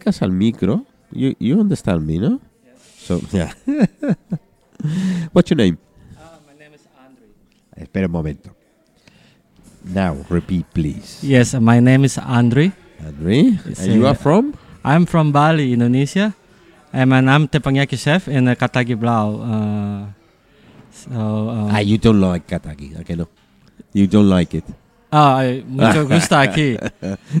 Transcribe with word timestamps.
acercas 0.00 0.22
al 0.22 0.32
micro, 0.32 0.84
you, 1.12 1.34
you 1.38 1.60
understand 1.60 2.06
me, 2.06 2.18
no? 2.18 2.40
So, 2.98 3.20
yeah. 3.32 3.52
What's 5.32 5.50
your 5.50 5.56
name? 5.56 5.78
my 6.46 6.54
name 6.58 6.74
is 6.74 6.86
Andre. 6.98 7.26
Espera 7.76 8.06
un 8.06 8.12
momento. 8.12 8.50
Now, 9.84 10.16
repeat, 10.28 10.66
please. 10.72 11.20
Yes, 11.22 11.54
my 11.54 11.80
name 11.80 12.04
is 12.04 12.18
Andre. 12.18 12.72
Andre, 13.04 13.58
It's, 13.64 13.80
and 13.80 13.94
you 13.94 14.06
uh, 14.06 14.10
are 14.10 14.14
from? 14.14 14.54
I'm 14.84 15.06
from 15.06 15.32
Bali, 15.32 15.72
Indonesia. 15.72 16.34
And 16.92 17.14
I'm 17.14 17.48
teppanyaki 17.48 17.98
chef 17.98 18.28
in 18.28 18.48
uh, 18.48 18.54
Katagi 18.54 18.98
Blau. 18.98 19.40
Uh, 19.40 20.06
so, 20.90 21.10
um, 21.12 21.70
Ah, 21.70 21.78
you 21.78 21.96
don't 21.98 22.20
like 22.20 22.46
Katagi, 22.46 23.00
okay, 23.00 23.14
no? 23.14 23.28
You 23.92 24.06
don't 24.06 24.28
like 24.28 24.54
it. 24.54 24.64
Ah, 25.12 25.44
mucho 25.66 26.06
gusto 26.08 26.36
aquí. 26.36 26.76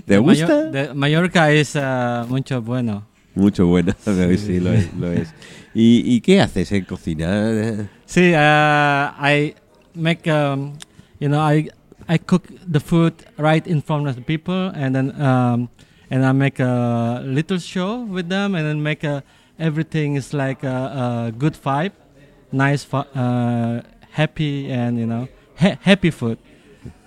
¿Te 0.06 0.18
gusta? 0.18 0.64
de- 0.70 0.94
Mallorca 0.94 1.50
es 1.52 1.74
uh, 1.76 2.26
mucho 2.28 2.62
bueno. 2.62 3.04
Mucho 3.34 3.66
bueno, 3.66 3.92
sí, 4.36 4.60
lo 4.60 4.72
es. 4.72 4.92
Lo 4.94 5.12
es. 5.12 5.32
¿Y, 5.74 6.02
¿Y 6.16 6.20
qué 6.20 6.40
haces 6.40 6.72
en 6.72 6.84
cocina? 6.84 7.88
See, 8.06 8.34
uh, 8.34 9.12
I 9.20 9.54
make, 9.94 10.26
um, 10.28 10.72
you 11.20 11.28
know, 11.28 11.40
I 11.40 11.70
I 12.08 12.18
cook 12.18 12.48
the 12.66 12.80
food 12.80 13.14
right 13.38 13.64
in 13.68 13.80
front 13.82 14.08
of 14.08 14.16
the 14.16 14.22
people, 14.22 14.72
and 14.74 14.94
then 14.96 15.12
um, 15.22 15.68
and 16.10 16.24
I 16.26 16.32
make 16.32 16.58
a 16.58 17.22
little 17.24 17.58
show 17.58 18.02
with 18.04 18.28
them, 18.28 18.56
and 18.56 18.66
then 18.66 18.82
make 18.82 19.04
a 19.04 19.22
everything 19.60 20.16
is 20.16 20.32
like 20.34 20.64
a, 20.64 21.28
a 21.28 21.32
good 21.38 21.54
vibe, 21.54 21.92
nice, 22.50 22.84
uh, 22.92 23.82
happy, 24.10 24.72
and 24.72 24.98
you 24.98 25.06
know, 25.06 25.28
ha- 25.56 25.78
happy 25.82 26.10
food 26.10 26.38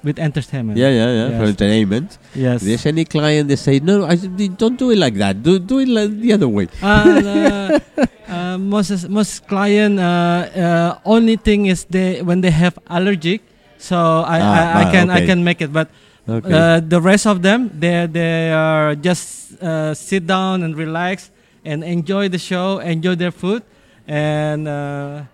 with 0.03 0.19
entertainment. 0.19 0.77
Yeah, 0.77 0.89
yeah, 0.89 1.09
yeah, 1.15 1.37
for 1.39 1.45
entertainment. 1.45 2.17
Yes. 2.35 2.61
There's 2.61 2.85
any 2.85 3.05
client 3.05 3.47
they 3.47 3.55
say, 3.55 3.79
no, 3.79 4.05
I, 4.05 4.15
don't 4.15 4.77
do 4.77 4.91
it 4.91 4.97
like 4.97 5.15
that. 5.15 5.41
Do, 5.41 5.59
do 5.59 5.79
it 5.79 5.87
like 5.87 6.11
the 6.19 6.33
other 6.33 6.47
way. 6.47 6.67
Uh, 6.81 7.79
uh, 8.27 8.57
most 8.57 9.09
most 9.09 9.47
client 9.47 9.99
uh, 9.99 10.03
uh, 10.03 10.99
only 11.05 11.35
thing 11.37 11.67
is 11.67 11.85
they 11.85 12.21
when 12.21 12.41
they 12.41 12.51
have 12.51 12.77
allergic, 12.87 13.41
so 13.77 13.95
I, 13.95 14.39
Ah, 14.39 14.43
I, 14.43 14.81
I 14.81 14.83
ah, 14.87 14.91
can 14.91 15.09
I 15.09 15.25
can 15.25 15.43
make 15.43 15.61
it, 15.61 15.71
but 15.71 15.89
Okay. 16.23 16.55
uh, 16.55 16.79
the 16.79 17.01
rest 17.03 17.27
of 17.27 17.41
them 17.43 17.67
they 17.75 18.07
they 18.07 18.47
are 18.51 18.95
just 18.95 19.59
uh, 19.59 19.93
sit 19.93 20.23
down 20.25 20.63
and 20.63 20.71
relax 20.75 21.31
and 21.67 21.83
enjoy 21.83 22.29
the 22.31 22.39
show, 22.39 22.79
enjoy 22.79 23.15
their 23.15 23.31
food, 23.31 23.63
and 24.07 24.67
uh, 24.67 25.27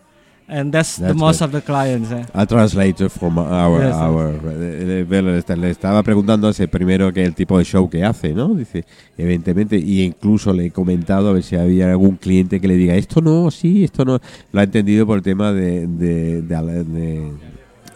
and 0.49 0.71
that's, 0.73 0.97
the 0.97 1.03
That's 1.07 1.15
most 1.19 1.39
good. 1.39 1.45
of 1.45 1.51
the 1.53 1.61
clients. 1.61 2.11
eh. 2.11 2.25
A 2.33 2.45
translator 2.45 3.09
from 3.09 3.37
our, 3.37 3.81
Yes, 3.83 3.93
our 3.93 4.33
eh, 4.45 5.05
eh, 5.09 5.21
le 5.21 5.37
esta- 5.37 5.55
le 5.55 5.69
estaba 5.69 6.01
preguntando 6.03 6.49
ese 6.49 6.67
primero 6.67 7.13
que 7.13 7.23
el 7.23 7.33
tipo 7.35 7.57
de 7.57 7.63
show 7.65 7.89
que 7.89 8.03
hace, 8.03 8.33
¿no? 8.33 8.53
Dice, 8.55 8.83
evidentemente, 9.17 9.77
y 9.77 10.01
incluso 10.03 10.51
le 10.53 10.65
he 10.67 10.71
comentado 10.71 11.29
a 11.29 11.33
ver 11.33 11.43
si 11.43 11.55
había 11.55 11.89
algún 11.91 12.15
cliente 12.17 12.59
que 12.59 12.67
le 12.67 12.75
diga 12.75 12.95
esto 12.95 13.21
no, 13.21 13.51
sí, 13.51 13.83
esto 13.83 14.03
no. 14.05 14.19
Lo 14.51 14.59
ha 14.59 14.63
entendido 14.63 15.05
por 15.05 15.17
el 15.17 15.23
tema 15.23 15.51
de, 15.53 15.87
de, 15.87 16.41
de, 16.41 16.83
de- 16.83 17.31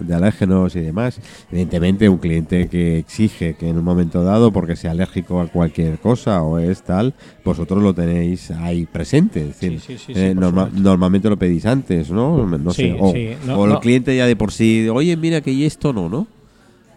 de 0.07 0.13
alérgenos 0.15 0.75
y 0.75 0.81
demás. 0.81 1.19
Evidentemente, 1.51 2.09
un 2.09 2.17
cliente 2.17 2.67
que 2.67 2.97
exige 2.99 3.55
que 3.55 3.69
en 3.69 3.77
un 3.77 3.83
momento 3.83 4.23
dado, 4.23 4.51
porque 4.51 4.75
sea 4.75 4.91
alérgico 4.91 5.39
a 5.41 5.47
cualquier 5.47 5.97
cosa 5.99 6.41
o 6.43 6.59
es 6.59 6.81
tal, 6.83 7.13
vosotros 7.43 7.81
lo 7.81 7.93
tenéis 7.93 8.51
ahí 8.51 8.85
presente. 8.85 9.41
Es 9.41 9.47
decir, 9.47 9.79
Sí, 9.79 9.97
sí, 9.97 10.13
sí, 10.13 10.19
eh, 10.19 10.33
norma- 10.35 10.69
normalmente 10.73 11.29
lo 11.29 11.37
pedís 11.37 11.65
antes, 11.65 12.09
¿no? 12.11 12.45
No 12.45 12.73
sé. 12.73 12.91
O, 12.99 13.13
no- 13.47 13.59
o 13.59 13.65
el 13.65 13.71
no. 13.73 13.79
cliente 13.79 14.15
ya 14.15 14.25
de 14.27 14.35
por 14.35 14.51
sí, 14.51 14.87
oye, 14.89 15.15
mira 15.17 15.41
que 15.41 15.51
y 15.51 15.65
esto 15.65 15.93
no, 15.93 16.09
¿no? 16.09 16.27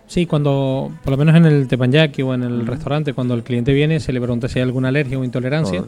Sí, 0.09 0.25
cuando, 0.27 0.93
por 1.03 1.11
lo 1.13 1.17
menos 1.17 1.35
en 1.35 1.47
el 1.47 1.67
teppanyaki 1.67 2.23
o 2.23 2.33
en 2.33 2.45
el 2.45 2.67
restaurante, 2.67 3.13
cuando 3.13 3.35
el 3.35 3.43
cliente 3.43 3.73
viene, 3.73 3.99
se 3.99 4.13
le 4.13 4.21
pregunta 4.21 4.49
si 4.49 4.59
hay 4.61 4.63
alguna 4.63 4.89
alergia 4.89 5.19
o 5.19 5.25
intolerancia. 5.25 5.83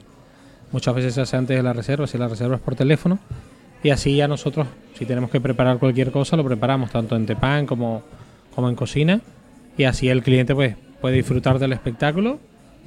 Muchas 0.73 0.95
veces 0.95 1.15
se 1.15 1.21
hace 1.21 1.37
antes 1.37 1.57
de 1.57 1.63
la 1.63 1.73
reserva, 1.73 2.07
si 2.07 2.19
la 2.19 2.27
reserva 2.29 2.57
es 2.57 2.61
por 2.61 2.75
teléfono. 2.75 3.19
Y 3.83 3.91
así 3.91 4.17
ya 4.17 4.27
nosotros, 4.29 4.67
si 4.99 5.05
tenemos 5.07 5.31
que 5.31 5.41
preparar 5.41 5.79
cualquier 5.79 6.11
cosa, 6.11 6.37
lo 6.37 6.45
preparamos 6.45 6.91
tanto 6.91 7.15
en 7.17 7.27
tepan 7.27 7.67
como, 7.67 8.03
como 8.55 8.69
en 8.69 8.75
cocina. 8.75 9.21
Y 9.77 9.85
así 9.85 10.09
el 10.09 10.23
cliente 10.23 10.55
pues 10.55 10.75
puede 11.01 11.17
disfrutar 11.17 11.59
del 11.59 11.73
espectáculo 11.73 12.39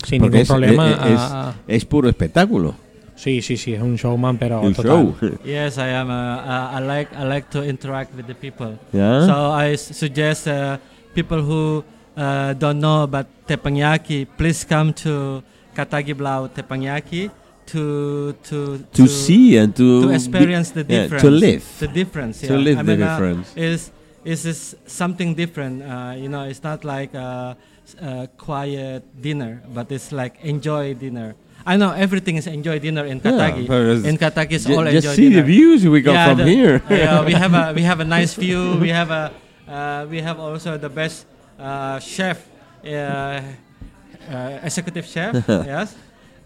sin 0.06 0.22
Porque 0.22 0.38
ningún 0.38 0.42
es, 0.42 0.48
problema. 0.48 0.92
es- 0.92 1.20
a- 1.20 1.54
es 1.68 1.86
puro 1.86 2.10
espectáculo. 2.10 2.76
sí, 3.16 3.42
sí, 3.42 3.56
sí, 3.56 3.74
es 3.74 3.82
un 3.82 3.96
showman, 3.96 4.38
pero 4.38 4.62
El 4.64 4.76
total. 4.76 4.92
show. 4.92 5.16
Yes, 5.46 5.78
I 5.78 5.92
am. 5.94 6.10
Uh, 6.10 6.78
I 6.78 6.82
like 6.86 7.16
I 7.16 7.24
like 7.24 7.48
to 7.52 7.64
interact 7.64 8.14
with 8.16 8.26
the 8.26 8.34
people. 8.36 8.78
Yeah. 8.92 9.26
So 9.28 9.54
I 9.54 9.78
suggest 9.78 10.48
uh, 10.48 10.78
people 11.14 11.38
who 11.42 11.84
uh, 12.18 12.54
don't 12.56 12.80
know 12.80 13.04
about 13.04 13.28
teppanyaki, 13.48 14.26
please 14.38 14.66
come 14.68 14.92
to 15.04 15.44
Katagi 15.76 16.18
Blau 16.18 16.48
Teppanyaki 16.48 17.30
to 17.68 18.34
to 18.44 18.84
to 18.94 19.08
see 19.08 19.58
and 19.58 19.76
to, 19.76 20.04
to 20.04 20.10
experience 20.12 20.72
the 20.72 20.82
yeah, 20.88 21.04
difference. 21.04 21.22
to 21.24 21.30
live. 21.32 21.64
the 21.80 21.88
difference. 21.88 22.42
To 22.42 22.58
live 22.58 22.80
I 22.80 22.84
the 22.84 22.98
mean, 22.98 23.02
uh, 23.04 23.16
difference. 23.16 23.48
is 23.56 23.92
is 24.26 24.46
is 24.46 24.76
something 24.86 25.36
different. 25.36 25.82
Uh, 25.84 26.14
you 26.18 26.30
know, 26.30 26.44
it's 26.44 26.64
not 26.64 26.84
like 26.84 27.14
a, 27.14 27.56
a 28.02 28.28
quiet 28.38 29.04
dinner, 29.22 29.62
but 29.74 29.92
it's 29.92 30.12
like 30.12 30.38
enjoy 30.44 30.94
dinner. 30.94 31.36
I 31.66 31.78
know 31.78 31.92
everything 31.94 32.38
is 32.38 32.48
enjoy 32.48 32.80
dinner 32.80 33.06
in 33.06 33.22
Yeah, 33.24 33.32
Katagi. 33.32 33.64
it's- 33.70 34.04
in 34.10 34.18
Katagi, 34.18 34.54
it's 34.58 34.66
all 34.66 34.84
just 34.86 35.14
see 35.16 35.30
dinner. 35.30 35.42
the 35.42 35.44
views 35.46 35.86
we 35.86 36.02
got 36.02 36.14
Yeah, 36.14 36.28
from 36.30 36.38
the- 36.40 36.50
here. 36.50 36.82
yeah, 36.90 37.24
we 37.24 37.34
have 37.34 37.54
a 37.54 37.74
we 37.74 37.84
have 37.84 38.00
a 38.02 38.06
nice 38.06 38.34
view. 38.44 38.78
We 38.82 38.90
have 38.90 39.12
a 39.12 39.32
uh, 39.70 40.06
we 40.10 40.22
have 40.22 40.40
also 40.42 40.78
the 40.78 40.90
best 40.90 41.26
uh, 41.60 42.00
chef, 42.00 42.42
uh, 42.84 42.90
uh, 42.90 44.60
executive 44.66 45.06
chef. 45.06 45.38
yes, 45.48 45.94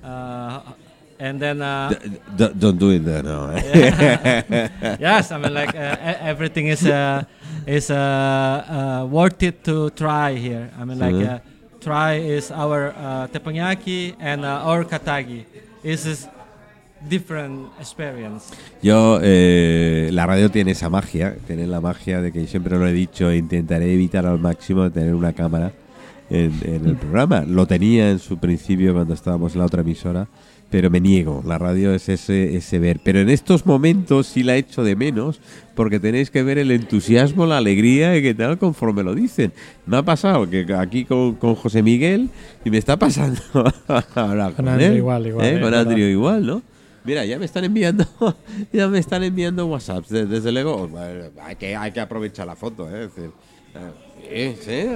uh, 0.03 0.59
and 1.19 1.39
then 1.39 1.61
uh, 1.61 1.89
D- 1.89 2.19
d- 2.35 2.53
don't 2.57 2.77
do 2.77 2.89
it 2.91 3.03
there 3.05 3.23
now. 3.23 3.49
eh? 3.55 3.57
yes, 4.99 5.31
I 5.31 5.37
mean 5.37 5.53
like 5.53 5.75
uh, 5.75 5.95
e- 5.95 6.19
everything 6.27 6.67
is 6.67 6.85
uh, 6.85 7.23
is 7.65 7.89
uh, 7.89 7.95
uh, 7.95 9.05
worth 9.09 9.41
it 9.43 9.63
to 9.65 9.89
try 9.91 10.35
here. 10.35 10.69
I 10.79 10.85
mean 10.85 10.99
like 10.99 11.15
Mhm. 11.15 11.29
uh, 11.35 11.39
try 11.79 12.15
is 12.19 12.51
our 12.51 12.93
uh, 12.97 13.27
teppanyaki 13.31 14.15
and 14.19 14.43
uh, 14.43 14.65
our 14.67 14.83
katagi. 14.85 15.45
This 15.83 16.05
is 16.05 16.27
different 17.07 17.69
experience. 17.79 18.51
Yo, 18.81 19.19
eh, 19.21 20.09
la 20.11 20.25
radio 20.25 20.49
tiene 20.49 20.71
esa 20.71 20.89
magia, 20.89 21.35
tiene 21.45 21.67
la 21.67 21.79
magia 21.79 22.21
de 22.21 22.31
que 22.31 22.47
siempre 22.47 22.77
lo 22.79 22.87
he 22.87 22.93
dicho, 22.93 23.31
intentaré 23.31 23.93
evitar 23.93 24.25
al 24.25 24.39
máximo 24.39 24.89
tener 24.91 25.13
una 25.13 25.33
cámara 25.33 25.71
en, 26.29 26.51
en 26.63 26.85
el 26.87 26.95
programa. 27.03 27.43
Lo 27.45 27.67
tenía 27.67 28.09
en 28.09 28.17
su 28.19 28.37
principio 28.39 28.93
cuando 28.93 29.13
estábamos 29.13 29.53
en 29.53 29.59
la 29.59 29.65
otra 29.65 29.81
emisora, 29.81 30.27
pero 30.75 30.89
me 30.89 30.99
niego. 30.99 31.41
La 31.47 31.57
radio 31.57 31.93
es 31.93 32.09
ese, 32.09 32.57
ese 32.57 32.79
ver. 32.79 32.99
Pero 33.01 33.21
en 33.21 33.29
estos 33.29 33.65
momentos 33.65 34.27
sí 34.27 34.43
la 34.43 34.57
echo 34.57 34.83
de 34.83 34.97
menos, 34.97 35.39
porque 35.73 36.01
tenéis 36.01 36.29
que 36.29 36.43
ver 36.43 36.57
el 36.57 36.69
entusiasmo, 36.69 37.45
la 37.45 37.59
alegría 37.59 38.17
y 38.17 38.21
qué 38.21 38.33
tal 38.33 38.57
conforme 38.57 39.01
lo 39.01 39.15
dicen. 39.15 39.53
Me 39.85 39.95
ha 39.95 40.03
pasado 40.03 40.49
que 40.49 40.65
aquí 40.73 41.05
con, 41.05 41.35
con 41.35 41.55
José 41.55 41.81
Miguel 41.81 42.27
y 42.65 42.71
me 42.71 42.77
está 42.77 42.99
pasando 42.99 43.39
ahora 44.15 44.47
Con 44.47 44.55
con, 44.65 44.67
Andrew 44.67 44.91
él, 44.91 44.97
igual, 44.97 45.27
igual, 45.27 45.45
¿eh? 45.45 45.55
eh, 45.55 45.61
Con. 45.61 45.73
Andrew 45.73 46.07
igual, 46.09 46.45
¿no? 46.45 46.61
Mira, 47.05 47.23
ya 47.23 47.39
me 47.39 47.45
están 47.45 47.63
enviando, 47.63 48.05
ya 48.73 48.89
me 48.89 48.99
están 48.99 49.23
enviando 49.23 49.65
WhatsApps. 49.67 50.09
de- 50.09 50.25
Desde 50.25 50.51
luego, 50.51 50.89
bueno, 50.89 51.23
hay 51.41 51.55
que, 51.55 51.73
hay 51.73 51.93
que 51.93 52.01
aprovechar 52.01 52.47
la 52.47 52.57
foto, 52.57 52.89
¿eh? 52.93 53.05
Es 53.05 53.15
decir, 53.15 53.31
eh, 54.29 54.55
sí, 54.59 54.71
sí, 54.71 54.87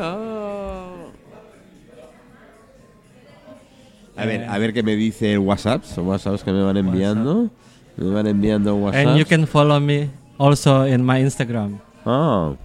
A 4.20 4.26
ver, 4.26 4.44
a 4.50 4.58
ver 4.58 4.74
qué 4.74 4.84
me 4.84 4.96
dice 4.96 5.34
el 5.34 5.40
WhatsApp, 5.40 5.84
son 5.84 6.08
WhatsApps 6.08 6.44
que 6.44 6.52
me 6.52 6.62
van 6.62 6.78
enviando. 6.78 7.50
Me 7.98 8.10
van 8.10 8.28
enviando 8.28 8.76
WhatsApp. 8.76 9.08
And 9.08 9.18
you 9.18 9.26
can 9.26 9.46
follow 9.48 9.80
me 9.80 10.10
also 10.38 10.84
in 10.86 11.04
my 11.06 11.22
Instagram. 11.22 11.80
Ah, 12.06 12.56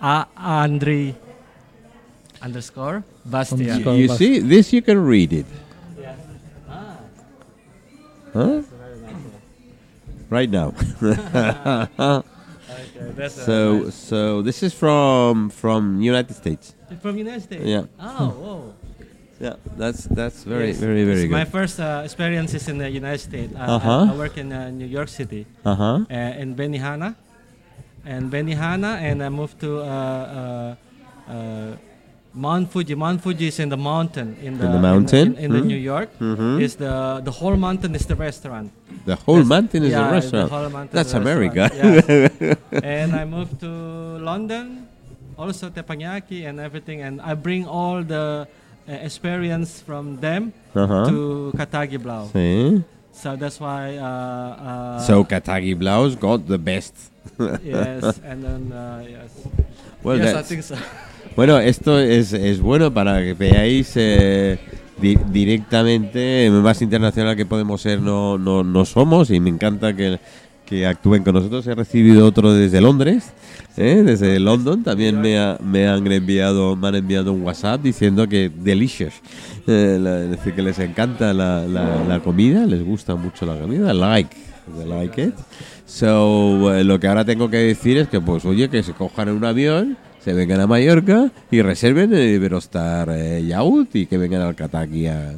A 0.00 0.26
Andre 0.36 1.14
underscore 2.42 3.02
Bastian. 3.24 3.60
Underscore. 3.70 3.96
you 3.96 4.08
see, 4.08 4.40
this 4.40 4.72
you 4.72 4.82
can 4.82 4.98
read 5.04 5.32
it. 5.32 5.46
Huh? 8.32 8.62
Right 10.30 10.50
now. 10.50 10.74
Okay, 12.98 13.28
so, 13.28 13.90
so 13.90 14.42
this 14.42 14.62
is 14.62 14.72
from 14.74 15.48
from 15.50 16.00
United 16.00 16.34
States. 16.34 16.74
from 17.00 17.16
United 17.16 17.42
States. 17.42 17.64
Yeah. 17.64 17.84
Oh, 18.00 18.28
whoa. 18.30 18.74
Yeah, 19.40 19.56
that's 19.76 20.04
that's 20.08 20.44
very 20.44 20.68
Yes. 20.72 20.78
very 20.80 21.04
very 21.04 21.22
It's 21.24 21.30
My 21.32 21.44
first 21.44 21.76
uh, 21.78 22.00
experience 22.04 22.54
is 22.54 22.68
in 22.68 22.78
the 22.78 22.88
United 22.88 23.20
States. 23.20 23.52
Uh, 23.54 23.76
Uh-huh. 23.76 24.08
I, 24.08 24.12
I 24.12 24.16
work 24.16 24.36
in 24.40 24.48
uh, 24.52 24.70
New 24.72 24.88
York 24.88 25.08
City, 25.12 25.44
Uh 25.64 25.74
huh. 25.74 25.84
uh, 26.08 26.40
in 26.42 26.56
Benihana, 26.56 27.14
and 28.04 28.32
Benihana, 28.32 28.96
and 29.04 29.20
I 29.22 29.28
moved 29.28 29.60
to 29.60 29.70
uh, 29.80 29.84
uh, 29.84 31.32
uh, 31.32 31.76
Mount 32.32 32.72
Fuji. 32.72 32.94
Mount 32.94 33.20
Fuji 33.20 33.48
is 33.52 33.58
in 33.60 33.68
the 33.68 33.76
mountain. 33.76 34.36
In 34.40 34.56
the, 34.56 34.68
the 34.72 34.78
mountain? 34.80 35.36
In, 35.36 35.44
in, 35.44 35.48
the 35.52 35.60
Hmm. 35.60 35.68
New 35.68 35.80
York, 35.92 36.08
Mhm. 36.20 36.60
is 36.64 36.76
the 36.76 37.20
the 37.20 37.32
whole 37.32 37.56
mountain 37.60 37.92
is 37.94 38.04
the 38.08 38.16
restaurant. 38.16 38.72
The 39.04 39.16
whole 39.24 39.44
That's- 39.44 39.52
mountain 39.54 39.82
is 39.84 39.92
yeah, 39.92 40.08
a 40.08 40.12
restaurant. 40.16 40.48
The 40.48 40.56
whole 40.56 40.70
mountain 40.72 40.96
That's 40.96 41.12
America. 41.12 41.68
restaurant, 41.68 42.08
yes. 42.40 42.56
and 42.96 43.12
I 43.12 43.24
moved 43.28 43.60
to 43.60 43.72
London, 44.30 44.88
also 45.36 45.68
teppanyaki 45.68 46.48
and 46.48 46.56
everything, 46.56 47.04
and 47.04 47.20
I 47.20 47.32
bring 47.36 47.68
all 47.68 48.00
the 48.00 48.48
experience 48.86 49.80
from 49.80 50.16
them 50.20 50.52
Ajá. 50.74 51.06
to 51.08 51.52
Katagi 51.56 51.98
Blau. 51.98 52.28
Sí. 52.32 52.82
So 53.12 53.36
that's 53.36 53.58
why. 53.60 53.96
Uh, 53.96 54.98
uh, 54.98 55.00
So 55.00 55.24
Katagi 55.24 55.74
Blaus 55.78 56.14
got 56.16 56.46
the 56.46 56.58
best. 56.58 56.94
yes, 57.64 58.20
and 58.24 58.44
then 58.44 58.72
uh, 58.72 59.02
yes. 59.08 59.30
Well, 60.02 60.18
yes, 60.18 60.34
I 60.34 60.42
think 60.42 60.62
so. 60.62 60.76
Bueno, 61.36 61.58
esto 61.58 61.98
es, 61.98 62.32
es 62.32 62.60
bueno 62.62 62.94
para 62.94 63.20
que 63.22 63.34
veáis 63.34 63.92
eh, 63.96 64.58
di- 64.98 65.18
directamente, 65.30 66.48
más 66.50 66.80
internacional 66.80 67.36
que 67.36 67.44
podemos 67.44 67.82
ser 67.82 68.00
no, 68.00 68.38
no, 68.38 68.64
no 68.64 68.84
somos 68.86 69.30
y 69.30 69.38
me 69.38 69.50
encanta 69.50 69.94
que, 69.94 70.18
que 70.66 70.86
actúen 70.86 71.22
con 71.22 71.34
nosotros. 71.34 71.66
He 71.66 71.74
recibido 71.74 72.26
otro 72.26 72.52
desde 72.52 72.80
Londres, 72.80 73.32
¿eh? 73.76 74.02
desde 74.04 74.38
London, 74.40 74.82
también 74.82 75.20
me, 75.20 75.38
ha- 75.38 75.58
me 75.62 75.86
han 75.88 76.06
enviado 76.10 76.76
me 76.76 76.88
han 76.88 76.96
enviado 76.96 77.32
un 77.32 77.42
WhatsApp 77.42 77.80
diciendo 77.82 78.28
que 78.28 78.50
delicious, 78.50 79.14
eh, 79.66 80.24
es 80.24 80.30
decir, 80.30 80.52
que 80.54 80.62
les 80.62 80.78
encanta 80.80 81.32
la, 81.32 81.64
la, 81.66 82.20
comida, 82.20 82.66
les 82.66 82.84
gusta 82.84 83.14
mucho 83.14 83.46
la 83.46 83.58
comida, 83.58 83.94
like, 83.94 84.36
they 84.76 84.86
like 84.88 85.22
it. 85.22 85.34
So, 85.86 86.74
eh, 86.74 86.82
lo 86.82 86.98
que 86.98 87.06
ahora 87.06 87.24
tengo 87.24 87.48
que 87.48 87.58
decir 87.58 87.96
es 87.96 88.08
que, 88.08 88.20
pues, 88.20 88.44
oye, 88.44 88.68
que 88.68 88.82
se 88.82 88.92
cojan 88.92 89.28
un 89.28 89.44
avión, 89.44 89.96
se 90.24 90.32
vengan 90.32 90.60
a 90.60 90.66
Mallorca 90.66 91.30
y 91.50 91.62
reserven 91.62 92.12
el 92.12 92.34
Iberostar 92.34 93.08
eh, 93.12 93.44
Yacht 93.46 93.94
y 93.94 94.06
que 94.06 94.18
vengan 94.18 94.42
al 94.42 94.56
Kataki 94.56 95.06
a, 95.06 95.34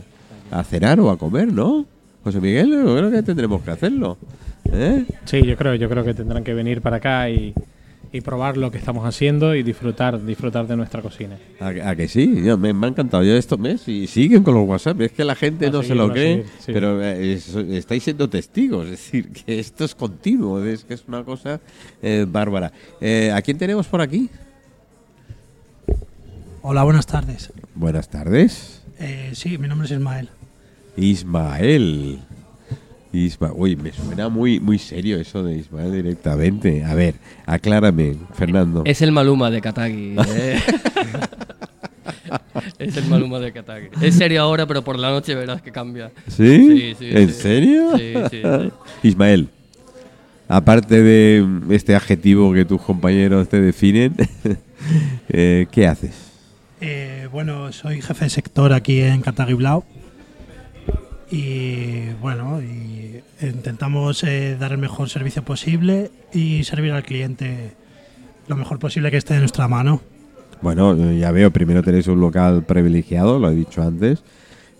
cenar 0.64 0.98
o 1.00 1.10
a 1.10 1.18
comer, 1.18 1.52
¿no? 1.52 1.84
José 2.24 2.40
Miguel, 2.40 2.70
creo 2.70 3.10
que 3.10 3.22
tendremos 3.22 3.60
que 3.62 3.70
hacerlo. 3.70 4.16
¿Eh? 4.72 5.04
Sí, 5.24 5.42
yo 5.44 5.56
creo, 5.56 5.74
yo 5.74 5.88
creo 5.88 6.04
que 6.04 6.14
tendrán 6.14 6.44
que 6.44 6.54
venir 6.54 6.80
para 6.80 6.96
acá 6.96 7.28
y, 7.30 7.54
y 8.12 8.20
probar 8.20 8.56
lo 8.56 8.70
que 8.70 8.78
estamos 8.78 9.04
haciendo 9.06 9.54
y 9.54 9.62
disfrutar, 9.62 10.24
disfrutar 10.24 10.66
de 10.66 10.76
nuestra 10.76 11.02
cocina. 11.02 11.36
¿A, 11.60 11.72
que- 11.72 11.82
a 11.82 11.94
que 11.96 12.08
sí? 12.08 12.42
Yo- 12.44 12.56
me, 12.58 12.72
me 12.72 12.86
ha 12.86 12.90
encantado. 12.90 13.22
Yo 13.24 13.34
esto 13.36 13.58
mes 13.58 13.86
y 13.88 14.06
siguen 14.06 14.42
con 14.42 14.54
los 14.54 14.66
WhatsApp. 14.66 15.00
Es 15.02 15.12
que 15.12 15.24
la 15.24 15.34
gente 15.34 15.66
Va 15.66 15.70
a 15.70 15.72
no 15.72 15.82
se 15.82 15.94
lo 15.94 16.10
cree, 16.10 16.36
seguir, 16.44 16.46
sí. 16.60 16.72
pero 16.72 17.02
eh, 17.02 17.32
es- 17.34 17.54
estáis 17.54 18.02
siendo 18.02 18.28
testigos. 18.28 18.84
Es 18.86 18.90
decir, 18.92 19.30
que 19.46 19.58
esto 19.58 19.84
es 19.84 19.94
continuo. 19.94 20.62
Es 20.64 20.84
que 20.84 20.94
es 20.94 21.04
una 21.08 21.22
cosa 21.24 21.60
eh, 22.02 22.24
bárbara. 22.28 22.72
Eh, 23.00 23.30
¿A 23.34 23.40
quién 23.42 23.58
tenemos 23.58 23.86
por 23.86 24.00
aquí? 24.00 24.28
Hola, 26.62 26.82
buenas 26.82 27.06
tardes. 27.06 27.52
Buenas 27.74 28.08
tardes. 28.08 28.82
Eh, 28.98 29.30
sí, 29.32 29.56
mi 29.58 29.68
nombre 29.68 29.86
es 29.86 29.92
Ismael. 29.92 30.28
Ismael. 30.96 32.18
Isma 33.12 33.52
Uy, 33.54 33.76
me 33.76 33.92
suena 33.92 34.28
muy, 34.28 34.60
muy 34.60 34.78
serio 34.78 35.18
eso 35.18 35.42
de 35.42 35.56
Ismael 35.56 35.92
directamente. 35.92 36.84
A 36.84 36.94
ver, 36.94 37.14
aclárame, 37.46 38.16
Fernando. 38.34 38.82
Es 38.84 39.02
el 39.02 39.12
Maluma 39.12 39.50
de 39.50 39.60
Katagi. 39.60 40.14
eh. 40.28 40.58
es 42.78 42.96
el 42.96 43.06
Maluma 43.06 43.38
de 43.38 43.52
Katagi. 43.52 43.88
Es 44.02 44.14
serio 44.14 44.42
ahora, 44.42 44.66
pero 44.66 44.82
por 44.82 44.98
la 44.98 45.10
noche 45.10 45.34
verás 45.34 45.62
que 45.62 45.72
cambia. 45.72 46.10
¿Sí? 46.26 46.78
Sí, 46.78 46.96
sí, 46.98 47.08
¿En 47.10 47.28
sí. 47.28 47.34
serio? 47.34 47.96
Sí, 47.96 48.14
sí, 48.30 48.42
sí. 48.42 48.72
Ismael, 49.08 49.48
aparte 50.48 51.02
de 51.02 51.46
este 51.70 51.94
adjetivo 51.94 52.52
que 52.52 52.64
tus 52.64 52.80
compañeros 52.82 53.48
te 53.48 53.60
definen, 53.60 54.14
eh, 55.30 55.66
¿qué 55.70 55.86
haces? 55.86 56.14
Eh, 56.80 57.28
bueno, 57.32 57.72
soy 57.72 58.00
jefe 58.02 58.26
de 58.26 58.30
sector 58.30 58.72
aquí 58.72 59.00
en 59.00 59.22
Katagi 59.22 59.54
Blau. 59.54 59.84
Y 61.30 62.06
bueno, 62.22 62.62
y 62.62 62.97
intentamos 63.40 64.22
eh, 64.24 64.56
dar 64.58 64.72
el 64.72 64.78
mejor 64.78 65.08
servicio 65.08 65.42
posible 65.44 66.10
y 66.32 66.64
servir 66.64 66.92
al 66.92 67.02
cliente 67.04 67.72
lo 68.48 68.56
mejor 68.56 68.78
posible 68.78 69.10
que 69.10 69.16
esté 69.18 69.34
en 69.34 69.40
nuestra 69.40 69.68
mano. 69.68 70.00
Bueno, 70.62 71.12
ya 71.12 71.30
veo, 71.30 71.52
primero 71.52 71.82
tenéis 71.82 72.06
un 72.08 72.20
local 72.20 72.64
privilegiado, 72.64 73.38
lo 73.38 73.50
he 73.50 73.54
dicho 73.54 73.82
antes. 73.82 74.22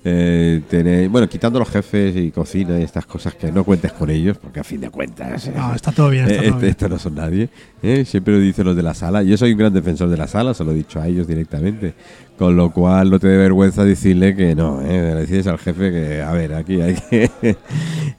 Eh, 0.05 0.63
tenéis, 0.71 1.11
bueno, 1.11 1.29
quitando 1.29 1.59
los 1.59 1.69
jefes 1.69 2.17
y 2.17 2.31
cocina 2.31 2.79
y 2.79 2.83
estas 2.83 3.05
cosas 3.05 3.35
que 3.35 3.53
no 3.53 3.65
cuentes 3.65 3.93
con 3.93 4.09
ellos, 4.11 4.39
porque 4.39 4.61
a 4.61 4.65
fin 4.65 4.81
de 4.81 4.91
cuentas... 4.91 5.49
eh, 5.49 5.53
No, 5.55 5.75
está 5.75 5.93
todo 5.93 6.09
bien, 6.09 6.25
está 6.25 6.35
Eh, 6.35 6.39
todo 6.39 6.47
este- 6.49 6.61
bien. 6.61 6.71
Estos 6.71 6.91
no 6.91 6.99
son 6.99 7.15
nadie. 7.17 7.49
¿eh? 7.83 8.05
Siempre 8.05 8.35
lo 8.35 8.41
dicen 8.41 8.65
los 8.65 8.77
de 8.77 8.83
la 8.83 8.95
sala. 8.95 9.23
Yo 9.23 9.37
soy 9.37 9.53
un 9.53 9.59
gran 9.59 9.73
defensor 9.75 10.09
de 10.09 10.17
la 10.17 10.27
sala, 10.29 10.55
se 10.55 10.65
lo 10.65 10.71
he 10.71 10.75
dicho 10.75 11.01
a 11.01 11.07
ellos 11.07 11.27
directamente. 11.27 11.95
Con 12.39 12.57
lo 12.57 12.71
cual 12.71 13.11
no 13.11 13.19
te 13.19 13.27
dé 13.27 13.37
vergüenza 13.37 13.85
decirle 13.85 14.37
que 14.37 14.55
no. 14.55 14.81
¿eh? 14.81 15.15
Le 15.15 15.21
dices 15.23 15.49
al 15.49 15.59
jefe 15.59 15.91
que, 15.91 16.23
a 16.23 16.33
ver, 16.33 16.55
aquí 16.55 16.81
hay 16.81 16.95
que... 16.95 17.31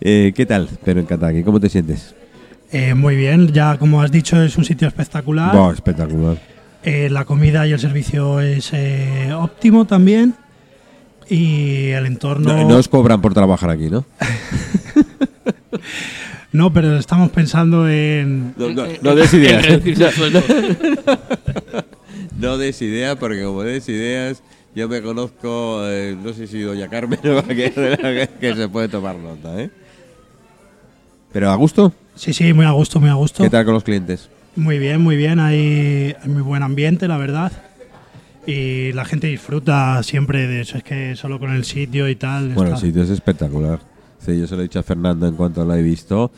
Eh, 0.02 0.32
¿Qué 0.34 0.46
tal, 0.46 0.70
pero 0.84 1.00
en 1.02 1.06
Kataki? 1.06 1.44
¿Cómo 1.44 1.60
te 1.60 1.68
sientes? 1.68 2.16
Eh, 2.72 2.94
muy 2.94 3.16
bien, 3.16 3.52
ya 3.52 3.78
como 3.78 4.02
has 4.02 4.12
dicho 4.12 4.42
es 4.42 4.58
un 4.58 4.64
sitio 4.64 4.88
espectacular. 4.88 5.74
Espectacular. 5.74 6.38
Eh, 6.84 7.10
la 7.10 7.26
comida 7.26 7.68
y 7.68 7.74
el 7.74 7.80
servicio 7.80 8.40
es 8.40 8.70
eh, 8.74 9.34
óptimo 9.34 9.86
también. 9.86 10.36
Y 11.30 11.90
el 11.90 12.06
entorno... 12.06 12.56
No, 12.56 12.70
no 12.70 12.78
os 12.78 12.88
cobran 12.88 13.22
por 13.22 13.34
trabajar 13.34 13.70
aquí, 13.70 13.90
¿no? 13.90 14.06
No, 16.52 16.74
pero 16.74 16.98
estamos 16.98 17.30
pensando 17.30 17.88
en... 17.88 18.56
No, 18.58 18.70
no, 18.70 18.84
no 19.04 19.16
des 19.16 19.34
ideas. 19.36 19.64
En 19.68 19.72
reducirse 19.72 20.06
el 20.06 20.12
sueldo. 20.12 20.44
No 22.40 22.58
des 22.58 22.82
ideas, 22.82 23.18
porque 23.18 23.44
como 23.44 23.64
des 23.64 23.88
ideas, 23.90 24.42
yo 24.76 24.88
me 24.88 25.02
conozco, 25.02 25.82
eh, 25.86 26.18
no 26.22 26.34
sé 26.34 26.48
si 26.48 26.62
doña 26.62 26.88
Carmen 26.88 27.20
o 27.24 27.44
que, 27.48 28.30
que 28.40 28.56
se 28.56 28.70
puede 28.70 28.88
tomar 28.88 29.18
nota, 29.18 29.62
¿eh? 29.62 29.70
Pero 31.32 31.52
a 31.52 31.56
gusto, 31.56 31.94
Sí, 32.20 32.34
sí, 32.34 32.52
muy 32.52 32.66
a 32.66 32.72
gusto, 32.72 33.00
muy 33.00 33.10
a 33.10 33.14
gusto. 33.14 33.42
¿qué 33.42 33.50
tal 33.50 33.64
con 33.64 33.74
los 33.74 33.86
clientes? 33.86 34.28
Muy 34.58 34.78
bien, 34.78 35.00
muy 35.00 35.16
bien. 35.16 35.40
Hay, 35.40 36.14
hay 36.22 36.30
muy 36.30 36.42
buen 36.42 36.64
ambiente, 36.64 37.08
la 37.08 37.16
verdad. 37.16 37.50
Y 38.46 38.92
la 38.92 39.06
gente 39.06 39.28
disfruta 39.28 40.04
siempre 40.04 40.46
de 40.46 40.62
eso. 40.62 40.78
Es 40.78 40.84
que 40.84 41.16
solo 41.16 41.40
con 41.40 41.52
el 41.52 41.64
sitio 41.64 42.10
y 42.10 42.18
tal. 42.18 42.50
Bueno, 42.50 42.72
el 42.72 42.78
sitio 42.78 43.04
es 43.04 43.10
espectacular. 43.10 43.80
Sí, 44.20 44.38
yo 44.38 44.48
se 44.48 44.56
lo 44.56 44.62
he 44.62 44.64
dicho 44.64 44.80
a 44.80 44.84
Fernando 44.84 45.28
en 45.28 45.36
cuanto 45.36 45.64
lo 45.64 45.74
he 45.76 45.82
visto. 45.82 46.30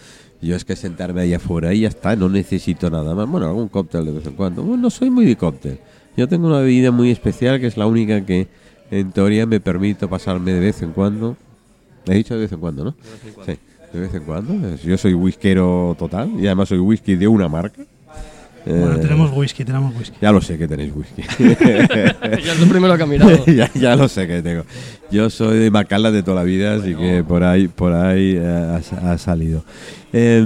Yo 0.41 0.55
es 0.55 0.65
que 0.65 0.75
sentarme 0.75 1.21
ahí 1.21 1.33
afuera 1.33 1.73
y 1.73 1.81
ya 1.81 1.89
está, 1.89 2.15
no 2.15 2.27
necesito 2.27 2.89
nada 2.89 3.13
más. 3.13 3.29
Bueno, 3.29 3.47
algún 3.47 3.67
cóctel 3.67 4.05
de 4.05 4.11
vez 4.11 4.25
en 4.25 4.33
cuando. 4.33 4.63
Bueno, 4.63 4.83
no 4.83 4.89
soy 4.89 5.09
muy 5.09 5.25
de 5.25 5.35
cóctel. 5.35 5.79
Yo 6.17 6.27
tengo 6.27 6.47
una 6.47 6.59
bebida 6.59 6.91
muy 6.91 7.11
especial 7.11 7.59
que 7.59 7.67
es 7.67 7.77
la 7.77 7.85
única 7.85 8.25
que 8.25 8.47
en 8.89 9.11
teoría 9.11 9.45
me 9.45 9.59
permito 9.59 10.09
pasarme 10.09 10.51
de 10.51 10.59
vez 10.59 10.81
en 10.81 10.91
cuando. 10.93 11.37
He 12.07 12.15
dicho 12.15 12.33
de 12.33 12.41
vez 12.41 12.51
en 12.51 12.59
cuando, 12.59 12.83
¿no? 12.83 12.95
Sí, 13.45 13.53
de 13.93 13.99
vez 13.99 14.13
en 14.13 14.23
cuando. 14.23 14.75
Yo 14.77 14.97
soy 14.97 15.13
whiskero 15.13 15.95
total 15.97 16.31
y 16.39 16.47
además 16.47 16.69
soy 16.69 16.79
whisky 16.79 17.15
de 17.15 17.27
una 17.27 17.47
marca. 17.47 17.83
Bueno, 18.65 18.95
Eh, 18.95 18.99
tenemos 18.99 19.31
whisky, 19.35 19.65
tenemos 19.65 19.95
whisky. 19.97 20.17
Ya 20.21 20.31
lo 20.31 20.41
sé 20.41 20.57
que 20.57 20.67
tenéis 20.67 20.93
whisky. 20.95 21.23
ya 21.39 22.53
es 22.53 22.59
lo 22.59 22.67
primero 22.67 22.95
que 22.95 23.03
ha 23.03 23.05
mirado. 23.07 23.45
ya, 23.47 23.71
ya 23.73 23.95
lo 23.95 24.07
sé 24.07 24.27
que 24.27 24.41
tengo. 24.41 24.63
Yo 25.09 25.29
soy 25.29 25.57
de 25.59 25.71
Macala 25.71 26.11
de 26.11 26.21
toda 26.23 26.35
la 26.37 26.43
vida, 26.43 26.75
así 26.75 26.93
que 26.95 27.23
por 27.23 27.43
ahí, 27.43 27.67
por 27.67 27.93
ahí 27.93 28.35
eh, 28.37 28.79
ha, 29.01 29.11
ha 29.11 29.17
salido. 29.17 29.63
Eh, 30.13 30.45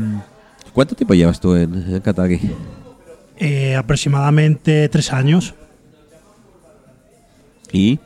¿Cuánto 0.74 0.96
tiempo 0.96 1.14
llevas 1.14 1.40
tú 1.40 1.56
en, 1.56 1.74
en 1.94 2.00
Kataki? 2.02 2.40
Eh, 3.38 3.76
aproximadamente 3.76 4.88
tres 4.90 5.12
años. 5.12 5.54
¿Y 7.72 8.00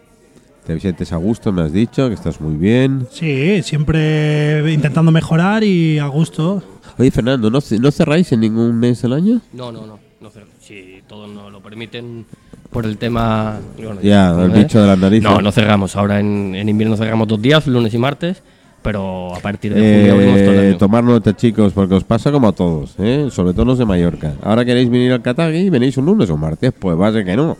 te 0.65 0.79
sientes 0.79 1.11
a 1.13 1.17
gusto? 1.17 1.51
Me 1.51 1.61
has 1.63 1.71
dicho 1.73 2.07
que 2.07 2.13
estás 2.15 2.41
muy 2.41 2.55
bien. 2.55 3.07
Sí, 3.11 3.61
siempre 3.63 4.71
intentando 4.71 5.11
mejorar 5.11 5.63
y 5.63 5.99
a 5.99 6.07
gusto. 6.07 6.63
Oye, 6.99 7.11
Fernando, 7.11 7.49
¿no, 7.49 7.59
no 7.79 7.91
cerráis 7.91 8.31
en 8.33 8.41
ningún 8.41 8.77
mes 8.77 9.01
del 9.01 9.13
año? 9.13 9.41
No, 9.53 9.71
no, 9.71 9.87
no. 9.87 9.99
no 10.21 10.29
si 10.59 11.01
todos 11.07 11.29
nos 11.29 11.51
lo 11.51 11.61
permiten 11.61 12.25
por 12.69 12.85
el 12.85 12.97
tema. 12.97 13.57
bueno, 13.77 14.01
Ya, 14.01 14.31
el 14.43 14.51
¿eh? 14.51 14.59
bicho 14.63 14.81
de 14.81 14.87
las 14.87 14.99
narices. 14.99 15.23
No, 15.29 15.41
no 15.41 15.51
cerramos. 15.51 15.95
Ahora 15.95 16.19
en, 16.19 16.53
en 16.55 16.67
invierno 16.69 16.97
cerramos 16.97 17.27
dos 17.27 17.41
días, 17.41 17.65
lunes 17.67 17.93
y 17.93 17.97
martes. 17.97 18.43
Pero 18.81 19.35
a 19.35 19.39
partir 19.39 19.73
de 19.73 19.81
junio 19.81 20.13
abrimos 20.13 20.39
todo 20.39 20.51
el 20.53 20.59
Eh, 20.59 20.69
año. 20.69 20.77
tomar 20.77 21.03
nota, 21.03 21.35
chicos, 21.35 21.73
porque 21.73 21.95
os 21.95 22.05
pasa 22.05 22.31
como 22.31 22.47
a 22.47 22.53
todos, 22.53 22.95
¿eh? 22.99 23.27
sobre 23.29 23.51
todo 23.53 23.65
los 23.65 23.77
de 23.77 23.83
Mallorca. 23.83 24.35
Ahora 24.41 24.63
queréis 24.63 24.89
venir 24.89 25.11
al 25.11 25.21
Katagi 25.21 25.57
y 25.57 25.69
venís 25.69 25.97
un 25.97 26.05
lunes 26.05 26.29
o 26.29 26.35
un 26.35 26.39
martes, 26.39 26.71
pues 26.79 26.97
va 26.97 27.07
a 27.07 27.11
ser 27.11 27.25
que 27.25 27.35
no. 27.35 27.57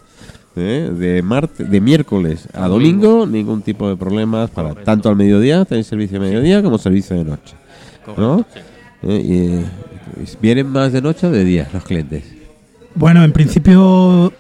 ¿eh? 0.56 0.90
De, 0.98 1.22
martes, 1.22 1.70
de 1.70 1.82
miércoles 1.82 2.48
a 2.54 2.70
domingo, 2.70 3.26
ningún 3.28 3.62
tipo 3.64 3.90
de 3.90 3.98
problemas. 3.98 4.50
para 4.50 4.70
Correcto. 4.70 4.86
Tanto 4.90 5.10
al 5.10 5.18
mediodía, 5.18 5.66
tenéis 5.66 5.88
servicio 5.88 6.22
de 6.22 6.26
mediodía 6.28 6.64
como 6.64 6.78
servicio 6.78 7.18
de 7.18 7.26
noche. 7.26 7.54
Correcto, 8.06 8.22
¿no? 8.22 8.46
sí. 8.54 8.60
¿Eh? 9.04 9.22
Y, 9.24 9.34
eh, 9.38 9.66
¿Vienen 10.42 10.68
más 10.68 10.92
de 10.92 11.02
noche 11.02 11.28
o 11.28 11.32
de 11.32 11.44
día 11.46 11.68
los 11.74 11.84
clientes? 11.84 12.24
Bueno, 12.96 13.24
en 13.24 13.32
principio 13.32 14.34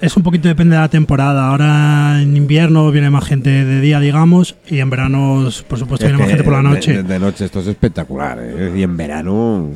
es 0.00 0.16
un 0.16 0.22
poquito 0.22 0.48
depende 0.48 0.76
de 0.76 0.82
la 0.82 0.88
temporada. 0.88 1.48
Ahora 1.48 2.20
en 2.22 2.36
invierno 2.36 2.90
viene 2.90 3.10
más 3.10 3.24
gente 3.24 3.50
de 3.50 3.80
día, 3.80 3.98
digamos, 4.00 4.54
y 4.68 4.78
en 4.78 4.90
verano, 4.90 5.48
por 5.68 5.78
supuesto, 5.78 6.06
viene 6.06 6.18
más 6.20 6.28
gente 6.28 6.44
por 6.44 6.52
la 6.52 6.62
noche. 6.62 6.92
De, 6.92 7.02
de 7.02 7.18
noche 7.18 7.46
esto 7.46 7.60
es 7.60 7.66
espectacular. 7.66 8.38
¿eh? 8.40 8.74
Y 8.76 8.82
en 8.82 8.96
verano. 8.96 9.70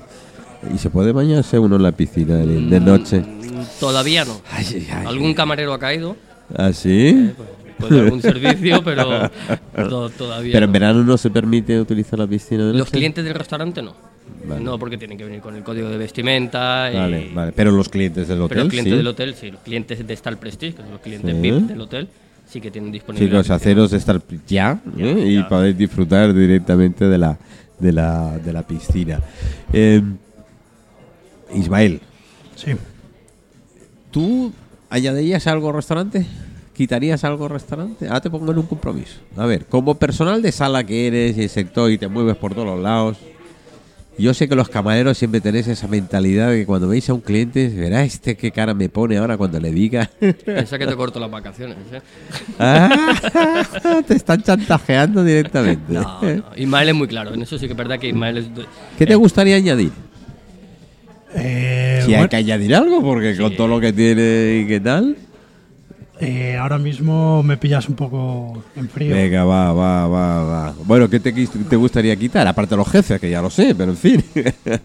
¿Y 0.75 0.79
se 0.79 0.91
puede 0.91 1.13
bañarse 1.13 1.59
uno 1.59 1.77
en 1.77 1.83
la 1.85 1.93
piscina 1.93 2.37
de, 2.37 2.47
de 2.47 2.81
noche? 2.81 3.21
Mm, 3.21 3.63
Todavía 3.81 4.25
no. 4.25 4.41
Ay, 4.53 4.67
ay, 4.75 4.87
ay. 4.93 5.07
Algún 5.07 5.33
camarero 5.35 5.73
ha 5.73 5.79
caído. 5.79 6.17
¿Ah, 6.57 6.73
sí? 6.73 7.31
Pues 7.79 7.93
algún 7.93 8.21
servicio, 8.21 8.83
pero 8.83 9.31
to- 9.77 10.11
todavía. 10.11 10.53
Pero 10.53 10.65
en 10.65 10.71
no. 10.71 10.73
verano 10.73 11.05
no 11.05 11.17
se 11.17 11.31
permite 11.31 11.81
utilizar 11.81 12.19
la 12.19 12.27
piscina 12.27 12.63
de 12.63 12.67
noche. 12.69 12.79
Los 12.79 12.91
clientes 12.91 13.25
del 13.25 13.35
restaurante 13.35 13.83
no. 13.83 13.95
Vale. 14.47 14.63
No, 14.65 14.79
porque 14.79 14.97
tienen 14.99 15.19
que 15.19 15.25
venir 15.25 15.41
con 15.41 15.55
el 15.57 15.63
código 15.63 15.89
de 15.89 15.97
vestimenta. 15.99 16.91
y- 16.93 16.97
Vale, 16.97 17.31
vale. 17.35 17.53
Pero 17.53 17.71
los 17.73 17.89
clientes 17.89 18.29
del 18.29 18.41
hotel, 18.41 18.49
Pero 18.49 18.65
los 18.65 18.71
clientes 18.71 18.93
sí. 18.93 18.97
del 18.97 19.07
hotel, 19.07 19.35
sí. 19.35 19.51
Los 19.51 19.61
clientes 19.63 20.07
de 20.07 20.15
Star 20.15 20.37
Prestige, 20.39 20.75
que 20.75 20.83
son 20.83 20.91
los 20.93 21.01
clientes 21.01 21.35
Sí. 21.35 21.41
VIP 21.41 21.67
del 21.69 21.81
hotel, 21.81 22.09
sí 22.47 22.61
que 22.61 22.71
tienen 22.71 22.91
disponibilidad. 22.93 23.43
Chicos, 23.43 23.51
haceros 23.51 23.93
estar 23.93 24.21
ya, 24.47 24.81
Ya, 24.97 25.05
¿eh? 25.05 25.25
y 25.27 25.35
ya. 25.35 25.49
podéis 25.49 25.77
disfrutar 25.77 26.33
directamente 26.35 27.07
de 27.07 27.19
la, 27.19 27.39
de 27.79 27.93
la, 27.93 28.39
de 28.39 28.53
la 28.53 28.63
piscina. 28.67 29.21
Eh, 29.73 30.03
Ismael, 31.55 32.01
Sí. 32.57 32.73
¿tú 34.11 34.53
añadirías 34.91 35.47
algo 35.47 35.69
al 35.69 35.75
restaurante? 35.77 36.27
¿Quitarías 36.75 37.25
algo 37.25 37.45
al 37.47 37.51
restaurante? 37.51 38.07
Ahora 38.07 38.21
te 38.21 38.31
pongo 38.31 38.53
en 38.53 38.59
un 38.59 38.67
compromiso. 38.67 39.17
A 39.37 39.47
ver, 39.47 39.67
como 39.67 39.97
personal 39.97 40.43
de 40.43 40.53
sala 40.53 40.85
que 40.85 41.07
eres 41.09 41.37
y 41.37 41.43
el 41.43 41.49
sector 41.49 41.91
y 41.91 41.99
te 41.99 42.07
mueves 42.09 42.37
por 42.37 42.55
todos 42.55 42.67
los 42.67 42.81
lados, 42.81 43.17
yo 44.19 44.35
sé 44.35 44.49
que 44.49 44.55
los 44.55 44.69
camareros 44.69 45.17
siempre 45.17 45.41
tenéis 45.41 45.69
esa 45.69 45.87
mentalidad 45.87 46.51
de 46.51 46.59
que 46.61 46.67
cuando 46.67 46.89
veis 46.89 47.09
a 47.09 47.15
un 47.15 47.21
cliente, 47.21 47.69
verá 47.69 48.03
este 48.03 48.37
qué 48.37 48.51
cara 48.51 48.75
me 48.75 48.89
pone 48.89 49.17
ahora 49.17 49.37
cuando 49.37 49.61
le 49.61 49.71
diga. 49.71 50.11
Piensa 50.45 50.79
que 50.79 50.87
te 50.87 50.97
corto 50.97 51.21
las 51.21 51.31
vacaciones. 51.31 51.77
¿eh? 51.93 52.01
Ah, 52.59 54.03
te 54.07 54.15
están 54.15 54.43
chantajeando 54.43 55.23
directamente. 55.23 55.93
No, 55.93 56.21
no. 56.23 56.45
Ismael 56.57 56.89
es 56.89 56.95
muy 56.95 57.09
claro. 57.09 57.33
En 57.35 57.43
eso 57.43 57.59
sí 57.59 57.67
que 57.67 57.73
es 57.73 57.79
verdad 57.79 57.99
que 57.99 58.09
Ismael 58.09 58.39
es. 58.39 58.47
¿Qué 58.99 59.07
te 59.07 59.15
gustaría 59.15 59.57
añadir? 59.57 59.93
Eh, 61.35 62.01
Si 62.05 62.13
hay 62.13 62.17
bueno, 62.17 62.29
que 62.29 62.37
añadir 62.37 62.75
algo, 62.75 63.03
porque 63.03 63.37
con 63.37 63.55
todo 63.55 63.69
lo 63.69 63.81
que 63.81 63.93
tiene 63.93 64.63
y 64.63 64.67
qué 64.67 64.81
tal. 64.81 65.17
Eh, 66.21 66.57
ahora 66.57 66.79
mismo 66.79 67.43
me 67.43 67.57
pillas 67.57 67.89
un 67.89 67.95
poco 67.95 68.63
en 68.77 68.89
frío. 68.89 69.15
Venga, 69.15 69.45
va, 69.45 69.73
va, 69.73 70.07
va, 70.09 70.43
va. 70.45 70.75
Bueno, 70.85 71.09
¿qué 71.09 71.21
te, 71.21 71.77
gustaría 71.77 72.17
quitar? 72.17 72.47
Aparte 72.47 72.71
de 72.71 72.77
los 72.79 72.89
jefes, 72.91 73.21
que 73.21 73.31
ya 73.31 73.41
lo 73.43 73.51
sé, 73.51 73.75
pero 73.75 73.93
en 73.93 73.97
fin. 73.97 74.25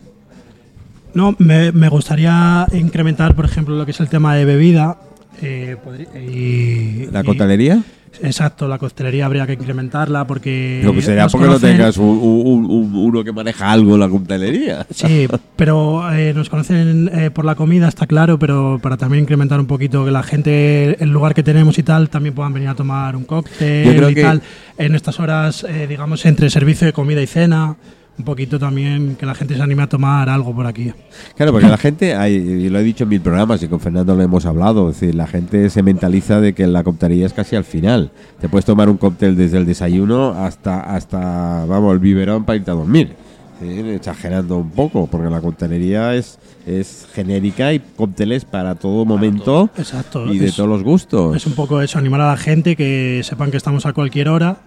No, 1.13 1.35
me, 1.37 1.71
me 1.71 1.89
gustaría 1.89 2.65
incrementar, 2.73 3.35
por 3.35 3.45
ejemplo, 3.45 3.75
lo 3.75 3.85
que 3.85 3.91
es 3.91 3.99
el 3.99 4.09
tema 4.09 4.35
de 4.35 4.45
bebida. 4.45 4.97
eh, 5.43 5.77
y, 6.15 7.05
¿La 7.11 7.21
y- 7.21 7.23
coctelería? 7.23 7.83
Exacto, 8.21 8.67
la 8.67 8.77
costelería 8.77 9.25
habría 9.25 9.47
que 9.47 9.53
incrementarla 9.53 10.25
porque. 10.27 10.81
Lo 10.83 10.93
que 10.93 11.01
sería 11.01 11.27
porque 11.27 11.47
no 11.47 11.59
tengas 11.59 11.97
un- 11.97 12.05
un- 12.21 12.65
un- 12.65 12.95
uno 12.95 13.23
que 13.23 13.31
maneja 13.31 13.71
algo 13.71 13.95
en 13.95 13.99
la 13.99 14.09
coctelería. 14.09 14.85
Sí, 14.93 15.27
pero 15.55 16.13
eh, 16.13 16.33
nos 16.33 16.49
conocen 16.49 17.09
eh, 17.13 17.31
por 17.31 17.43
la 17.45 17.55
comida, 17.55 17.87
está 17.87 18.05
claro, 18.05 18.37
pero 18.37 18.79
para 18.81 18.97
también 18.97 19.23
incrementar 19.23 19.59
un 19.59 19.65
poquito 19.65 20.05
que 20.05 20.11
la 20.11 20.23
gente, 20.23 21.03
el 21.03 21.09
lugar 21.09 21.33
que 21.33 21.43
tenemos 21.43 21.77
y 21.79 21.83
tal, 21.83 22.09
también 22.09 22.35
puedan 22.35 22.53
venir 22.53 22.69
a 22.69 22.75
tomar 22.75 23.15
un 23.15 23.23
cóctel 23.23 23.85
Yo 23.85 23.95
creo 23.95 24.09
y 24.09 24.15
que- 24.15 24.21
tal. 24.21 24.41
En 24.77 24.95
estas 24.95 25.19
horas, 25.19 25.65
eh, 25.67 25.87
digamos, 25.87 26.25
entre 26.25 26.49
servicio 26.49 26.85
de 26.87 26.93
comida 26.93 27.21
y 27.21 27.27
cena, 27.27 27.75
un 28.17 28.25
poquito 28.25 28.59
también 28.59 29.15
que 29.15 29.25
la 29.25 29.33
gente 29.33 29.55
se 29.55 29.61
anime 29.61 29.83
a 29.83 29.87
tomar 29.89 30.29
algo 30.29 30.53
por 30.55 30.67
aquí. 30.67 30.91
Claro, 31.35 31.51
porque 31.51 31.67
la 31.67 31.77
gente, 31.77 32.13
hay- 32.15 32.35
y 32.35 32.69
lo 32.69 32.77
he 32.79 32.83
dicho 32.83 33.05
en 33.05 33.09
mil 33.09 33.21
programas 33.21 33.63
y 33.63 33.67
con 33.67 33.79
Fernando 33.79 34.15
lo 34.15 34.21
hemos 34.21 34.45
hablado, 34.45 34.89
es 34.91 34.99
decir, 34.99 35.15
la 35.15 35.25
gente 35.25 35.69
se 35.71 35.81
mentaliza 35.81 36.39
de 36.39 36.53
que 36.53 36.67
la 36.67 36.83
coctelería 36.83 37.25
es 37.25 37.33
casi 37.33 37.55
al 37.55 37.63
final. 37.63 38.11
Te 38.39 38.49
puedes 38.49 38.65
tomar 38.65 38.87
un 38.89 38.97
cóctel 38.97 39.35
desde 39.35 39.57
el 39.57 39.65
desayuno 39.65 40.29
hasta, 40.31 40.79
hasta 40.81 41.65
vamos, 41.65 41.93
el 41.93 41.99
biberón 41.99 42.45
para 42.45 42.57
irte 42.57 42.69
a 42.71 42.75
dormir. 42.75 43.15
Sí, 43.59 43.79
exagerando 43.91 44.57
un 44.57 44.71
poco, 44.71 45.07
porque 45.07 45.29
la 45.29 45.39
coctelería 45.39 46.15
es, 46.15 46.37
es 46.67 47.07
genérica 47.13 47.71
y 47.73 47.79
cócteles 47.79 48.45
para 48.45 48.75
todo 48.75 49.05
momento 49.05 49.69
Exacto. 49.77 50.31
y 50.31 50.37
de 50.37 50.47
es- 50.47 50.55
todos 50.55 50.67
los 50.69 50.83
gustos. 50.83 51.35
Es 51.35 51.45
un 51.47 51.53
poco 51.53 51.81
eso, 51.81 51.97
animar 51.97 52.21
a 52.21 52.27
la 52.27 52.37
gente 52.37 52.75
que 52.75 53.21
sepan 53.23 53.51
que 53.51 53.57
estamos 53.57 53.85
a 53.85 53.93
cualquier 53.93 54.27
hora 54.29 54.57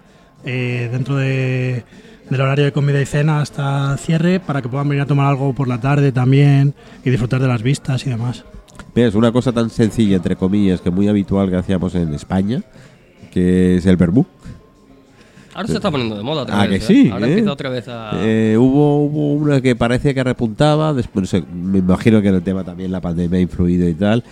eh, 0.45 0.89
dentro 0.91 1.15
de- 1.17 1.83
del 2.29 2.41
horario 2.41 2.65
de 2.65 2.71
comida 2.71 3.01
y 3.01 3.05
cena 3.05 3.41
hasta 3.41 3.95
cierre 3.97 4.39
para 4.39 4.61
que 4.61 4.69
puedan 4.69 4.89
venir 4.89 5.01
a 5.03 5.05
tomar 5.05 5.27
algo 5.27 5.53
por 5.53 5.67
la 5.67 5.79
tarde 5.79 6.11
también 6.11 6.73
y 7.05 7.09
disfrutar 7.09 7.39
de 7.41 7.47
las 7.47 7.61
vistas 7.63 8.05
y 8.05 8.09
demás. 8.09 8.43
Mira, 8.93 9.07
Es 9.07 9.15
una 9.15 9.31
cosa 9.31 9.51
tan 9.51 9.69
sencilla, 9.69 10.17
entre 10.17 10.35
comillas, 10.35 10.81
que 10.81 10.89
muy 10.91 11.07
habitual 11.07 11.49
que 11.49 11.55
hacíamos 11.55 11.95
en 11.95 12.13
España, 12.13 12.61
que 13.31 13.77
es 13.77 13.85
el 13.85 13.95
vermú. 13.97 14.25
Ahora 15.53 15.67
se 15.69 15.73
está 15.75 15.89
poniendo 15.89 16.15
de 16.15 16.21
moda 16.23 16.43
otra 16.43 16.61
Ah, 16.61 16.67
vez. 16.67 16.85
que 16.85 16.93
¿eh? 16.93 17.03
sí, 17.03 17.09
Ahora 17.11 17.25
¿eh? 17.25 17.29
empieza 17.29 17.51
otra 17.51 17.69
vez 17.69 17.87
a. 17.87 18.11
Eh, 18.15 18.55
hubo, 18.59 19.05
hubo 19.05 19.33
una 19.33 19.59
que 19.59 19.75
parecía 19.75 20.13
que 20.13 20.23
repuntaba, 20.23 20.93
después 20.93 21.33
me 21.51 21.79
imagino 21.79 22.21
que 22.21 22.27
en 22.27 22.35
el 22.35 22.43
tema 22.43 22.63
también 22.63 22.91
la 22.91 23.01
pandemia 23.01 23.39
ha 23.39 23.41
influido 23.41 23.87
y 23.89 23.95
tal. 23.95 24.23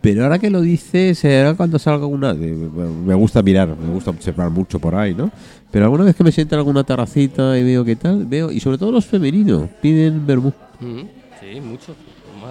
Pero 0.00 0.24
ahora 0.24 0.38
que 0.38 0.48
lo 0.50 0.60
dices, 0.62 1.18
será 1.18 1.54
cuando 1.54 1.78
salga 1.78 2.06
una. 2.06 2.32
de- 2.32 2.52
me 2.52 3.14
gusta 3.14 3.42
mirar, 3.42 3.68
me 3.76 3.92
gusta 3.92 4.10
observar 4.10 4.48
mucho 4.50 4.78
por 4.78 4.94
ahí, 4.94 5.14
¿no? 5.14 5.30
Pero 5.74 5.86
alguna 5.86 6.04
vez 6.04 6.14
que 6.14 6.22
me 6.22 6.30
siento 6.30 6.54
en 6.54 6.60
alguna 6.60 6.84
terracita 6.84 7.58
y 7.58 7.64
veo 7.64 7.84
qué 7.84 7.96
tal, 7.96 8.26
veo, 8.26 8.52
y 8.52 8.60
sobre 8.60 8.78
todo 8.78 8.92
los 8.92 9.04
femeninos, 9.06 9.68
piden 9.82 10.24
vermú. 10.24 10.52
Mm, 10.78 11.00
sí, 11.40 11.60
mucho. 11.60 11.96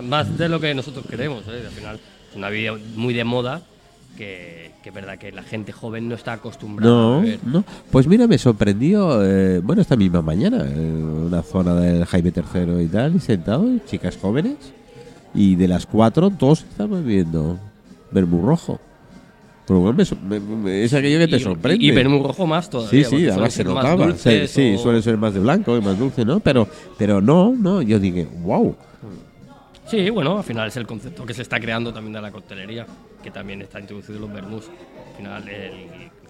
Más, 0.03 0.37
de 0.37 0.49
lo 0.49 0.59
que 0.59 0.75
nosotros 0.75 1.05
queremos. 1.09 1.41
¿eh? 1.47 1.63
Al 1.65 1.71
final 1.71 1.99
es 2.29 2.35
una 2.35 2.49
vida 2.49 2.73
muy 2.97 3.13
de 3.13 3.23
moda 3.23 3.61
que, 4.17 4.71
que 4.83 4.89
es 4.89 4.93
verdad 4.95 5.17
que 5.17 5.31
la 5.31 5.41
gente 5.43 5.71
joven 5.71 6.09
no 6.09 6.15
está 6.15 6.33
acostumbrada 6.33 6.91
a 6.91 6.95
No, 6.97 7.21
beber. 7.21 7.39
no. 7.45 7.63
Pues 7.91 8.07
mira, 8.07 8.27
me 8.27 8.37
sorprendió, 8.37 9.23
eh, 9.23 9.59
bueno, 9.59 9.81
esta 9.81 9.95
misma 9.95 10.21
mañana, 10.21 10.65
en 10.69 11.01
una 11.05 11.43
zona 11.43 11.75
del 11.75 12.03
Jaime 12.03 12.33
III 12.35 12.83
y 12.83 12.87
tal, 12.87 13.15
y 13.15 13.19
sentado, 13.19 13.65
chicas 13.89 14.17
jóvenes, 14.21 14.57
y 15.33 15.55
de 15.55 15.69
las 15.69 15.85
cuatro, 15.85 16.29
dos 16.29 16.63
estaban 16.69 17.05
bebiendo 17.05 17.57
vermú 18.11 18.45
rojo. 18.45 18.81
Pero 19.73 19.79
bueno, 19.93 20.03
me 20.27 20.39
me- 20.39 20.55
me- 20.55 20.83
es 20.83 20.93
aquello 20.93 21.17
que 21.19 21.27
te 21.27 21.37
Y- 21.37 21.39
sorprende. 21.39 21.83
Y, 21.83 21.89
y 21.89 21.91
vermú 21.91 22.21
rojo 22.23 22.45
más 22.45 22.65
Sí, 22.65 22.71
todavía. 22.71 23.03
sí, 23.05 23.09
porque 23.09 23.31
además 23.31 23.53
se 23.53 23.63
notaba. 23.63 24.15
Sí, 24.15 24.47
sí, 24.47 24.77
suelen 24.77 25.01
ser 25.01 25.17
más 25.17 25.33
de 25.33 25.39
blanco 25.39 25.75
y 25.77 25.81
más 25.81 25.97
dulce, 25.97 26.23
¿no? 26.25 26.39
Pero, 26.39 26.67
pero 26.97 27.21
no, 27.21 27.53
no, 27.57 27.81
yo 27.81 27.99
dije, 27.99 28.27
wow. 28.43 28.75
Sí, 29.85 30.09
bueno, 30.09 30.37
al 30.37 30.43
final 30.43 30.67
es 30.67 30.77
el 30.77 30.85
concepto 30.87 31.25
que 31.25 31.33
se 31.33 31.41
está 31.41 31.59
creando 31.59 31.91
también 31.93 32.13
de 32.13 32.21
la 32.21 32.31
coctelería, 32.31 32.85
que 33.23 33.31
también 33.31 33.61
está 33.61 33.79
introducido 33.79 34.15
en 34.15 34.21
los 34.21 34.33
vermús. 34.33 34.63
Al 35.11 35.17
final, 35.17 35.47
el 35.49 35.71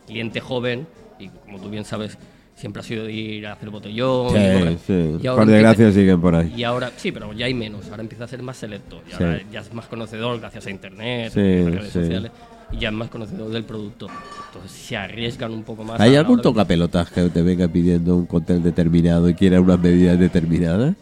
cliente 0.08 0.40
joven, 0.40 0.88
y 1.20 1.28
como 1.30 1.60
tú 1.60 1.70
bien 1.70 1.86
sabes, 1.86 2.18
siempre 2.56 2.82
ha 2.82 2.84
sido 2.84 3.06
de 3.06 3.12
ir 3.14 3.48
a 3.48 3.54
hacer 3.54 3.70
botellón. 3.70 4.30
Sí, 4.32 4.36
y 4.38 4.60
correr. 4.60 4.78
sí. 4.86 5.18
Y 5.24 5.28
ahora 5.28 5.44
Por 5.44 5.52
desgracia 5.52 5.92
siguen 5.92 6.20
por 6.22 6.36
ahí. 6.36 6.54
Y 6.58 6.64
ahora, 6.64 6.92
sí, 6.98 7.12
pero 7.12 7.32
ya 7.34 7.46
hay 7.46 7.54
menos, 7.54 7.90
ahora 7.90 8.02
empieza 8.04 8.24
a 8.24 8.28
ser 8.28 8.42
más 8.42 8.58
selecto. 8.58 9.02
Y 9.08 9.12
Sí. 9.12 9.24
ahora 9.24 9.42
ya 9.52 9.60
es 9.62 9.74
más 9.74 9.86
conocedor 9.86 10.40
gracias 10.40 10.66
a 10.66 10.70
internet, 10.72 11.32
Sí, 11.34 11.40
redes 11.40 11.86
sí. 11.86 11.92
sociales, 11.92 12.32
y 12.76 12.80
ya 12.80 12.90
es 12.90 12.94
más 12.96 13.10
conocedor 13.10 13.50
del 13.52 13.64
producto. 13.64 14.08
Entonces 14.48 14.72
se 14.72 14.98
arriesgan 14.98 15.52
un 15.52 15.64
poco 15.64 15.84
más. 15.84 16.00
¿Hay 16.00 16.16
algún 16.16 16.42
tocapelotas 16.42 17.10
que 17.12 17.30
te 17.30 17.42
venga 17.42 17.68
pidiendo 17.68 18.16
un 18.16 18.26
cóctel 18.26 18.62
determinado 18.64 19.30
y 19.30 19.34
quiera 19.34 19.60
unas 19.62 19.80
medidas 19.80 20.20
determinadas? 20.20 20.96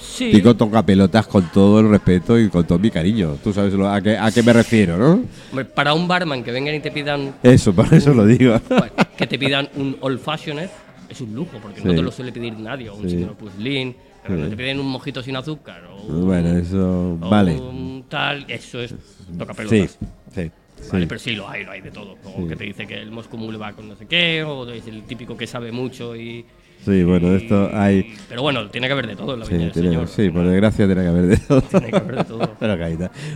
Sí, 0.00 0.26
Digo 0.30 0.54
tocapelotas 0.54 1.26
con 1.26 1.50
todo 1.50 1.80
el 1.80 1.88
respeto 1.90 2.38
y 2.38 2.48
con 2.48 2.64
todo 2.64 2.78
mi 2.78 2.88
cariño. 2.90 3.36
Tú 3.42 3.52
sabes 3.52 3.74
lo- 3.74 3.88
a, 3.88 4.00
qué, 4.00 4.16
a 4.16 4.30
qué 4.30 4.44
me 4.44 4.52
refiero, 4.52 4.96
¿no? 4.96 5.20
hombre, 5.50 5.64
para 5.64 5.92
un 5.92 6.06
barman 6.06 6.44
que 6.44 6.52
vengan 6.52 6.74
y 6.76 6.80
te 6.80 6.92
pidan 6.92 7.34
Eso, 7.42 7.72
por 7.74 7.92
eso 7.92 8.14
lo 8.14 8.24
digo. 8.24 8.60
Que 9.18 9.26
te 9.26 9.36
pidan 9.36 9.68
un 9.74 9.96
old 10.00 10.20
fashioned 10.20 10.70
es 11.08 11.20
un 11.20 11.34
lujo, 11.34 11.58
porque 11.60 11.80
no 11.82 11.92
te 11.94 12.02
lo 12.02 12.12
suele 12.12 12.30
pedir 12.30 12.56
nadie, 12.60 12.88
o 12.90 12.94
un 12.94 13.02
Sí. 13.04 13.10
señor 13.16 13.34
Puslin, 13.34 13.96
pero 14.24 14.44
Sí. 14.44 14.50
te 14.50 14.56
piden 14.56 14.78
un 14.78 14.86
mojito 14.86 15.20
sin 15.22 15.34
azúcar, 15.34 15.82
o 15.86 16.02
un, 16.02 16.26
Bueno, 16.26 16.56
eso 16.56 17.14
o 17.20 17.28
vale. 17.28 17.56
un 17.58 18.04
tal, 18.08 18.44
eso 18.46 18.80
es 18.80 18.94
toca 19.36 19.54
Sí, 19.68 19.88
sí. 20.32 20.50
Vale, 20.92 21.04
sí. 21.04 21.06
pero 21.08 21.18
sí 21.18 21.32
lo 21.34 21.48
hay, 21.48 21.64
lo 21.64 21.72
hay 21.72 21.80
de 21.80 21.90
todo. 21.90 22.16
O 22.24 22.42
Sí. 22.42 22.48
que 22.48 22.56
te 22.56 22.64
dice 22.64 22.86
que 22.86 22.94
el 23.00 23.10
Moscow 23.10 23.38
Mule 23.38 23.58
va 23.58 23.72
con 23.72 23.88
no 23.88 23.96
sé 23.96 24.06
qué, 24.06 24.42
o 24.44 24.68
es 24.70 24.86
el 24.86 25.02
típico 25.04 25.36
que 25.36 25.46
sabe 25.46 25.72
mucho 25.72 26.14
y. 26.16 26.44
Sí, 26.84 27.02
bueno, 27.02 27.34
esto 27.34 27.68
hay. 27.74 28.14
Pero 28.28 28.42
bueno, 28.42 28.68
tiene 28.70 28.86
que 28.86 28.92
haber 28.92 29.08
de 29.08 29.16
todo 29.16 29.34
en 29.34 29.40
la 29.40 29.46
Sí, 29.46 29.52
viña 29.54 29.64
del 29.64 29.72
tiene- 29.72 29.88
señor. 29.88 30.08
sí, 30.08 30.30
por 30.30 30.46
desgracia 30.46 30.86
tiene 30.86 31.02
que 31.02 31.08
haber 31.08 31.26
de 31.26 31.36
todo. 31.36 31.60
Tiene 31.70 31.90
que 31.90 31.96
haber 31.96 32.16
de 32.18 32.24
todo. 32.24 32.54
Pero 32.60 32.78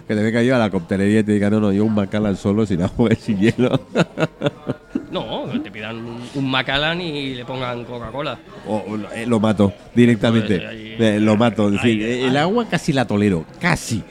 que 0.07 0.15
te 0.15 0.23
venga 0.23 0.43
yo 0.45 0.55
a 0.55 0.59
la 0.59 0.71
coctelería 0.71 1.21
y 1.21 1.25
te 1.25 1.33
diga, 1.33 1.51
no, 1.51 1.59
no, 1.59 1.73
yo 1.73 1.85
un 1.85 1.93
Macallan 1.95 2.37
solo 2.37 2.65
sin 2.65 2.83
agua 2.83 3.11
y 3.13 3.17
sin 3.17 3.41
hielo. 3.41 3.81
No, 5.11 5.45
te 5.63 5.71
pidan 5.71 5.97
un, 5.97 6.21
un 6.37 6.51
Macallan 6.51 7.01
y 7.01 7.35
le 7.35 7.45
pongan 7.45 7.85
Coca-Cola. 7.85 8.39
O, 8.67 8.77
o 8.89 8.97
lo- 8.97 9.13
eh, 9.13 9.27
lo 9.27 9.41
mato 9.41 9.73
directamente. 9.95 10.59
Pues, 10.59 10.69
ahí- 10.71 10.97
Eh, 10.99 11.19
lo 11.21 11.37
mato. 11.37 11.67
Es 11.67 11.73
decir, 11.75 12.01
eh, 12.03 12.13
ahí. 12.15 12.23
el 12.29 12.37
agua 12.37 12.67
casi 12.69 12.93
la 12.93 13.07
tolero, 13.07 13.45
casi. 13.61 14.03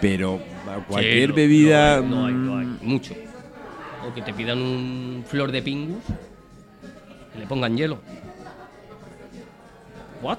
Pero 0.00 0.38
cualquier 0.80 1.30
Sí, 1.30 1.34
bebida. 1.36 2.00
Lo 2.00 2.26
hay, 2.26 2.32
hay, 2.32 2.32
lo 2.38 2.56
hay, 2.58 2.66
mm, 2.66 2.78
mucho. 2.82 3.14
O 4.08 4.14
que 4.14 4.22
te 4.22 4.32
pidan 4.32 4.58
un 4.60 5.24
flor 5.26 5.50
de 5.52 5.62
pingus 5.62 6.02
y 7.34 7.38
le 7.38 7.46
pongan 7.46 7.76
hielo. 7.76 7.98
¿What? 10.22 10.38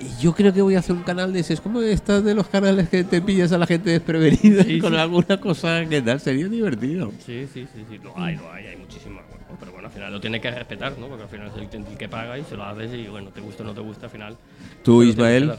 Y 0.00 0.22
Yo 0.22 0.32
creo 0.32 0.52
que 0.52 0.62
voy 0.62 0.76
a 0.76 0.78
hacer 0.78 0.94
un 0.94 1.02
canal 1.02 1.32
de 1.32 1.40
ese. 1.40 1.54
Es 1.54 1.60
como 1.60 1.80
estas 1.80 2.22
de 2.22 2.34
los 2.34 2.46
canales 2.48 2.88
que 2.88 3.02
te 3.02 3.20
pillas 3.20 3.50
a 3.52 3.58
la 3.58 3.66
gente 3.66 3.90
desprevenida 3.90 4.62
Sí, 4.62 4.78
con 4.80 4.92
sí. 4.92 4.98
alguna 4.98 5.40
cosa 5.40 5.84
que 5.86 6.00
tal. 6.02 6.20
Sería 6.20 6.46
divertido. 6.48 7.10
Sí, 7.26 7.48
sí, 7.52 7.66
sí, 7.74 7.84
sí. 7.90 7.98
Lo 8.02 8.16
hay, 8.16 8.36
lo 8.36 8.52
hay, 8.52 8.66
hay 8.66 8.76
muchísimas. 8.76 9.24
Bueno, 9.28 9.56
pero 9.58 9.72
bueno, 9.72 9.88
al 9.88 9.92
final 9.94 10.12
lo 10.12 10.20
tienes 10.20 10.40
que 10.40 10.50
respetar, 10.52 10.96
¿no? 10.98 11.08
Porque 11.08 11.24
al 11.24 11.28
final 11.28 11.48
es 11.48 11.72
el 11.74 11.96
que 11.96 12.08
paga 12.08 12.38
y 12.38 12.44
se 12.44 12.56
lo 12.56 12.64
haces 12.64 12.92
y 12.94 13.08
bueno, 13.08 13.30
te 13.30 13.40
gusta 13.40 13.64
o 13.64 13.66
no 13.66 13.74
te 13.74 13.80
gusta, 13.80 14.06
al 14.06 14.12
final. 14.12 14.36
¿Tú, 14.84 15.02
Ismael? 15.02 15.54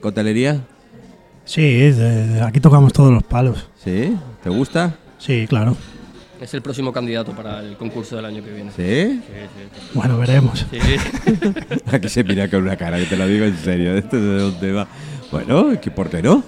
¿Cotelería? 0.00 0.60
Sí, 1.52 1.62
de- 1.62 2.26
de- 2.28 2.42
aquí 2.42 2.60
tocamos 2.60 2.92
todos 2.92 3.12
los 3.12 3.24
palos. 3.24 3.66
¿Sí? 3.82 4.16
¿Te 4.40 4.48
gusta? 4.50 4.94
Sí, 5.18 5.46
claro. 5.48 5.76
Es 6.40 6.54
el 6.54 6.62
próximo 6.62 6.92
candidato 6.92 7.32
para 7.32 7.58
el 7.58 7.76
concurso 7.76 8.14
del 8.14 8.24
año 8.26 8.40
que 8.44 8.52
viene. 8.52 8.70
¿Sí? 8.70 9.20
Sí, 9.20 9.90
Bueno, 9.94 10.16
veremos. 10.16 10.64
sí. 10.70 10.78
sí. 10.80 10.96
Aquí 11.92 12.08
se 12.08 12.22
mira 12.22 12.48
con 12.48 12.62
una 12.62 12.76
cara, 12.76 12.98
que 12.98 13.06
te 13.06 13.16
lo 13.16 13.26
digo 13.26 13.44
en 13.46 13.56
serio. 13.56 13.96
Esto 13.96 14.16
es 14.16 14.22
de 14.22 14.38
dónde 14.38 14.72
va. 14.72 14.86
Bueno, 15.32 15.72
¿qué- 15.80 15.90
¿por 15.90 16.08
qué 16.08 16.22
no? 16.22 16.44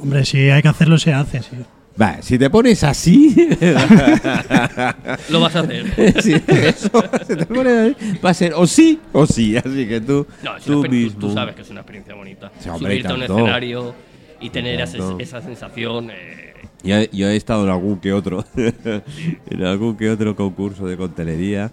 Hombre, 0.00 0.24
si 0.24 0.50
hay 0.50 0.60
que 0.60 0.68
hacerlo, 0.68 0.98
se 0.98 1.12
hace, 1.14 1.40
sí. 1.42 1.56
Va, 1.98 2.20
si 2.20 2.36
te 2.36 2.50
pones 2.50 2.82
así, 2.84 3.34
Lo 5.30 5.40
vas 5.40 5.56
a 5.56 5.60
hacer. 5.60 6.12
si 6.22 6.34
eso, 6.34 6.90
si 7.26 7.36
te 7.36 7.46
pones 7.46 7.96
así, 7.96 8.18
va 8.22 8.30
a 8.30 8.34
ser 8.34 8.52
o 8.54 8.66
sí 8.66 9.00
o 9.12 9.24
sí. 9.24 9.56
Así 9.56 9.86
que 9.88 10.00
tú, 10.02 10.26
No, 10.42 10.50
tú 10.62 10.82
mismo. 10.88 11.20
tú 11.20 11.32
sabes 11.32 11.54
que 11.54 11.62
es 11.62 11.70
una 11.70 11.80
experiencia 11.80 12.14
bonita. 12.14 12.52
Sí, 12.60 12.68
hombre, 12.68 12.92
Subirte 13.00 13.08
a 13.08 13.14
un 13.14 13.22
escenario 13.22 13.94
y 14.40 14.50
tener 14.50 14.80
esa, 14.80 15.16
esa 15.18 15.40
sensación. 15.42 16.10
eh, 16.10 16.54
Yo, 16.82 16.96
he- 16.96 17.10
yo 17.12 17.28
he 17.28 17.36
estado 17.36 17.64
en 17.64 17.70
algún 17.70 17.98
que 18.00 18.12
otro, 18.12 18.44
en 18.56 19.62
algún 19.64 19.96
que 19.96 20.10
otro 20.10 20.34
concurso 20.36 20.86
de 20.86 20.96
coctelería 20.96 21.72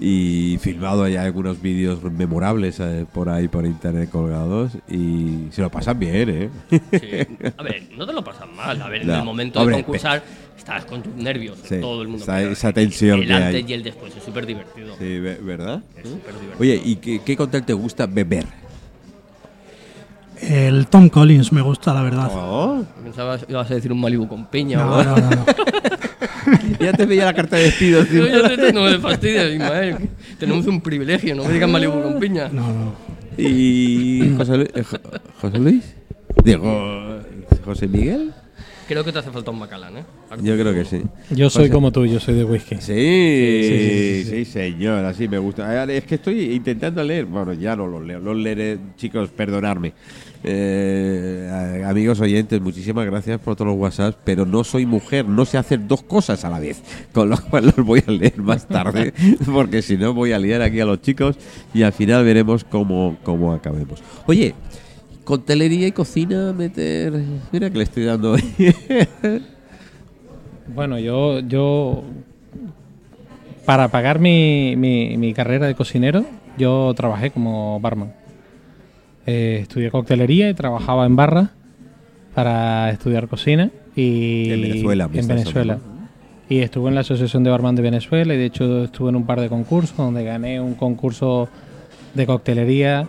y 0.00 0.58
filmado 0.60 1.08
ya 1.08 1.22
algunos 1.24 1.60
vídeos 1.60 2.00
memorables 2.04 2.78
eh, 2.78 3.04
por 3.12 3.28
ahí 3.28 3.48
por 3.48 3.66
internet 3.66 4.08
colgados 4.10 4.72
y 4.88 5.48
se 5.50 5.60
lo 5.60 5.70
pasan 5.70 5.98
bien, 5.98 6.28
¿eh? 6.30 6.50
sí. 6.92 7.36
A 7.56 7.62
ver, 7.64 7.82
no 7.96 8.06
te 8.06 8.12
lo 8.12 8.22
pasas 8.22 8.48
mal. 8.48 8.80
A 8.80 8.88
ver, 8.88 9.02
en 9.02 9.10
el 9.10 9.24
momento 9.24 9.58
hombre, 9.60 9.76
de 9.76 9.82
concursar, 9.82 10.22
estás 10.56 10.84
con 10.84 11.02
tus 11.02 11.14
nervios. 11.14 11.58
Sí, 11.64 11.80
todo 11.80 12.02
el 12.02 12.08
mundo. 12.08 12.22
esa- 12.22 12.42
esa 12.42 12.72
tensión 12.72 13.20
El 13.22 13.26
que 13.26 13.32
antes 13.34 13.54
hay. 13.64 13.70
y 13.70 13.72
el 13.72 13.82
después 13.82 14.16
es 14.16 14.22
súper 14.22 14.46
divertido. 14.46 14.94
Sí, 14.98 15.18
ve- 15.18 15.38
¿verdad? 15.42 15.82
Es 15.96 16.08
súper 16.08 16.34
divertido. 16.34 16.60
Oye, 16.60 16.80
¿y 16.84 16.96
qué, 16.96 17.20
qué 17.24 17.36
cóctel 17.36 17.64
te 17.64 17.72
gusta 17.72 18.06
beber? 18.06 18.44
El 20.40 20.86
Tom 20.88 21.08
Collins 21.08 21.52
me 21.52 21.60
gusta, 21.62 21.92
la 21.94 22.02
verdad. 22.02 22.28
Oh, 22.32 22.84
Pensaba 23.02 23.38
que 23.38 23.46
ibas 23.52 23.70
a 23.70 23.74
decir 23.74 23.92
un 23.92 24.00
Malibu 24.00 24.28
con 24.28 24.46
piña 24.46 24.78
No, 24.78 25.02
no, 25.02 25.16
no, 25.16 25.30
no. 25.30 25.44
ya 26.80 26.92
te 26.92 27.06
veía 27.06 27.24
la 27.26 27.34
carta 27.34 27.56
de 27.56 27.64
despido. 27.64 28.04
tío. 28.04 28.26
Yo 28.26 28.48
ya 28.48 28.56
te- 28.56 28.72
no 28.72 28.84
me 28.84 28.98
fastidies, 28.98 29.52
Ismael. 29.54 29.96
Tenemos 30.38 30.66
un 30.66 30.80
privilegio, 30.80 31.34
no 31.34 31.44
me 31.44 31.52
digas 31.52 31.68
Malibu 31.70 32.02
con 32.02 32.18
piña. 32.18 32.48
no, 32.52 32.62
no. 32.72 32.92
¿Y 33.36 34.34
José 34.36 34.56
Luis? 34.56 34.68
eh, 34.74 34.82
Jo- 34.82 34.98
¿José 35.40 35.58
Luis? 35.58 35.94
Diego, 36.42 37.18
¿José 37.64 37.86
Miguel? 37.86 38.32
Creo 38.88 39.04
que 39.04 39.12
te 39.12 39.18
hace 39.18 39.30
falta 39.30 39.50
un 39.50 39.58
Macalán, 39.58 39.98
¿eh? 39.98 40.04
Yo 40.42 40.54
creo 40.58 40.72
que 40.72 40.84
sí. 40.86 41.02
Yo 41.30 41.50
soy 41.50 41.64
José- 41.64 41.72
como 41.72 41.92
tú, 41.92 42.06
yo 42.06 42.18
soy 42.20 42.34
de 42.36 42.44
whisky. 42.44 42.76
Sí, 42.76 43.60
sí, 43.62 44.24
sí, 44.24 44.30
sí, 44.30 44.44
señor, 44.46 45.04
así 45.04 45.28
me 45.28 45.36
gusta. 45.38 45.84
Es 45.84 46.04
que 46.04 46.14
estoy 46.16 46.52
intentando 46.54 47.04
leer, 47.04 47.26
bueno, 47.26 47.52
ya 47.52 47.76
no 47.76 47.86
los 47.86 48.02
leo, 48.04 48.18
los 48.18 48.36
leeré, 48.36 48.78
chicos, 48.96 49.28
perdonadme. 49.28 49.92
Eh, 50.44 51.84
amigos 51.84 52.20
oyentes, 52.20 52.60
muchísimas 52.60 53.04
gracias 53.06 53.40
por 53.40 53.56
todos 53.56 53.72
los 53.72 53.80
WhatsApp, 53.80 54.16
pero 54.24 54.46
no 54.46 54.62
soy 54.62 54.86
mujer, 54.86 55.26
no 55.26 55.44
sé 55.44 55.58
hacer 55.58 55.86
dos 55.86 56.02
cosas 56.02 56.44
a 56.44 56.50
la 56.50 56.60
vez, 56.60 56.82
con 57.12 57.28
lo 57.28 57.36
cual 57.40 57.72
los 57.76 57.84
voy 57.84 58.02
a 58.06 58.10
leer 58.10 58.40
más 58.40 58.66
tarde, 58.68 59.12
porque 59.52 59.82
si 59.82 59.96
no 59.96 60.14
voy 60.14 60.32
a 60.32 60.38
liar 60.38 60.62
aquí 60.62 60.80
a 60.80 60.84
los 60.84 61.02
chicos 61.02 61.36
y 61.74 61.82
al 61.82 61.92
final 61.92 62.24
veremos 62.24 62.64
cómo, 62.64 63.16
cómo 63.24 63.52
acabemos. 63.52 64.02
Oye, 64.26 64.54
coctelería 65.24 65.88
y 65.88 65.92
cocina, 65.92 66.52
meter... 66.52 67.12
Mira 67.52 67.70
que 67.70 67.78
le 67.78 67.84
estoy 67.84 68.04
dando... 68.04 68.36
Bueno, 70.74 70.98
yo, 70.98 71.40
yo 71.40 72.04
para 73.64 73.88
pagar 73.88 74.18
mi, 74.18 74.76
mi, 74.76 75.16
mi 75.16 75.32
carrera 75.32 75.66
de 75.66 75.74
cocinero, 75.74 76.26
yo 76.58 76.92
trabajé 76.94 77.30
como 77.30 77.80
barman. 77.80 78.12
Eh, 79.30 79.58
estudié 79.60 79.90
coctelería 79.90 80.48
y 80.48 80.54
trabajaba 80.54 81.04
en 81.04 81.14
barra 81.14 81.50
para 82.34 82.88
estudiar 82.88 83.28
cocina. 83.28 83.70
Y 83.94 84.50
En 84.50 84.62
Venezuela, 84.62 85.10
En 85.12 85.28
Venezuela. 85.28 85.78
Y 86.48 86.60
estuve 86.60 86.88
en 86.88 86.94
la 86.94 87.02
Asociación 87.02 87.44
de 87.44 87.50
Barman 87.50 87.76
de 87.76 87.82
Venezuela 87.82 88.32
y 88.32 88.38
de 88.38 88.46
hecho 88.46 88.84
estuve 88.84 89.10
en 89.10 89.16
un 89.16 89.26
par 89.26 89.38
de 89.42 89.50
concursos 89.50 89.94
donde 89.98 90.24
gané 90.24 90.62
un 90.62 90.72
concurso 90.74 91.50
de 92.14 92.24
coctelería 92.24 93.06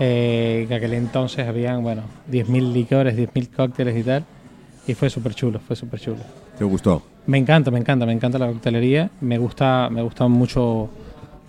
eh, 0.00 0.64
que 0.68 0.74
aquel 0.74 0.94
entonces 0.94 1.46
habían, 1.46 1.82
bueno, 1.82 2.04
10.000 2.30 2.72
licores, 2.72 3.14
10.000 3.14 3.50
cócteles 3.50 3.94
y 3.98 4.02
tal. 4.04 4.24
Y 4.86 4.94
fue 4.94 5.10
súper 5.10 5.34
chulo, 5.34 5.60
fue 5.60 5.76
súper 5.76 6.00
chulo. 6.00 6.20
¿Te 6.56 6.64
gustó? 6.64 7.02
Me 7.26 7.36
encanta, 7.36 7.70
me 7.70 7.78
encanta, 7.78 8.06
me 8.06 8.12
encanta 8.12 8.38
la 8.38 8.46
coctelería. 8.46 9.10
Me 9.20 9.36
gusta, 9.36 9.90
me 9.90 10.00
gustan 10.00 10.30
mucho 10.30 10.88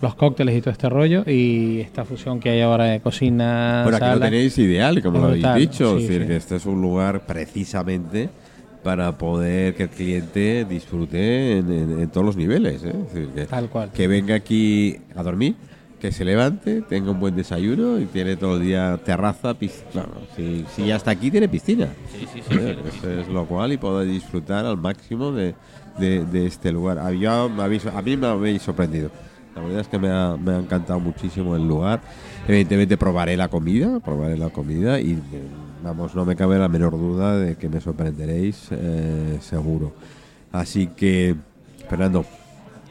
los 0.04 0.14
cócteles 0.14 0.56
y 0.56 0.60
todo 0.60 0.70
este 0.70 0.88
rollo 0.88 1.24
y 1.26 1.80
esta 1.80 2.04
fusión 2.04 2.38
que 2.38 2.50
hay 2.50 2.60
ahora 2.60 2.84
de 2.84 3.00
cocina, 3.00 3.80
Bueno, 3.82 3.96
aquí 3.96 4.06
lo 4.14 4.20
tenéis 4.20 4.56
ideal, 4.58 5.02
como 5.02 5.18
lo 5.18 5.26
habéis 5.26 5.54
dicho. 5.56 5.96
sí, 5.98 6.02
es 6.04 6.08
decir, 6.08 6.22
sí. 6.22 6.28
que 6.28 6.36
este 6.36 6.56
es 6.56 6.66
un 6.66 6.80
lugar 6.80 7.26
precisamente 7.26 8.28
para 8.84 9.16
poder 9.18 9.74
que 9.74 9.84
el 9.84 9.88
cliente 9.88 10.64
disfrute 10.68 11.58
en, 11.58 11.72
en- 11.72 12.00
en 12.00 12.08
todos 12.10 12.24
los 12.26 12.36
niveles. 12.36 12.84
¿eh? 12.84 12.92
Es 13.06 13.14
decir, 13.14 13.28
que, 13.34 13.46
Tal 13.46 13.68
cual. 13.68 13.90
que 13.92 14.06
venga 14.06 14.34
aquí 14.34 14.96
a 15.16 15.22
dormir, 15.22 15.56
que 15.98 16.12
se 16.12 16.22
levante, 16.24 16.82
tenga 16.82 17.10
un 17.10 17.18
buen 17.18 17.34
desayuno 17.34 17.98
y 17.98 18.04
tiene 18.04 18.36
todo 18.36 18.56
el 18.58 18.62
día 18.62 19.00
terraza, 19.02 19.54
piscina. 19.54 20.04
si, 20.36 20.66
si 20.74 20.84
ya 20.86 20.96
está 20.96 21.12
aquí, 21.12 21.30
tiene 21.30 21.48
piscina. 21.48 21.88
Sí, 22.12 22.26
sí, 22.30 22.40
sí. 22.46 22.54
Eh, 22.60 22.76
sí, 22.92 22.98
Eso 22.98 23.20
es 23.22 23.28
lo 23.28 23.46
cual 23.46 23.72
y 23.72 23.78
poder 23.78 24.06
disfrutar 24.06 24.66
al 24.66 24.76
máximo 24.76 25.32
de, 25.32 25.54
de- 25.98 26.26
de 26.26 26.44
este 26.46 26.70
lugar. 26.70 26.98
A, 26.98 27.10
yo 27.10 27.48
me 27.48 27.62
habéis- 27.62 27.86
a 27.86 28.02
mí 28.02 28.18
me 28.18 28.26
habéis 28.26 28.60
sorprendido. 28.60 29.10
La 29.56 29.62
verdad 29.62 29.80
es 29.80 29.88
que 29.88 29.98
me 29.98 30.08
ha, 30.10 30.36
me 30.36 30.52
ha 30.52 30.58
encantado 30.58 30.98
muchísimo 31.00 31.54
el 31.56 31.66
lugar. 31.66 32.00
Evidentemente 32.48 32.96
probaré 32.96 33.36
la 33.36 33.48
comida, 33.48 34.00
probaré 34.00 34.36
la 34.36 34.50
comida 34.50 35.00
y 35.00 35.18
vamos, 35.82 36.14
no 36.14 36.24
me 36.24 36.34
cabe 36.36 36.58
la 36.58 36.68
menor 36.68 36.92
duda 36.92 37.38
de 37.38 37.56
que 37.56 37.68
me 37.68 37.80
sorprenderéis 37.80 38.68
eh, 38.72 39.38
seguro. 39.40 39.92
Así 40.52 40.88
que, 40.88 41.36
Fernando, 41.88 42.24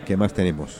¿qué 0.05 0.15
más 0.17 0.33
tenemos? 0.33 0.77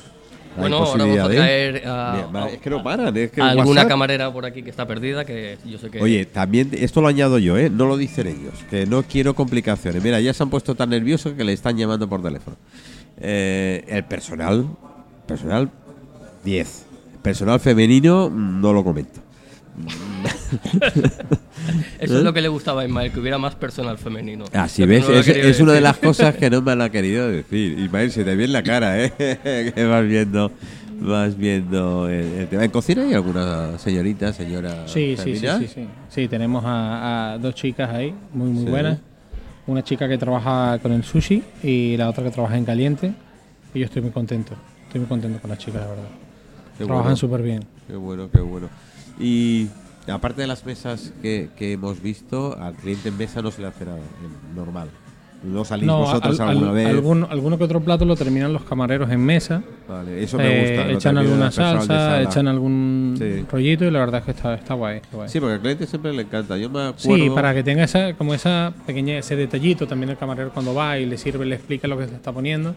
¿Hay 0.56 0.62
Bueno, 0.62 0.78
ahora 0.78 1.04
vamos 1.06 1.20
a 1.20 1.30
traer 1.30 1.84
a, 1.88 2.28
Mira, 2.32 2.50
es 2.50 2.60
que 2.62 2.70
no 2.70 2.84
paran, 2.84 3.18
es 3.18 3.32
que 3.32 3.42
a 3.42 3.50
alguna 3.50 3.82
WhatsApp- 3.82 3.88
camarera 3.88 4.32
por 4.32 4.46
aquí 4.46 4.62
que 4.62 4.70
está 4.70 4.86
perdida, 4.88 5.26
que 5.26 5.58
yo 5.66 5.80
sé 5.80 5.90
que... 5.90 6.00
Oye, 6.00 6.26
también 6.26 6.70
esto 6.74 7.02
lo 7.02 7.08
añado 7.08 7.40
yo, 7.40 7.58
¿eh? 7.58 7.72
No 7.72 7.88
lo 7.88 7.98
dicen 7.98 8.28
ellos, 8.28 8.54
que 8.70 8.86
no 8.86 9.02
quiero 9.04 9.34
complicaciones. 9.34 10.04
Mira, 10.04 10.20
ya 10.22 10.32
se 10.32 10.44
han 10.44 10.52
puesto 10.52 10.76
tan 10.76 10.92
nerviosos 10.92 11.34
que 11.34 11.44
le 11.44 11.54
están 11.54 11.76
llamando 11.76 12.08
por 12.08 12.22
teléfono. 12.22 12.56
Eh, 13.20 13.84
el 13.88 14.04
personal, 14.06 14.68
personal 15.26 15.70
10. 16.44 16.86
Personal 17.22 17.60
femenino 17.60 18.30
no 18.30 18.74
lo 18.74 18.84
comento. 18.84 19.22
Eso 22.00 22.18
es 22.18 22.24
lo 22.24 22.34
que 22.34 22.42
le 22.42 22.48
gustaba 22.48 22.82
a 22.82 22.86
Ismael, 22.86 23.12
que 23.12 23.20
hubiera 23.20 23.38
más 23.38 23.56
personal 23.56 23.98
femenino. 23.98 24.46
Ah, 24.54 24.68
si 24.68 24.82
Lo 24.82 24.88
que 24.88 24.94
ves, 24.94 25.10
no 25.10 25.16
es, 25.16 25.28
es 25.28 25.60
una 25.62 25.74
de 25.74 25.82
las 25.82 25.98
cosas 25.98 26.36
que 26.36 26.50
no 26.50 26.62
me 26.62 26.76
lo 26.76 26.84
ha 26.84 26.90
querido 26.90 27.28
decir. 27.30 27.80
Ismael, 27.80 28.12
se 28.12 28.24
te 28.24 28.36
ve 28.36 28.44
en 28.46 28.52
la 28.54 28.62
cara, 28.64 29.04
¿eh? 29.04 29.14
que 29.76 29.86
vas 29.86 30.06
viendo, 30.06 30.52
vas 31.00 31.36
viendo 31.38 32.08
el, 32.10 32.26
el 32.34 32.48
tema. 32.48 32.66
¿En 32.66 32.72
cocina 32.72 33.04
hay 33.04 33.14
alguna 33.14 33.78
señorita, 33.80 34.34
señora 34.34 34.88
Sí, 34.88 35.16
sí, 35.18 35.36
sí, 35.38 35.48
sí, 35.60 35.68
sí. 35.74 35.88
Sí, 36.10 36.28
tenemos 36.28 36.64
a, 36.66 37.34
a 37.34 37.38
dos 37.40 37.56
chicas 37.56 37.90
ahí, 37.90 38.14
muy, 38.34 38.50
muy 38.50 38.66
Sí. 38.66 38.70
buenas. 38.70 39.00
Una 39.66 39.82
chica 39.84 40.10
que 40.10 40.18
trabaja 40.18 40.78
con 40.80 40.92
el 40.92 41.04
sushi 41.04 41.42
y 41.64 41.96
la 41.98 42.10
otra 42.10 42.24
que 42.26 42.32
trabaja 42.32 42.58
en 42.58 42.66
caliente. 42.66 43.14
Y 43.74 43.80
yo 43.80 43.86
estoy 43.86 44.02
muy 44.02 44.12
contento. 44.12 44.54
Estoy 44.94 45.00
muy 45.02 45.10
contento 45.10 45.40
con 45.40 45.50
las 45.50 45.58
chicas, 45.58 45.82
la 45.82 45.88
verdad. 45.88 46.04
Qué 46.78 46.84
Trabajan 46.86 47.04
bueno. 47.06 47.18
súper 47.18 47.42
bien. 47.42 47.66
Qué 47.88 47.96
bueno, 47.96 48.30
qué 48.32 48.42
bueno. 48.42 48.70
Y 49.20 49.68
aparte 50.08 50.42
de 50.42 50.48
las 50.48 50.64
mesas 50.68 51.12
que, 51.20 51.50
que 51.58 51.72
hemos 51.72 52.00
visto, 52.00 52.56
al 52.62 52.76
cliente 52.76 53.10
en 53.10 53.18
mesa 53.18 53.42
no 53.42 53.50
se 53.50 53.64
le 53.64 53.70
hace 53.70 53.86
nada, 53.86 53.98
eh, 53.98 54.02
normal. 54.56 54.90
No 55.44 55.66
salís 55.66 55.88
vosotros 55.90 56.40
al- 56.40 56.50
alguna 56.50 56.70
al- 56.70 56.76
vez. 56.76 56.88
algún- 56.90 57.24
alguno 57.28 57.58
que 57.58 57.64
otro 57.64 57.82
plato 57.82 58.06
lo 58.06 58.16
terminan 58.16 58.54
los 58.54 58.62
camareros 58.66 59.10
en 59.10 59.20
mesa. 59.22 59.64
Vale, 59.90 60.22
eso 60.24 60.38
me 60.38 60.46
Eh, 60.46 60.60
gusta. 60.78 60.86
lo 60.92 60.98
echan 61.00 61.18
alguna 61.18 61.52
salsa, 61.52 62.22
echan 62.22 62.48
algún 62.48 63.16
Sí. 63.18 63.46
rollito 63.52 63.86
y 63.86 63.90
la 63.90 63.98
verdad 63.98 64.20
es 64.20 64.26
que 64.26 64.32
está, 64.32 64.54
está 64.54 64.76
guay. 64.76 65.02
guay. 65.12 65.28
Sí, 65.28 65.40
porque 65.40 65.56
al 65.56 65.60
cliente 65.62 65.88
siempre 65.88 66.14
le 66.14 66.22
encanta. 66.22 66.56
Yo 66.56 66.70
me 66.70 66.82
acuerdo. 66.90 67.16
Sí, 67.24 67.32
para 67.32 67.52
que 67.56 67.64
tenga 67.64 67.84
esa, 67.84 68.14
como 68.14 68.36
esa 68.36 68.74
pequeña, 68.86 69.18
ese 69.18 69.36
detallito 69.36 69.88
también 69.88 70.12
el 70.12 70.18
camarero 70.18 70.52
cuando 70.54 70.76
va 70.76 71.00
y 71.00 71.08
le 71.08 71.18
sirve, 71.18 71.48
le 71.48 71.56
explica 71.56 71.88
lo 71.88 71.98
que 71.98 72.08
se 72.08 72.14
está 72.14 72.32
poniendo. 72.32 72.76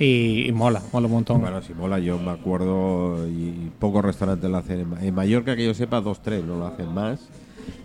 Y, 0.00 0.48
y 0.48 0.52
mola, 0.52 0.82
mola 0.92 1.06
un 1.06 1.12
montón. 1.12 1.40
Bueno, 1.42 1.60
si 1.62 1.74
mola, 1.74 1.98
yo 1.98 2.18
me 2.18 2.30
acuerdo 2.32 3.28
y 3.28 3.70
pocos 3.78 4.04
restaurantes 4.04 4.50
lo 4.50 4.56
hacen. 4.56 4.80
En 4.80 4.88
Ma- 4.90 4.98
En 5.04 5.14
Mallorca, 5.14 5.54
que 5.54 5.64
yo 5.66 5.74
sepa, 5.74 6.00
dos, 6.00 6.20
tres 6.22 6.42
no 6.44 6.56
lo 6.58 6.66
hacen 6.66 6.92
más. 6.92 7.20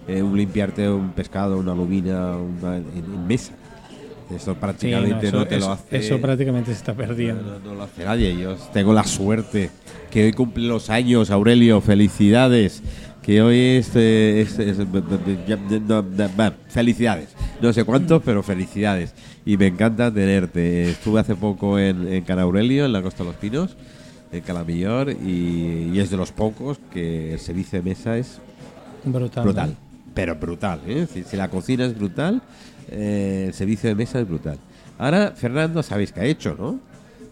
Eh, 0.07 0.23
un 0.23 0.37
limpiarte 0.37 0.89
un 0.89 1.09
pescado, 1.11 1.57
una 1.57 1.75
lubina 1.75 2.37
una- 2.37 2.77
en, 2.77 2.85
en 2.95 3.27
mesa. 3.27 3.53
Eso 4.33 4.53
Sí, 4.53 4.57
prácticamente 4.59 5.31
no, 5.31 5.39
eso, 5.39 5.47
te 5.47 5.57
eso- 5.57 5.67
lo 5.67 5.73
hace. 5.73 5.97
eso 5.97 6.21
prácticamente 6.21 6.71
se 6.71 6.77
está 6.77 6.93
perdiendo. 6.93 7.43
No, 7.43 7.59
no 7.71 7.75
lo 7.75 7.83
hace 7.83 8.05
nadie. 8.05 8.35
Yo 8.39 8.55
tengo 8.73 8.93
la 8.93 9.03
suerte 9.03 9.69
que 10.09 10.23
hoy 10.23 10.31
cumple 10.31 10.67
los 10.67 10.89
años, 10.89 11.29
Aurelio. 11.29 11.81
Felicidades. 11.81 12.81
Que 13.21 13.41
hoy 13.41 13.57
es. 13.57 13.91
eh, 13.95 14.41
es- 14.41 14.57
es- 14.59 14.77
no, 14.77 16.01
no, 16.01 16.05
va, 16.39 16.53
felicidades. 16.69 17.29
No 17.61 17.73
sé 17.73 17.83
cuántos, 17.83 18.21
pero 18.23 18.41
felicidades. 18.41 19.13
Y 19.45 19.57
me 19.57 19.67
encanta 19.67 20.11
tenerte. 20.11 20.89
Estuve 20.89 21.19
hace 21.19 21.35
poco 21.35 21.77
en, 21.77 22.07
en 22.07 22.23
Can 22.23 22.39
Aurelio, 22.39 22.85
en 22.85 22.93
la 22.93 23.01
Costa 23.01 23.23
de 23.23 23.29
los 23.29 23.35
Pinos, 23.37 23.75
en 24.31 24.41
Calamillor, 24.41 25.11
y, 25.11 25.91
y 25.93 25.99
es 25.99 26.09
de 26.09 26.17
los 26.17 26.31
pocos 26.31 26.79
que 26.91 27.33
el 27.33 27.39
servicio 27.39 27.79
de 27.79 27.89
mesa 27.89 28.17
es 28.17 28.39
Brutal. 29.05 29.75
Pero 30.15 30.35
brutal, 30.35 30.79
¿eh? 30.87 31.07
Si, 31.11 31.23
si 31.23 31.37
la 31.37 31.49
cocina 31.49 31.85
es 31.85 31.95
brutal, 31.95 32.41
eh, 32.89 33.45
el 33.47 33.53
servicio 33.53 33.89
de 33.89 33.95
mesa 33.95 34.19
es 34.19 34.27
brutal. 34.27 34.57
Ahora, 34.97 35.33
Fernando, 35.35 35.83
sabéis 35.83 36.11
qué 36.11 36.21
ha 36.21 36.25
hecho, 36.25 36.55
¿no? 36.57 36.79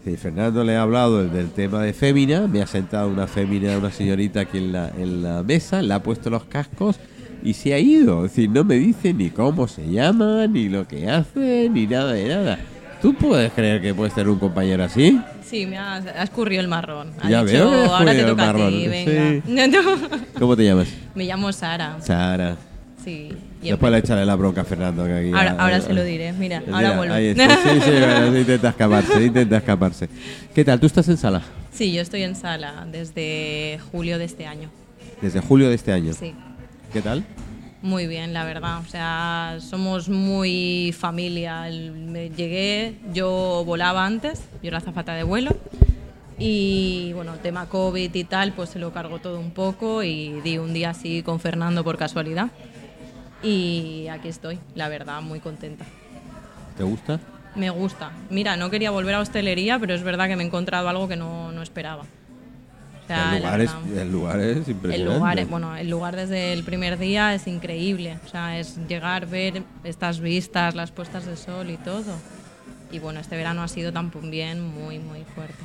Sí, 0.04 0.16
Fernando 0.16 0.62
le 0.62 0.76
ha 0.76 0.82
hablado 0.82 1.22
del, 1.22 1.32
del 1.32 1.50
tema 1.50 1.82
de 1.82 1.94
fémina, 1.94 2.46
me 2.46 2.60
ha 2.60 2.66
sentado 2.66 3.08
una 3.08 3.26
fémina, 3.26 3.78
una 3.78 3.90
señorita 3.90 4.40
aquí 4.40 4.58
en 4.58 4.72
la, 4.72 4.90
en 4.90 5.22
la 5.22 5.42
mesa, 5.42 5.80
le 5.80 5.94
ha 5.94 6.02
puesto 6.02 6.28
los 6.28 6.44
cascos 6.44 6.96
y 7.44 7.52
se 7.52 7.74
ha 7.74 7.78
ido. 7.78 8.24
Es 8.24 8.32
decir, 8.32 8.50
no 8.50 8.64
me 8.64 8.76
dice 8.76 9.12
ni 9.12 9.30
cómo 9.30 9.68
se 9.68 9.88
llama, 9.88 10.46
ni 10.46 10.68
lo 10.68 10.88
que 10.88 11.08
hace, 11.08 11.68
ni 11.70 11.86
nada 11.86 12.14
de 12.14 12.28
nada. 12.28 12.58
¿Tú 13.02 13.14
puedes 13.14 13.52
creer 13.52 13.82
que 13.82 13.92
puedes 13.94 14.14
tener 14.14 14.30
un 14.30 14.38
compañero 14.38 14.82
así? 14.82 15.20
Sí, 15.44 15.66
me 15.66 15.76
ha, 15.76 15.96
ha 15.96 16.22
escurrido 16.22 16.62
el 16.62 16.68
marrón. 16.68 17.12
Ya 17.28 17.44
dicho, 17.44 17.70
veo 17.70 17.84
has 17.84 17.90
ahora 17.90 18.12
te 18.12 18.18
escurrido 18.20 18.30
el 18.30 18.36
toca 18.36 18.50
a 18.50 18.54
ti, 18.54 18.88
marrón, 18.88 19.42
venga. 19.46 19.78
¿Cómo 20.38 20.56
te 20.56 20.64
llamas? 20.64 20.88
me 21.14 21.24
llamo 21.24 21.52
Sara. 21.52 21.98
Sara. 22.00 22.56
Sí. 23.04 23.28
Después 23.62 23.92
le 23.92 23.98
echaré 23.98 24.24
la 24.24 24.34
bronca 24.34 24.62
a 24.62 24.64
Fernando. 24.64 25.04
Que 25.04 25.12
aquí 25.12 25.28
ahora, 25.28 25.56
ahora 25.58 25.80
se 25.82 25.92
lo 25.92 26.02
diré. 26.02 26.32
Mira, 26.32 26.60
Mira, 26.60 26.76
ahora 26.76 26.96
vuelvo. 26.96 27.14
ahí 27.14 27.26
está. 27.26 27.56
Sí, 27.56 27.80
sí, 27.84 27.90
bueno, 27.90 28.38
intenta 28.38 28.68
escaparse, 28.70 29.24
intenta 29.24 29.56
escaparse. 29.58 30.08
¿Qué 30.54 30.64
tal? 30.64 30.80
¿Tú 30.80 30.86
estás 30.86 31.06
en 31.08 31.18
sala? 31.18 31.42
Sí, 31.70 31.92
yo 31.92 32.00
estoy 32.00 32.22
en 32.22 32.34
sala 32.36 32.86
desde 32.90 33.78
julio 33.92 34.16
de 34.18 34.24
este 34.24 34.46
año. 34.46 34.70
Desde 35.20 35.40
julio 35.40 35.68
de 35.68 35.74
este 35.74 35.92
año. 35.92 36.14
Sí. 36.14 36.34
¿Qué 36.94 37.02
tal? 37.02 37.24
Muy 37.82 38.06
bien, 38.06 38.32
la 38.32 38.44
verdad. 38.44 38.78
O 38.78 38.84
sea, 38.84 39.56
somos 39.58 40.08
muy 40.08 40.94
familia. 40.96 41.62
Me 41.92 42.30
llegué, 42.30 42.94
yo 43.12 43.64
volaba 43.66 44.06
antes, 44.06 44.44
yo 44.62 44.68
era 44.68 44.78
azafata 44.78 45.12
de 45.14 45.24
vuelo. 45.24 45.50
Y 46.38 47.12
bueno, 47.14 47.34
tema 47.42 47.68
COVID 47.68 48.14
y 48.14 48.22
tal, 48.22 48.52
pues 48.52 48.70
se 48.70 48.78
lo 48.78 48.92
cargó 48.92 49.18
todo 49.18 49.40
un 49.40 49.50
poco 49.50 50.04
y 50.04 50.40
di 50.42 50.58
un 50.58 50.72
día 50.72 50.90
así 50.90 51.24
con 51.24 51.40
Fernando 51.40 51.82
por 51.82 51.98
casualidad. 51.98 52.52
Y 53.42 54.06
aquí 54.06 54.28
estoy, 54.28 54.60
la 54.76 54.88
verdad, 54.88 55.20
muy 55.20 55.40
contenta. 55.40 55.84
¿Te 56.76 56.84
gusta? 56.84 57.18
Me 57.56 57.70
gusta. 57.70 58.12
Mira, 58.30 58.56
no 58.56 58.70
quería 58.70 58.92
volver 58.92 59.16
a 59.16 59.20
hostelería, 59.20 59.80
pero 59.80 59.94
es 59.94 60.04
verdad 60.04 60.28
que 60.28 60.36
me 60.36 60.44
he 60.44 60.46
encontrado 60.46 60.88
algo 60.88 61.08
que 61.08 61.16
no, 61.16 61.50
no 61.50 61.60
esperaba. 61.60 62.04
O 63.04 63.06
sea, 63.06 63.36
el, 63.36 63.42
lugar 63.42 63.60
es, 63.60 63.70
el 63.98 64.12
lugar 64.12 64.40
es 64.40 64.56
el 64.66 64.70
impresionante. 64.74 65.18
lugar, 65.18 65.38
es- 65.38 65.50
bueno, 65.50 65.76
el 65.76 65.90
lugar 65.90 66.16
desde 66.16 66.52
el 66.54 66.64
primer 66.64 66.98
día 66.98 67.34
es 67.34 67.46
increíble. 67.46 68.18
O 68.24 68.28
sea, 68.28 68.58
es 68.58 68.78
llegar, 68.88 69.26
ver 69.26 69.62
estas 69.84 70.20
vistas, 70.20 70.74
las 70.74 70.90
puestas 70.90 71.26
de 71.26 71.36
sol 71.36 71.68
y 71.70 71.76
todo. 71.76 72.16
Y 72.90 72.98
bueno, 73.00 73.20
este 73.20 73.36
verano 73.36 73.62
ha 73.62 73.68
sido 73.68 73.92
también 73.92 74.62
muy, 74.62 74.98
muy 74.98 75.22
fuerte. 75.34 75.62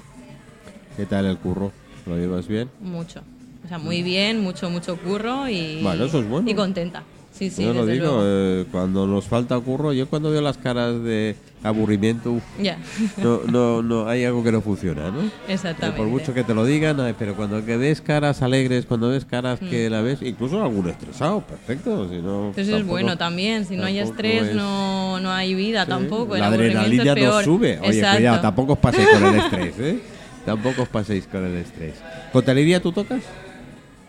¿Qué 0.97 1.06
tal 1.06 1.25
el 1.28 1.38
curro? 1.38 1.71
¿Lo 2.06 2.17
llevas 2.17 2.47
bien? 2.47 2.69
Mucho. 2.82 3.21
O 3.63 3.67
sea, 3.67 3.78
muy 3.78 4.04
bien, 4.04 4.41
mucho, 4.41 4.69
mucho 4.69 4.97
curro 4.97 5.47
y, 5.47 5.82
Bueno, 5.84 6.06
eso 6.06 6.19
es 6.19 6.28
bueno. 6.28 6.49
y 6.49 6.54
contenta. 6.56 7.04
Sí, 7.39 7.49
sí, 7.49 7.63
yo 7.63 7.73
lo 7.73 7.86
digo, 7.86 8.19
eh, 8.21 8.65
cuando 8.69 9.08
nos 9.08 9.25
falta 9.25 9.58
curro, 9.60 9.93
yo 9.93 10.08
cuando 10.10 10.30
veo 10.30 10.41
las 10.41 10.58
caras 10.58 11.02
de 11.02 11.38
aburrimiento, 11.63 12.34
uf, 12.34 12.43
Ya, 12.62 12.78
no, 13.17 13.39
no, 13.49 13.82
no, 13.82 14.08
hay 14.10 14.25
algo 14.25 14.43
que 14.43 14.52
no 14.52 14.60
funciona, 14.60 15.10
¿no? 15.10 15.21
Exactamente. 15.47 15.97
Por 15.97 16.08
mucho 16.10 16.34
que 16.34 16.43
te 16.43 16.54
lo 16.54 16.65
digan, 16.65 16.97
pero 17.17 17.36
cuando 17.36 17.65
que 17.65 17.78
ves 17.78 18.02
caras 18.02 18.41
alegres, 18.41 18.86
cuando 18.86 19.08
ves 19.10 19.23
caras 19.23 19.62
Mm. 19.62 19.69
que 19.69 19.89
la 19.89 20.02
ves, 20.02 20.21
incluso 20.21 20.62
alguno 20.62 20.89
estresado, 20.89 21.39
perfecto. 21.39 22.10
Si 22.10 22.17
no, 22.17 22.52
eso 22.56 22.75
es 22.78 22.86
bueno 22.86 23.17
también. 23.17 23.65
Si 23.65 23.78
no 23.78 23.86
hay 23.86 23.99
estrés, 23.99 24.49
es- 24.49 24.56
no, 24.56 25.19
no 25.21 25.32
hay 25.32 25.56
vida 25.56 25.84
Sí, 25.86 25.89
tampoco. 25.91 26.36
La 26.36 26.47
adrenalina 26.47 27.15
nos 27.15 27.45
sube. 27.45 27.80
Oye, 27.80 27.99
Exacto. 27.99 28.17
cuidado, 28.17 28.41
tampoco 28.41 28.73
os 28.73 28.80
paséis 28.80 29.08
con 29.13 29.23
el 29.25 29.36
estrés, 29.39 29.73
¿eh? 29.80 29.99
Tampoco 30.45 30.82
os 30.82 30.89
paséis 30.89 31.25
con 31.25 31.45
el 31.45 31.56
estrés. 31.56 31.93
¿Cotelería 32.34 32.82
tú 32.82 32.91
tocas? 32.91 33.21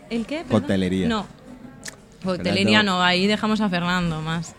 ¿El 0.09 0.25
qué? 0.25 0.39
perdón? 0.43 0.59
Coctelería. 0.59 1.07
No. 1.07 1.25
Coctelería 2.23 2.79
Fernando. 2.79 2.91
no, 2.99 3.03
ahí 3.03 3.27
dejamos 3.27 3.61
a 3.61 3.69
Fernando 3.69 4.21
más. 4.21 4.55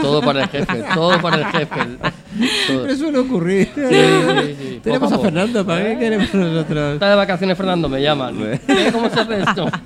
Todo 0.00 0.22
para 0.22 0.44
el 0.44 0.48
jefe, 0.48 0.84
todo 0.94 1.20
para 1.20 1.36
el 1.36 1.44
jefe. 1.46 1.80
Todo. 1.98 2.12
Siempre 2.66 2.96
suele 2.96 3.18
ocurrir. 3.18 3.68
Sí, 3.74 3.80
sí, 3.82 4.56
sí. 4.58 4.80
Tenemos 4.84 5.12
a. 5.12 5.18
Fernando, 5.18 5.66
¿para 5.66 5.84
qué 5.84 5.98
queremos 5.98 6.32
nosotros? 6.34 6.94
Está 6.94 7.10
de 7.10 7.16
vacaciones 7.16 7.56
Fernando, 7.56 7.88
me 7.88 8.00
llaman. 8.00 8.58
¿Qué? 8.66 8.90
¿Cómo 8.92 9.10
se 9.10 9.20
hace 9.20 9.40
esto? 9.40 9.66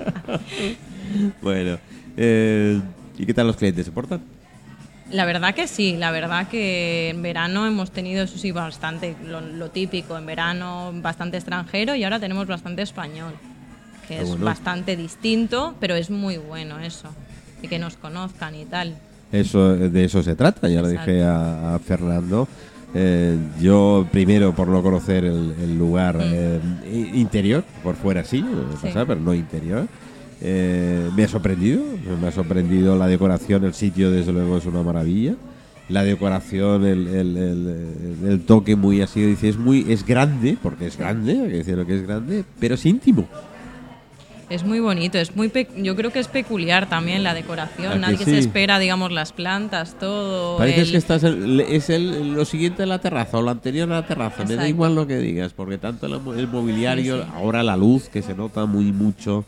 Bueno, 1.42 1.78
eh, 2.16 2.80
¿y 3.18 3.26
qué 3.26 3.34
tal 3.34 3.46
los 3.46 3.56
clientes? 3.56 3.84
¿Se 3.84 3.92
portan? 3.92 4.22
La 5.10 5.26
verdad 5.26 5.54
que 5.54 5.66
sí, 5.66 5.96
la 5.98 6.10
verdad 6.10 6.48
que 6.48 7.10
en 7.10 7.20
verano 7.20 7.66
hemos 7.66 7.90
tenido, 7.90 8.22
eso 8.24 8.38
sí, 8.38 8.50
bastante, 8.50 9.14
lo, 9.26 9.42
lo 9.42 9.70
típico, 9.70 10.16
en 10.16 10.24
verano 10.24 10.90
bastante 10.94 11.36
extranjero 11.36 11.94
y 11.94 12.04
ahora 12.04 12.18
tenemos 12.18 12.46
bastante 12.46 12.80
español, 12.80 13.34
que 14.16 14.22
es 14.22 14.28
bueno. 14.28 14.44
bastante 14.46 14.96
distinto, 14.96 15.74
pero 15.80 15.94
es 15.94 16.10
muy 16.10 16.36
bueno 16.38 16.78
eso, 16.80 17.08
y 17.62 17.68
que 17.68 17.78
nos 17.78 17.96
conozcan 17.96 18.54
y 18.54 18.64
tal. 18.64 18.94
Eso, 19.32 19.74
de 19.76 20.04
eso 20.04 20.22
se 20.22 20.34
trata, 20.34 20.68
ya 20.68 20.82
lo 20.82 20.88
Exacto. 20.90 21.10
dije 21.10 21.24
a, 21.24 21.74
a 21.74 21.78
Fernando. 21.78 22.46
Eh, 22.94 23.38
yo 23.60 24.06
primero 24.12 24.54
por 24.54 24.68
no 24.68 24.82
conocer 24.82 25.24
el, 25.24 25.54
el 25.62 25.78
lugar 25.78 26.18
eh, 26.20 26.60
i- 26.92 27.18
interior, 27.20 27.64
por 27.82 27.94
fuera 27.96 28.22
sí, 28.24 28.40
eh, 28.40 28.76
Sí. 28.80 28.86
pasar, 28.88 29.06
pero 29.06 29.18
no 29.20 29.32
interior. 29.34 29.86
Eh, 30.42 31.08
me 31.16 31.24
ha 31.24 31.28
sorprendido, 31.28 31.82
me 32.20 32.26
ha 32.28 32.32
sorprendido 32.32 32.96
la 32.98 33.06
decoración, 33.06 33.64
el 33.64 33.72
sitio 33.74 34.10
desde 34.10 34.32
luego 34.32 34.58
es 34.58 34.66
una 34.66 34.82
maravilla. 34.82 35.34
La 35.88 36.04
decoración, 36.04 36.84
el, 36.84 37.06
el- 37.08 37.36
el- 38.28 38.40
toque 38.44 38.76
muy 38.76 39.00
así, 39.02 39.22
dice, 39.22 39.48
es 39.48 39.56
muy, 39.56 39.86
es 39.90 40.04
grande, 40.04 40.56
porque 40.62 40.86
es 40.86 40.96
grande, 40.98 41.32
hay 41.40 41.48
que 41.48 41.56
decirlo 41.58 41.86
que 41.86 41.96
es 41.96 42.02
grande, 42.06 42.44
pero 42.60 42.74
es 42.74 42.84
íntimo. 42.84 43.26
Es 44.52 44.64
muy 44.64 44.80
bonito, 44.80 45.16
es 45.16 45.34
muy 45.34 45.50
yo 45.78 45.96
creo 45.96 46.12
que 46.12 46.18
es 46.18 46.28
peculiar 46.28 46.86
también 46.86 47.22
la 47.22 47.30
¿A 47.30 47.34
decoración, 47.34 48.02
nadie 48.02 48.18
sí? 48.18 48.24
se 48.24 48.38
espera, 48.38 48.78
digamos, 48.78 49.10
las 49.10 49.32
plantas, 49.32 49.96
todo. 49.98 50.58
Parece 50.58 50.82
el- 50.82 50.90
que 50.90 50.96
estás 50.98 51.24
en- 51.24 51.58
es 51.60 51.88
el, 51.88 52.34
lo 52.34 52.44
siguiente 52.44 52.82
a 52.82 52.86
la 52.86 52.98
terraza 52.98 53.38
o 53.38 53.42
lo 53.42 53.50
anterior 53.50 53.90
a 53.90 54.00
la 54.02 54.06
terraza. 54.06 54.44
Me 54.44 54.56
da 54.56 54.68
igual 54.68 54.94
lo 54.94 55.06
que 55.06 55.16
digas, 55.16 55.54
porque 55.54 55.78
tanto 55.78 56.04
el, 56.06 56.20
mo- 56.20 56.34
el 56.34 56.48
mobiliario, 56.48 57.16
Sí, 57.16 57.22
sí. 57.24 57.32
ahora 57.34 57.62
la 57.62 57.78
luz, 57.78 58.10
que 58.10 58.20
se 58.20 58.34
nota 58.34 58.66
muy 58.66 58.92
mucho, 58.92 59.46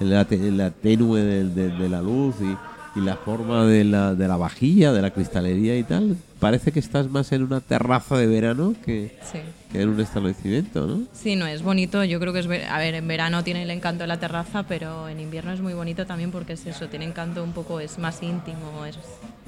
la, 0.00 0.26
la 0.30 0.70
tenue 0.70 1.20
del- 1.20 1.54
de, 1.54 1.68
de 1.68 1.88
la 1.90 2.00
luz 2.00 2.36
y, 2.40 2.98
y 2.98 3.02
la 3.04 3.16
forma 3.16 3.66
de 3.66 3.84
la, 3.84 4.14
de 4.14 4.26
la 4.26 4.38
vajilla, 4.38 4.90
de 4.92 5.02
la 5.02 5.10
cristalería 5.10 5.76
y 5.76 5.82
tal. 5.82 6.16
Parece 6.46 6.70
que 6.70 6.78
estás 6.78 7.10
más 7.10 7.32
en 7.32 7.42
una 7.42 7.60
terraza 7.60 8.16
de 8.16 8.28
verano 8.28 8.72
que, 8.84 9.18
Sí. 9.32 9.40
que 9.72 9.82
en 9.82 9.88
un 9.88 9.98
establecimiento, 9.98 10.86
¿no? 10.86 11.00
Sí, 11.12 11.34
no, 11.34 11.44
es 11.44 11.60
bonito. 11.62 12.04
Yo 12.04 12.20
creo 12.20 12.32
que 12.32 12.38
es. 12.38 12.46
ver- 12.46 12.66
A 12.68 12.78
ver, 12.78 12.94
en 12.94 13.08
verano 13.08 13.42
tiene 13.42 13.64
el 13.64 13.70
encanto 13.72 14.04
de 14.04 14.06
la 14.06 14.20
terraza, 14.20 14.62
pero 14.62 15.08
en 15.08 15.18
invierno 15.18 15.50
es 15.50 15.60
muy 15.60 15.74
bonito 15.74 16.06
también 16.06 16.30
porque 16.30 16.52
es 16.52 16.64
eso, 16.64 16.86
tiene 16.86 17.04
encanto 17.04 17.42
un 17.42 17.50
poco, 17.52 17.80
es 17.80 17.98
más 17.98 18.22
íntimo, 18.22 18.84
es 18.86 18.96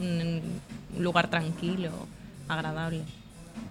un 0.00 0.40
lugar 1.00 1.30
tranquilo, 1.30 1.90
agradable. 2.48 3.02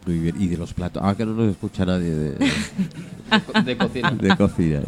Muy 0.05 0.19
bien. 0.19 0.35
Y 0.41 0.47
de 0.47 0.55
los 0.55 0.73
platos. 0.73 1.01
Ah, 1.05 1.13
que 1.13 1.25
no 1.25 1.33
nos 1.33 1.51
escucha 1.51 1.85
nadie 1.85 2.11
de, 2.15 2.31
De 3.65 3.77
cocina. 3.77 4.11
de 4.11 4.37
cocina. 4.37 4.79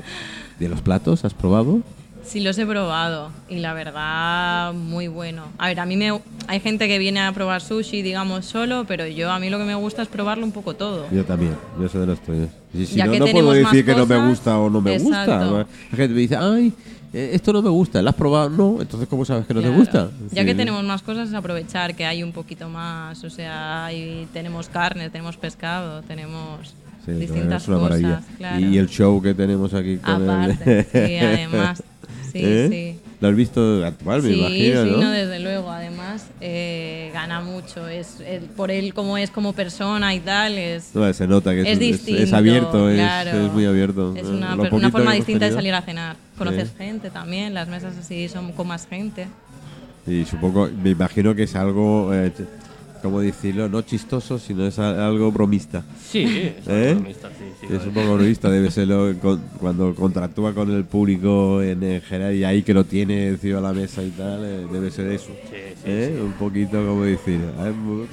¿De 0.57 0.69
los 0.69 0.81
platos 0.81 1.25
has 1.25 1.33
probado? 1.33 1.81
Sí, 2.29 2.41
los 2.41 2.55
he 2.59 2.65
probado 2.67 3.31
y 3.49 3.55
la 3.57 3.73
verdad, 3.73 4.71
muy 4.73 5.07
bueno. 5.07 5.45
A 5.57 5.67
ver, 5.67 5.79
a 5.79 5.85
mí 5.87 5.97
me. 5.97 6.19
Hay 6.47 6.59
gente 6.59 6.87
que 6.87 6.99
viene 6.99 7.21
a 7.21 7.31
probar 7.31 7.59
sushi, 7.61 8.03
digamos, 8.03 8.45
solo, 8.45 8.85
pero 8.87 9.07
yo 9.07 9.31
a 9.31 9.39
mí 9.39 9.49
lo 9.49 9.57
que 9.57 9.63
me 9.63 9.73
gusta 9.73 10.03
es 10.03 10.07
probarlo 10.07 10.45
un 10.45 10.51
poco 10.51 10.75
todo. 10.75 11.07
Yo 11.11 11.25
también, 11.25 11.55
yo 11.81 11.89
soy 11.89 12.01
de 12.01 12.07
los 12.07 12.19
tuyos. 12.21 12.49
Y 12.73 12.85
si 12.85 12.95
Ya 12.97 13.05
no, 13.07 13.13
que 13.13 13.19
no 13.19 13.25
puedo 13.27 13.51
decir 13.51 13.83
que 13.83 13.95
no 13.95 14.05
me 14.05 14.27
gusta 14.27 14.59
o 14.59 14.69
no 14.69 14.79
me 14.79 14.93
exacto. 14.95 15.55
gusta. 15.55 15.67
La 15.91 15.97
gente 15.97 16.13
me 16.13 16.19
dice, 16.21 16.35
ay, 16.37 16.71
eh, 17.13 17.31
esto 17.33 17.51
no 17.51 17.63
me 17.63 17.69
gusta, 17.69 17.99
¿lo 18.03 18.09
has 18.09 18.15
probado? 18.15 18.49
No, 18.51 18.79
entonces 18.79 19.09
¿cómo 19.09 19.25
sabes 19.25 19.47
que 19.47 19.53
no 19.55 19.61
te 19.61 19.69
gusta? 19.69 20.11
Ya 20.31 20.41
Sí. 20.41 20.45
que 20.45 20.53
tenemos 20.53 20.83
más 20.83 21.01
cosas, 21.01 21.29
es 21.29 21.33
aprovechar 21.33 21.95
que 21.95 22.05
hay 22.05 22.21
un 22.21 22.31
poquito 22.31 22.69
más. 22.69 23.23
O 23.23 23.29
sea, 23.31 23.85
hay, 23.85 24.27
tenemos 24.33 24.69
carne, 24.69 25.09
tenemos 25.09 25.35
pescado, 25.35 26.03
tenemos 26.03 26.75
Sí, 27.05 27.13
distintas 27.13 27.63
es 27.63 27.67
una 27.69 27.77
cosas. 27.79 28.01
maravilla. 28.01 28.21
Claro. 28.37 28.59
Y 28.59 28.77
el 28.77 28.87
show 28.87 29.19
que 29.19 29.33
tenemos 29.33 29.73
aquí 29.73 29.97
con 29.97 30.29
Aparte, 30.29 30.87
el... 30.93 31.07
sí, 31.07 31.17
además. 31.17 31.83
Sí, 32.31 32.39
¿Eh? 32.41 32.67
sí. 32.69 33.09
Lo 33.21 33.27
has 33.27 33.35
visto 33.35 33.85
actual, 33.85 34.21
me 34.23 34.29
sí, 34.29 34.39
imagino, 34.39 34.83
sí, 34.83 34.89
¿no? 34.91 34.97
no, 35.01 35.11
desde 35.11 35.39
luego. 35.39 35.69
Además, 35.71 36.27
eh, 36.39 37.09
gana 37.13 37.41
mucho. 37.41 37.87
Es, 37.87 38.19
es- 38.21 38.43
por 38.55 38.71
él, 38.71 38.93
como 38.93 39.17
es 39.17 39.29
como 39.29 39.53
persona 39.53 40.13
y 40.15 40.19
tal, 40.21 40.57
es, 40.57 40.95
No, 40.95 41.11
se 41.13 41.27
nota 41.27 41.51
que 41.53 41.61
es, 41.61 41.67
es 41.67 41.73
es- 41.73 41.79
distinto. 41.79 42.21
es 42.21 42.33
abierto, 42.33 42.89
es- 42.89 42.95
claro. 42.95 43.45
es, 43.45 43.51
muy 43.51 43.65
abierto. 43.65 44.15
Es 44.15 44.25
una, 44.27 44.55
forma 44.89 45.13
distinta 45.13 45.45
de 45.45 45.51
salir 45.51 45.73
a 45.73 45.81
cenar. 45.81 46.15
Conoces 46.37 46.71
gente 46.77 47.09
también, 47.09 47.53
las 47.53 47.67
mesas 47.67 47.97
así 47.97 48.29
son 48.29 48.51
con 48.53 48.67
más 48.67 48.87
gente. 48.87 49.27
Y 50.07 50.25
supongo, 50.25 50.69
me 50.81 50.91
imagino 50.91 51.35
que 51.35 51.43
es 51.43 51.55
algo, 51.55 52.13
eh, 52.13 52.31
¿cómo 53.01 53.21
decirlo? 53.21 53.69
No 53.69 53.81
chistoso, 53.81 54.37
sino 54.39 54.65
es 54.65 54.77
algo 54.79 55.31
bromista. 55.31 55.83
Sí, 56.09 56.23
es 56.23 56.67
un 56.67 56.73
¿Eh? 56.73 56.93
bromista, 56.95 57.29
sí, 57.29 57.45
sí, 57.61 57.67
Es 57.73 57.85
un 57.85 57.93
poco 57.93 58.15
bromista, 58.15 58.49
debe 58.49 58.71
serlo 58.71 59.13
con- 59.21 59.41
cuando 59.59 59.93
contractúa 59.95 60.53
con 60.53 60.71
el 60.71 60.83
público 60.85 61.61
en, 61.61 61.81
en 61.83 62.01
general 62.01 62.35
y 62.35 62.43
ahí 62.43 62.61
que 62.63 62.73
lo 62.73 62.83
tiene 62.83 63.27
encima 63.29 63.57
de 63.57 63.61
la 63.61 63.73
mesa 63.73 64.03
y 64.03 64.09
tal, 64.11 64.43
eh, 64.45 64.65
debe 64.71 64.91
ser 64.91 65.07
eso. 65.11 65.27
Sí, 65.49 65.55
sí, 65.75 65.81
¿Eh? 65.85 66.19
Un 66.23 66.33
poquito 66.33 66.71
como 66.85 67.03
decir, 67.03 67.39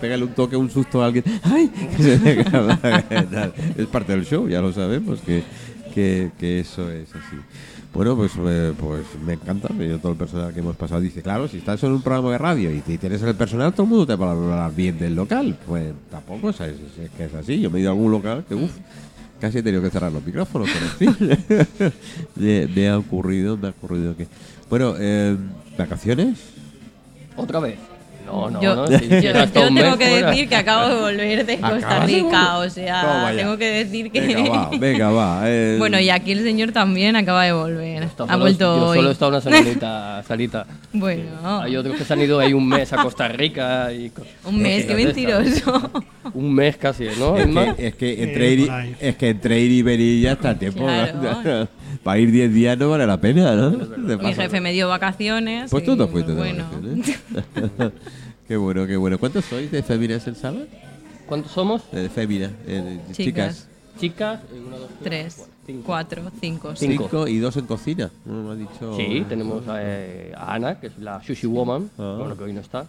pégale 0.01 0.25
un 0.25 0.35
toque, 0.35 0.57
un 0.57 0.70
susto 0.70 1.03
a 1.03 1.07
alguien, 1.07 1.25
¡ay! 1.42 1.70
Es 3.77 3.87
parte 3.87 4.12
del 4.12 4.25
show, 4.25 4.49
ya 4.49 4.61
lo 4.61 4.72
sabemos, 4.72 5.20
que, 5.20 5.42
que, 5.94 6.31
que 6.38 6.61
eso 6.61 6.90
es 6.90 7.09
así. 7.11 7.37
Bueno, 7.97 8.15
pues, 8.15 8.33
eh, 8.39 8.75
pues 8.79 9.07
me 9.25 9.33
encanta, 9.33 9.73
yo 9.73 9.99
todo 9.99 10.13
el 10.13 10.19
personal 10.19 10.53
que 10.53 10.61
hemos 10.61 10.77
pasado 10.77 11.01
dice, 11.01 11.23
claro, 11.23 11.49
si 11.49 11.57
estás 11.57 11.83
en 11.83 11.93
un 11.93 12.03
programa 12.03 12.31
de 12.33 12.37
radio 12.37 12.71
y 12.71 12.81
tienes 12.83 13.23
el 13.23 13.35
personal, 13.35 13.73
todo 13.73 13.85
el 13.85 13.89
mundo 13.89 14.07
te 14.07 14.15
va 14.15 14.29
a 14.29 14.33
hablar 14.33 14.75
bien 14.75 14.99
del 14.99 15.15
local. 15.15 15.57
Pues 15.67 15.95
tampoco 16.11 16.51
es, 16.51 16.57
que 17.17 17.25
es 17.25 17.35
así, 17.35 17.59
yo 17.59 17.71
me 17.71 17.79
he 17.79 17.81
ido 17.81 17.91
a 17.91 17.95
algún 17.95 18.13
local 18.13 18.45
que, 18.47 18.55
uff, 18.55 18.73
Casi 19.41 19.59
he 19.59 19.63
tenido 19.63 19.83
que 19.83 19.89
cerrar 19.89 20.13
los 20.13 20.25
micrófonos, 20.25 20.69
pero 20.99 21.15
fin. 21.15 21.93
me, 22.37 22.67
me 22.67 22.89
ha 22.89 22.99
ocurrido, 22.99 23.57
me 23.57 23.69
ha 23.69 23.71
ocurrido 23.71 24.15
que... 24.15 24.27
Bueno, 24.69 24.95
eh, 24.99 25.37
¿vacaciones? 25.79 26.39
¿Otra 27.37 27.61
vez? 27.61 27.79
No, 28.27 28.51
no, 28.51 28.61
yo, 28.61 28.75
no. 28.75 28.91
yo- 28.91 28.99
si- 28.99 29.09
yo 29.23 29.49
tengo 29.49 29.71
mes 29.71 29.97
que 29.97 30.07
fuera. 30.09 30.31
decir 30.31 30.49
que 30.49 30.57
acabo 30.57 30.89
de 30.89 31.01
volver 31.01 31.47
de 31.47 31.53
¿Acabas 31.55 31.73
Costa 31.85 32.05
Rica, 32.07 32.59
o 32.59 32.69
sea, 32.69 33.33
tengo 33.37 33.57
que 33.57 33.65
decir 33.85 34.11
que... 34.11 34.21
Venga, 34.21 34.51
va, 34.51 34.71
venga, 34.79 35.11
va. 35.11 35.41
eh, 35.47 35.77
bueno, 35.79 35.99
y 36.01 36.11
aquí 36.11 36.33
el 36.33 36.43
señor 36.43 36.73
también 36.73 37.15
acaba 37.17 37.45
de 37.45 37.53
volver. 37.53 38.03
Está 38.03 38.25
Ha 38.25 38.27
solo- 38.27 38.39
vuelto 38.41 38.77
yo 38.79 38.87
hoy. 38.89 38.97
solo 38.99 39.09
he 39.09 39.12
estado 39.12 39.29
una 39.31 39.41
semanita, 39.41 40.23
Sarita. 40.29 40.67
Bueno, 40.93 41.62
Hay 41.62 41.77
otros 41.77 41.97
que 41.97 42.05
se 42.05 42.12
han 42.12 42.21
ido 42.23 42.41
ahí 42.41 42.53
un 42.53 42.69
mes 42.69 42.93
a 42.93 42.97
Costa 43.03 43.29
Rica. 43.29 43.93
Y 43.93 44.11
un 44.45 44.59
mes, 44.61 44.85
qué 44.87 44.95
mentiroso. 44.95 45.91
Un 46.35 46.53
mes 46.55 46.77
casi, 46.77 47.07
¿no? 47.19 47.37
Es 47.37 47.47
que, 47.47 47.87
es 47.87 47.95
que 47.95 48.23
entre 48.23 48.51
ir 48.53 48.71
es 49.01 49.17
que 49.17 49.29
entre 49.31 49.61
ir 49.61 49.71
y 49.73 49.83
venir 49.83 50.23
ya 50.23 50.33
está 50.33 50.51
el 50.51 50.59
tiempo. 50.59 50.85
Claro. 50.87 51.69
Para 52.07 52.21
ir 52.21 52.31
10 52.31 52.55
días 52.55 52.79
no 52.79 52.88
vale 52.90 53.05
la 53.05 53.21
pena, 53.21 53.57
¿no? 53.57 53.73
Te 53.79 54.16
Mi 54.16 54.33
jefe 54.33 54.61
me 54.61 54.73
dio 54.73 54.87
vacaciones. 54.88 55.69
Pues 55.73 55.85
tú 55.85 55.97
no 55.97 56.07
fuiste 56.07 56.31
de 56.35 56.38
bueno. 56.38 56.62
vacaciones. 56.64 57.19
qué 58.47 58.57
bueno, 58.57 58.87
qué 58.87 58.97
bueno. 58.97 59.19
¿Cuántos 59.19 59.45
sois 59.45 59.69
de 59.73 59.83
féminas 59.83 60.25
en 60.29 60.37
sala? 60.37 60.61
¿Cuántos 61.27 61.51
somos? 61.51 61.83
De 61.90 62.09
féminas, 62.09 62.53
eh, 62.69 63.01
chicas. 63.11 63.66
Chicas. 63.99 64.38
Eh, 64.55 64.62
una, 64.64 64.77
dos, 64.77 64.88
Tres, 65.03 65.49
cinco. 65.66 65.83
cuatro, 65.85 66.23
cinco. 66.40 66.77
Cinco. 66.77 67.03
Cinco 67.11 67.27
y 67.27 67.38
dos 67.38 67.57
en 67.57 67.66
cocina. 67.66 68.09
No 68.25 68.42
me 68.45 68.53
ha 68.53 68.55
dicho. 68.55 68.97
Sí, 68.97 69.25
tenemos 69.29 69.64
eh, 69.77 70.33
a 70.37 70.55
Ana, 70.55 70.79
que 70.79 70.87
es 70.87 70.99
la 71.01 71.21
Sushi 71.25 71.49
Woman, 71.49 71.90
Ah. 71.99 72.14
bueno, 72.21 72.37
que 72.37 72.45
hoy 72.45 72.53
no 72.53 72.61
está, 72.61 72.87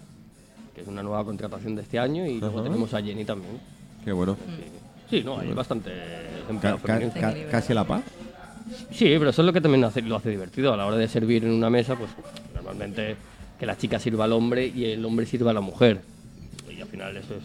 que 0.76 0.82
es 0.82 0.88
una 0.88 1.02
nueva 1.02 1.26
contratación 1.26 1.76
de 1.76 1.82
este 1.82 1.98
año, 1.98 2.24
y 2.28 2.40
luego 2.40 2.62
tenemos 2.62 2.94
a 2.94 3.02
Jenny 3.02 3.26
también. 3.26 3.54
Qué 4.06 4.12
bueno. 4.12 4.38
Sí, 5.10 5.24
no, 5.24 5.40
hay 5.40 5.52
bastante 5.54 5.90
Ca- 6.62 6.78
casi 7.50 7.72
a 7.72 7.76
la 7.76 7.84
paz. 7.84 8.04
Sí, 8.92 9.06
pero 9.18 9.30
eso 9.30 9.42
es 9.42 9.46
lo 9.46 9.54
que 9.54 9.62
también 9.62 9.84
hace- 9.84 10.02
lo 10.02 10.16
hace 10.16 10.30
divertido. 10.30 10.74
A 10.74 10.78
la 10.78 10.86
hora 10.86 10.98
de 10.98 11.08
servir 11.08 11.44
en 11.46 11.52
una 11.52 11.70
mesa, 11.70 11.96
pues 11.96 12.10
normalmente 12.56 13.16
que 13.60 13.66
la 13.66 13.78
chica 13.78 14.00
sirva 14.00 14.26
al 14.26 14.34
hombre 14.34 14.68
y 14.68 14.86
el 14.86 15.04
hombre 15.06 15.26
sirva 15.26 15.52
a 15.52 15.54
la 15.54 15.62
mujer. 15.62 16.02
Y 16.76 16.82
al 16.82 16.88
final 16.88 17.18
eso 17.18 17.34
es... 17.36 17.44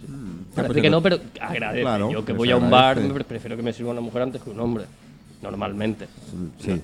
Parece 0.55 0.73
pues 0.75 0.83
que 0.83 0.91
no- 0.91 1.03
pero 1.03 1.19
agradece. 1.41 1.83
Claro, 1.83 2.11
Yo 2.13 2.25
que 2.25 2.33
voy 2.33 2.51
a 2.51 2.57
un 2.57 2.71
bar, 2.71 2.99
prefiero 3.27 3.57
que 3.57 3.63
me 3.63 3.73
sirva 3.73 3.93
una 3.93 4.01
mujer 4.01 4.23
antes 4.23 4.43
que 4.43 4.51
un 4.51 4.61
hombre. 4.61 4.85
Normalmente. 5.43 6.07
Sí. 6.61 6.81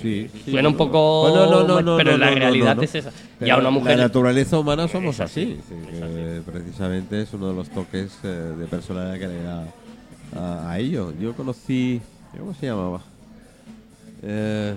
Sí, 0.00 0.28
sí. 0.44 0.50
Suena 0.50 0.70
un 0.70 0.76
poco... 0.76 1.28
Bueno, 1.28 1.46
no, 1.50 1.68
no, 1.68 1.82
no, 1.82 1.96
pero 1.98 2.12
no, 2.12 2.16
la 2.18 2.30
realidad 2.30 2.82
es 2.82 2.94
esa. 2.96 3.12
Pero 3.38 3.46
ya 3.48 3.58
una 3.58 3.70
mujer... 3.70 3.96
La 3.98 4.04
naturaleza 4.04 4.58
humana 4.58 4.88
somos 4.88 5.16
Es 5.16 5.20
así, 5.20 5.58
así. 5.60 5.60
sí, 5.68 5.74
que 6.00 6.40
precisamente 6.50 7.20
es 7.22 7.32
uno 7.34 7.48
de 7.48 7.54
los 7.54 7.68
toques 7.68 8.18
eh, 8.24 8.26
de 8.26 8.66
personalidad 8.66 9.18
que 9.18 9.28
le 9.28 9.42
da 9.42 9.64
a, 10.36 10.70
a 10.72 10.78
ello. 10.78 11.12
Yo 11.20 11.34
conocí. 11.34 12.00
¿Cómo 12.36 12.54
se 12.54 12.66
llamaba? 12.66 13.02
Eh, 14.22 14.74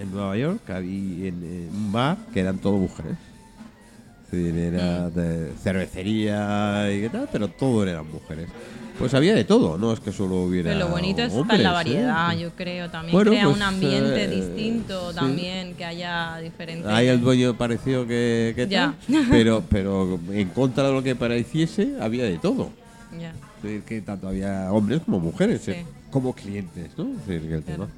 en 0.00 0.12
Nueva 0.12 0.36
York 0.36 0.70
había 0.70 1.28
en, 1.28 1.70
un 1.72 1.92
bar 1.92 2.16
que 2.32 2.40
eran 2.40 2.58
todo 2.58 2.76
mujeres. 2.76 3.16
Es 4.26 4.32
decir, 4.32 4.56
era 4.56 5.08
de 5.10 5.52
cervecería 5.62 6.86
y 6.92 7.00
qué 7.00 7.08
tal, 7.08 7.28
pero 7.32 7.48
todo 7.48 7.86
eran 7.86 8.10
mujeres. 8.10 8.48
Pues 8.98 9.14
había 9.14 9.32
de 9.34 9.44
todo, 9.44 9.78
no 9.78 9.92
es 9.92 10.00
que 10.00 10.10
solo 10.12 10.42
hubiera. 10.42 10.70
Pero 10.72 10.86
lo 10.86 10.88
bonito 10.88 11.22
es 11.22 11.32
hombres, 11.32 11.60
la 11.60 11.70
¿eh? 11.70 11.72
variedad, 11.72 12.36
yo 12.36 12.50
creo. 12.50 12.90
También 12.90 13.12
Bueno, 13.12 13.30
crea 13.30 13.44
pues, 13.44 13.56
un 13.56 13.62
ambiente 13.62 14.24
eh, 14.24 14.28
distinto 14.28 15.10
sí. 15.10 15.16
también, 15.16 15.74
que 15.74 15.84
haya 15.84 16.36
diferentes... 16.38 16.86
Ahí 16.86 17.06
el 17.06 17.20
dueño 17.20 17.56
pareció 17.56 18.06
que, 18.08 18.52
que 18.56 18.66
Ya. 18.66 18.96
tal, 19.08 19.26
pero, 19.30 19.62
pero 19.70 20.18
en 20.32 20.48
contra 20.48 20.88
de 20.88 20.92
lo 20.92 21.02
que 21.02 21.14
pareciese 21.14 21.94
había 22.00 22.24
de 22.24 22.38
todo. 22.38 22.70
Ya. 23.18 23.30
Es 23.58 23.62
decir, 23.62 23.82
que 23.82 24.00
tanto 24.00 24.28
había 24.28 24.70
hombres 24.72 25.00
como 25.04 25.20
mujeres, 25.20 25.62
Sí. 25.64 25.70
eh, 25.70 25.86
como 26.10 26.32
clientes, 26.34 26.90
¿no? 26.98 27.04
Es 27.04 27.26
decir, 27.26 27.48
que 27.48 27.54
el 27.54 27.62
tema. 27.62 27.88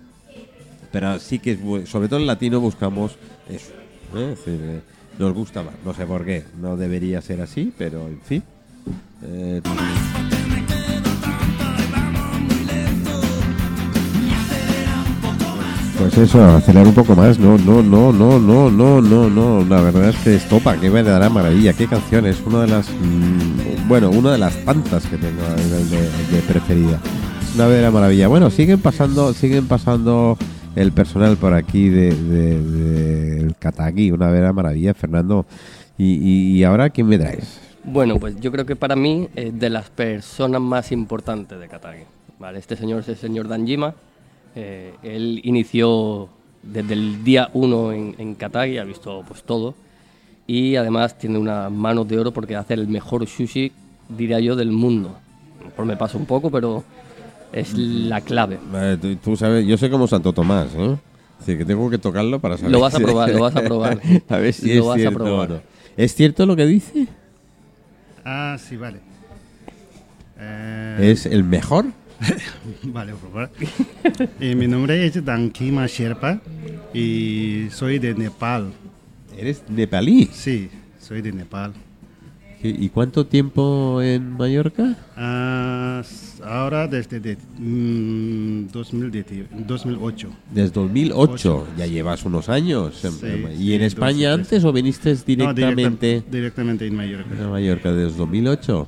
Pero 0.92 1.18
sí 1.18 1.38
que 1.38 1.52
es 1.52 1.88
sobre 1.88 2.08
todo 2.08 2.20
en 2.20 2.26
latino 2.26 2.60
buscamos 2.60 3.16
eso. 3.48 3.72
¿eh? 4.16 4.34
Eh, 4.46 4.80
nos 5.18 5.34
gusta 5.34 5.62
más, 5.62 5.74
no 5.84 5.94
sé 5.94 6.06
por 6.06 6.24
qué, 6.24 6.44
no 6.60 6.76
debería 6.76 7.20
ser 7.20 7.40
así, 7.40 7.72
pero 7.76 8.08
en 8.08 8.20
fin. 8.20 8.42
Eh, 9.22 9.60
Pues 16.00 16.16
eso, 16.16 16.42
acelerar 16.42 16.88
un 16.88 16.94
poco 16.94 17.14
más. 17.14 17.38
No, 17.38 17.58
no, 17.58 17.82
no, 17.82 18.10
no, 18.10 18.38
no, 18.38 18.70
no, 18.70 19.02
no, 19.02 19.28
no. 19.28 19.64
La 19.68 19.82
verdad 19.82 20.08
es 20.08 20.16
que 20.16 20.34
estopa, 20.36 20.74
qué 20.80 20.88
verdadera 20.88 21.28
maravilla, 21.28 21.74
qué 21.74 21.86
canción. 21.86 22.24
Es 22.24 22.40
una 22.40 22.62
de 22.62 22.68
las, 22.68 22.88
mm, 22.88 23.86
bueno, 23.86 24.08
una 24.08 24.32
de 24.32 24.38
las 24.38 24.56
tantas 24.64 25.04
que 25.04 25.18
tengo 25.18 25.42
de, 25.42 26.40
preferida. 26.48 26.98
Una 27.54 27.64
verdadera 27.66 27.90
maravilla. 27.90 28.28
Bueno, 28.28 28.48
siguen 28.48 28.80
pasando, 28.80 29.34
siguen 29.34 29.68
pasando 29.68 30.38
el 30.76 30.92
personal 30.92 31.36
por 31.36 31.54
aquí 31.54 31.88
de, 31.88 32.14
de- 32.14 32.60
de- 32.60 34.12
una 34.12 34.26
verdadera 34.26 34.52
maravilla, 34.52 34.94
Fernando. 34.94 35.46
Y, 35.98 36.56
y, 36.58 36.64
ahora, 36.64 36.90
¿quién 36.90 37.06
me 37.08 37.18
traes? 37.18 37.60
Bueno, 37.84 38.18
pues 38.18 38.38
yo 38.40 38.50
creo 38.52 38.64
que 38.66 38.76
para 38.76 38.96
mí 38.96 39.28
es 39.34 39.58
de 39.58 39.70
las 39.70 39.90
personas 39.90 40.60
más 40.60 40.92
importantes 40.92 41.58
de 41.58 41.68
Katagi. 41.68 42.02
¿vale? 42.38 42.58
Este 42.58 42.76
señor 42.76 43.00
es 43.00 43.08
el 43.08 43.16
señor 43.16 43.48
Danjima. 43.48 43.94
Eh, 44.54 44.94
él 45.02 45.40
inició 45.44 46.28
desde 46.62 46.94
el 46.94 47.22
día 47.24 47.50
1 47.52 47.92
en, 47.92 48.14
en 48.18 48.34
Katagi, 48.34 48.78
ha 48.78 48.84
visto 48.84 49.22
pues 49.26 49.42
todo. 49.42 49.74
Y 50.46 50.76
además 50.76 51.16
tiene 51.18 51.38
unas 51.38 51.70
manos 51.70 52.08
de 52.08 52.18
oro 52.18 52.32
porque 52.32 52.56
hace 52.56 52.74
el 52.74 52.88
mejor 52.88 53.26
sushi, 53.26 53.72
diría 54.08 54.40
yo, 54.40 54.56
del 54.56 54.72
mundo. 54.72 55.16
A 55.60 55.62
lo 55.64 55.70
mejor 55.70 55.84
me 55.86 55.96
pasa 55.96 56.16
un 56.18 56.26
poco, 56.26 56.50
pero 56.50 56.82
es 57.52 57.74
la 57.76 58.20
clave. 58.20 58.58
Eh, 58.74 58.98
tú, 59.00 59.16
tú 59.16 59.36
sabes, 59.36 59.66
yo 59.66 59.76
sé 59.76 59.90
como 59.90 60.06
Santo 60.06 60.32
Tomás, 60.32 60.68
¿eh? 60.76 60.96
Es 61.40 61.46
decir, 61.46 61.58
que 61.58 61.64
tengo 61.64 61.88
que 61.88 61.98
tocarlo 61.98 62.38
para 62.38 62.56
saber. 62.56 62.72
Lo 62.72 62.80
vas 62.80 62.94
a 62.94 62.98
probar, 62.98 63.30
lo 63.30 63.40
vas 63.40 63.56
a 63.56 63.62
probar. 63.62 64.00
a 64.28 64.36
ver 64.36 64.52
si 64.52 64.74
Lo 64.74 64.80
es 64.82 64.86
vas 64.86 64.96
a 64.96 65.00
cierto 65.00 65.18
probar. 65.18 65.62
¿Es 65.96 66.14
cierto 66.14 66.46
lo 66.46 66.54
que 66.54 66.66
dice? 66.66 67.06
Ah, 68.24 68.56
sí, 68.58 68.76
vale. 68.76 69.00
Eh, 70.38 70.98
¿Es 71.12 71.26
el 71.26 71.44
mejor? 71.44 71.86
Vale, 72.82 73.12
por 73.14 73.30
favor. 73.32 73.50
Eh, 74.40 74.54
mi 74.54 74.66
nombre 74.68 75.06
es 75.06 75.24
Dankima 75.24 75.86
Sherpa 75.86 76.40
y 76.92 77.68
soy 77.70 77.98
de 77.98 78.14
Nepal. 78.14 78.72
¿Eres 79.38 79.62
nepalí? 79.68 80.28
Sí, 80.32 80.68
soy 81.00 81.22
de 81.22 81.32
Nepal. 81.32 81.72
¿Y 82.62 82.90
cuánto 82.90 83.24
tiempo 83.26 84.02
en 84.02 84.32
Mallorca? 84.36 84.94
S- 86.00 86.42
ahora 86.44 86.86
desde 86.88 87.18
de, 87.18 87.38
mm, 87.58 88.66
2010 88.70 89.46
2008. 89.66 90.28
Desde 90.52 90.70
2008. 90.70 91.32
Ocho. 91.32 91.66
Ya 91.78 91.86
llevas 91.86 92.22
unos 92.24 92.48
años. 92.50 93.02
en- 93.04 93.12
Sí, 93.12 93.26
en- 93.26 93.52
¿Y 93.52 93.56
sí, 93.56 93.74
en 93.74 93.82
España 93.82 94.34
antes 94.34 94.62
o 94.64 94.72
viniste 94.72 95.14
No, 95.14 95.20
directamente 95.24 96.06
directa- 96.06 96.30
directamente 96.30 96.86
en 96.86 96.96
Mallorca. 96.96 97.44
a 97.44 97.48
Mallorca 97.48 97.92
desde 97.92 98.16
2008? 98.18 98.86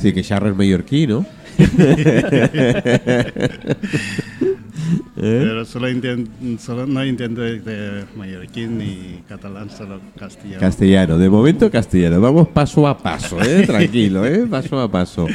Sí, 0.00 0.12
que 0.12 0.22
Charles 0.22 0.54
mallorquí, 0.56 1.08
¿no? 1.08 1.26
¿Eh? 5.16 5.40
Pero 5.44 5.64
solo, 5.64 5.86
solo 6.58 6.86
no 6.86 7.04
intento 7.04 7.40
de 7.42 8.04
mallorquín 8.16 8.78
ni 8.78 9.22
catalán, 9.28 9.70
solo 9.70 10.00
castellano. 10.18 10.60
Castellano, 10.60 11.18
de 11.18 11.28
momento 11.28 11.70
castellano. 11.70 12.20
Vamos 12.20 12.48
paso 12.48 12.86
a 12.86 12.96
paso, 12.96 13.40
¿eh? 13.42 13.62
Tranquilo, 13.66 14.24
¿eh? 14.26 14.46
Paso 14.48 14.78
a 14.80 14.90
paso. 14.90 15.26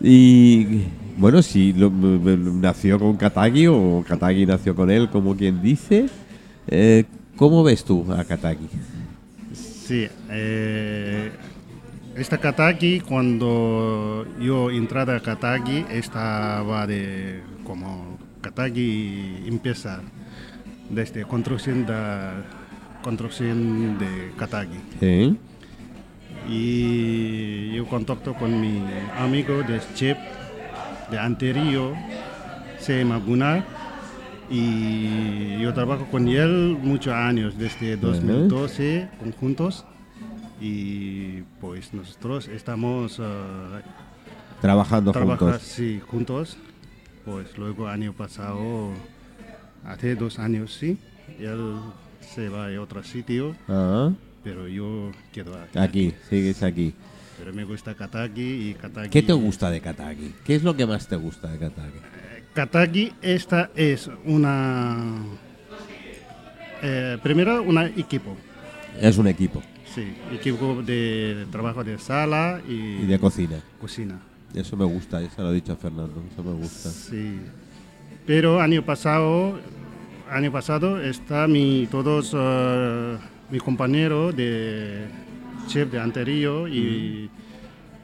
Y 0.00 0.82
bueno, 1.16 1.42
si 1.42 1.72
lo- 1.72 1.90
nació 1.90 2.98
con 2.98 3.16
Katagi 3.16 3.66
o 3.68 4.04
Katagi 4.06 4.46
nació 4.46 4.74
con 4.74 4.90
él, 4.90 5.08
como 5.08 5.34
quien 5.36 5.62
dice, 5.62 6.06
eh, 6.68 7.04
¿cómo 7.36 7.64
ves 7.64 7.84
tú 7.84 8.04
a 8.12 8.24
Katagi? 8.24 8.68
Sí, 9.54 10.06
eh, 10.30 11.30
esta 12.16 12.38
Katagi, 12.38 13.00
cuando 13.00 14.26
yo 14.40 14.70
entré 14.70 15.00
a 15.00 15.20
Katagi, 15.20 15.84
estaba 15.90 16.86
de 16.86 17.40
como 17.64 18.18
Katagi 18.46 19.42
empieza 19.46 20.00
desde 20.88 21.24
construcción 21.24 21.84
de 21.84 21.94
construcción 23.02 23.98
de 23.98 24.32
Katagi. 24.36 24.78
Y 26.48 27.72
yo 27.74 27.86
contacto 27.86 28.34
con 28.34 28.60
mi 28.60 28.82
amigo 29.18 29.64
de 29.64 29.80
chef 29.94 30.16
de 31.10 31.18
anterior, 31.18 31.94
se 32.78 33.00
llama 33.00 33.18
Gunnar, 33.18 33.64
y 34.48 35.58
yo 35.58 35.74
trabajo 35.74 36.06
con 36.06 36.28
él 36.28 36.78
muchos 36.80 37.14
años, 37.14 37.58
desde 37.58 37.96
2012 37.96 39.08
juntos, 39.40 39.84
y 40.60 41.42
pues 41.60 41.92
nosotros 41.92 42.46
estamos 42.46 43.18
ah, 43.20 43.80
Trabajando 44.60 45.10
trabajando 45.12 45.52
juntos. 45.52 45.62
sí, 45.62 46.00
juntos, 46.06 46.56
pues 47.26 47.58
luego 47.58 47.88
año 47.88 48.12
pasado, 48.14 48.90
hace 49.84 50.14
dos 50.14 50.38
años 50.38 50.72
sí, 50.72 50.96
él 51.38 51.74
se 52.20 52.48
va 52.48 52.68
a 52.74 52.80
otro 52.80 53.02
sitio, 53.02 53.54
Ah, 53.68 54.10
pero 54.42 54.66
yo 54.68 55.10
quedo 55.32 55.54
aquí. 55.58 55.78
aquí, 55.78 56.14
sigues 56.30 56.62
aquí. 56.62 56.94
Pero 57.38 57.52
me 57.52 57.64
gusta 57.64 57.94
Kataki 57.94 58.70
y 58.70 58.74
Kataki. 58.74 59.10
¿Qué 59.10 59.22
te 59.22 59.32
gusta 59.34 59.70
de 59.70 59.80
Kataki? 59.82 60.32
¿Qué 60.44 60.54
es 60.54 60.62
lo 60.62 60.74
que 60.74 60.86
más 60.86 61.06
te 61.06 61.16
gusta 61.16 61.48
de 61.48 61.58
Kataki? 61.58 61.98
Kataki, 62.54 63.12
esta 63.20 63.70
es 63.74 64.08
una. 64.24 65.16
eh, 66.82 67.18
primero, 67.22 67.62
un 67.62 67.76
equipo. 67.78 68.36
Es 69.00 69.18
un 69.18 69.26
equipo 69.26 69.62
Sí, 69.94 70.14
equipo 70.32 70.82
de 70.82 71.46
trabajo 71.50 71.82
de 71.84 71.98
sala 71.98 72.60
y, 72.68 72.72
y 73.02 73.06
de 73.06 73.18
cocina. 73.18 73.60
cocina. 73.80 74.18
Eso 74.56 74.76
me 74.76 74.84
gusta, 74.86 75.20
eso 75.22 75.42
lo 75.42 75.48
ha 75.48 75.52
dicho 75.52 75.76
Fernando, 75.76 76.22
eso 76.32 76.42
me 76.42 76.52
gusta. 76.52 76.88
Sí. 76.90 77.38
Pero 78.26 78.60
año 78.60 78.82
pasado, 78.84 79.58
año 80.30 80.50
pasado 80.50 81.00
está 81.00 81.46
mi 81.46 81.86
todos 81.90 82.34
eh, 82.36 83.16
mi 83.50 83.58
compañero 83.58 84.32
de 84.32 85.04
chef 85.68 85.92
de 85.92 86.00
anterior 86.00 86.68
y, 86.70 87.30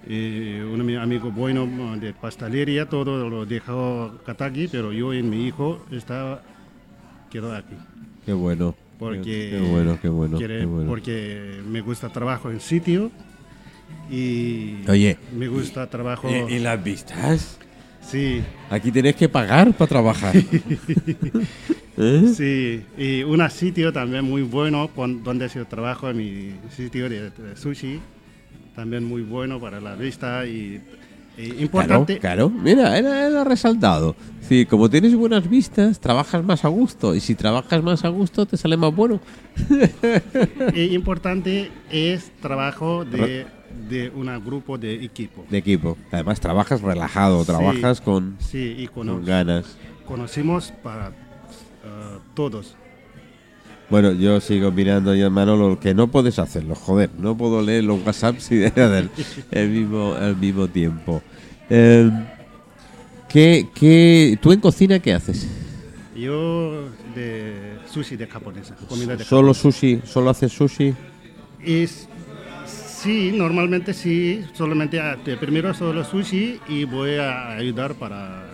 y 0.07 0.61
uno 0.61 0.79
de 0.79 0.85
mis 0.85 0.99
amigos 0.99 1.35
bueno 1.35 1.97
de 1.99 2.13
pastelería 2.13 2.89
todo 2.89 3.29
lo 3.31 3.47
dejó 3.47 4.13
Kataki, 4.27 4.69
pero 4.69 4.93
yo 4.93 5.15
y 5.15 5.23
mi 5.23 5.47
hijo 5.47 5.85
está 5.91 6.43
quedó 7.31 7.55
aquí. 7.55 7.75
Qué 8.27 8.33
bueno. 8.35 8.75
Porque, 8.99 9.49
Qué 9.51 9.59
bueno, 9.69 9.99
qué 10.01 10.09
bueno, 10.09 10.37
quiere- 10.39 10.61
qué 10.61 10.65
bueno. 10.67 10.89
porque 10.89 11.61
me 11.67 11.81
gusta 11.81 12.09
trabajo 12.11 12.51
en 12.53 12.61
sitio 12.61 13.11
y 14.11 14.77
Oye, 14.89 15.17
me 15.37 15.49
gusta 15.49 15.89
trabajo 15.89 16.29
¿y, 16.31 16.55
y 16.55 16.59
las 16.59 16.83
vistas? 16.83 17.59
sí 18.01 18.43
Aquí 18.71 18.91
tenés 18.91 19.15
que 19.17 19.29
pagar 19.29 19.73
para 19.75 19.89
trabajar. 19.89 20.35
¿Eh? 21.99 22.33
Sí, 22.35 22.83
y 22.97 23.23
un 23.23 23.49
sitio 23.51 23.93
también 23.93 24.25
muy 24.25 24.43
bueno 24.43 24.89
con- 24.89 25.23
donde 25.23 25.49
yo 25.49 25.67
trabajo 25.67 26.09
en 26.09 26.17
mi 26.17 26.53
sitio 26.75 27.09
de, 27.09 27.31
de 27.31 27.57
sushi, 27.57 28.01
también 28.75 29.05
muy 29.05 29.23
bueno 29.23 29.61
para 29.61 29.79
la 29.81 29.95
vista 29.95 30.47
y, 30.47 30.81
importante. 31.59 32.19
claro. 32.19 32.49
Mira, 32.49 32.97
él, 32.99 33.07
él 33.07 33.37
ha 33.37 33.45
resaltado. 33.45 34.17
Sí, 34.41 34.65
como 34.67 34.89
tienes 34.89 35.15
buenas 35.15 35.49
vistas, 35.49 36.01
trabajas 36.01 36.43
más 36.43 36.65
a 36.65 36.69
gusto. 36.69 37.15
Y 37.15 37.21
si 37.21 37.35
trabajas 37.35 37.83
más 37.83 38.05
a 38.05 38.09
gusto, 38.09 38.47
te 38.47 38.57
sale 38.57 38.77
más 38.79 38.95
bueno. 38.95 39.21
y 40.75 40.95
importante 40.95 41.71
es 41.91 42.31
trabajo 42.41 43.05
de, 43.05 43.47
de 43.89 44.11
un 44.15 44.27
grupo 44.45 44.79
de 44.79 44.95
equipo. 45.05 45.45
De 45.51 45.59
equipo. 45.59 45.97
Además, 46.11 46.41
trabajas 46.41 46.81
relajado, 46.81 47.45
trabajas 47.45 47.99
Sí, 47.99 48.05
con, 48.05 48.37
Sí, 48.41 48.75
y 48.79 48.87
cono- 48.89 49.15
con 49.15 49.25
ganas. 49.25 49.65
conocimos 50.07 50.73
para 50.83 51.09
eh, 51.09 52.19
todos. 52.35 52.75
Bueno, 53.91 54.13
yo 54.13 54.41
sigo 54.41 54.71
mirando 54.71 55.15
ya, 55.15 55.29
Manolo, 55.29 55.79
que 55.79 55.93
no 55.93 56.09
puedes 56.09 56.39
hacerlo, 56.39 56.75
joder, 56.75 57.11
no 57.19 57.37
puedo 57.37 57.61
leer 57.61 57.85
los 57.85 58.01
WhatsApps 58.07 58.51
y 58.53 58.63
el 59.51 59.69
mismo, 59.69 60.15
al 60.15 60.37
mismo 60.37 60.67
tiempo. 60.69 61.23
Eh, 61.69 62.11
¿qué, 63.29 63.69
qué, 63.75 64.39
¿Tú 64.41 64.53
en 64.53 64.61
cocina 64.61 64.99
qué 64.99 65.13
haces? 65.13 65.47
Yo 66.17 66.85
de 67.15 67.77
sushi 67.93 68.17
de 68.17 68.27
japonesa, 68.27 68.75
comida 68.89 69.17
de 69.17 69.25
¿Solo 69.25 69.53
sushi? 69.55 70.01
¿Solo 70.05 70.31
haces 70.31 70.53
sushi? 70.53 70.95
Y 71.65 71.83
s- 71.83 72.07
sí, 73.03 73.33
normalmente 73.35 73.93
sí, 73.93 74.45
solamente 74.53 75.01
ah, 75.01 75.17
primero 75.41 75.75
solo 75.75 76.05
sushi 76.05 76.61
y 76.69 76.85
voy 76.85 77.17
a 77.17 77.57
ayudar 77.57 77.95
para 77.95 78.45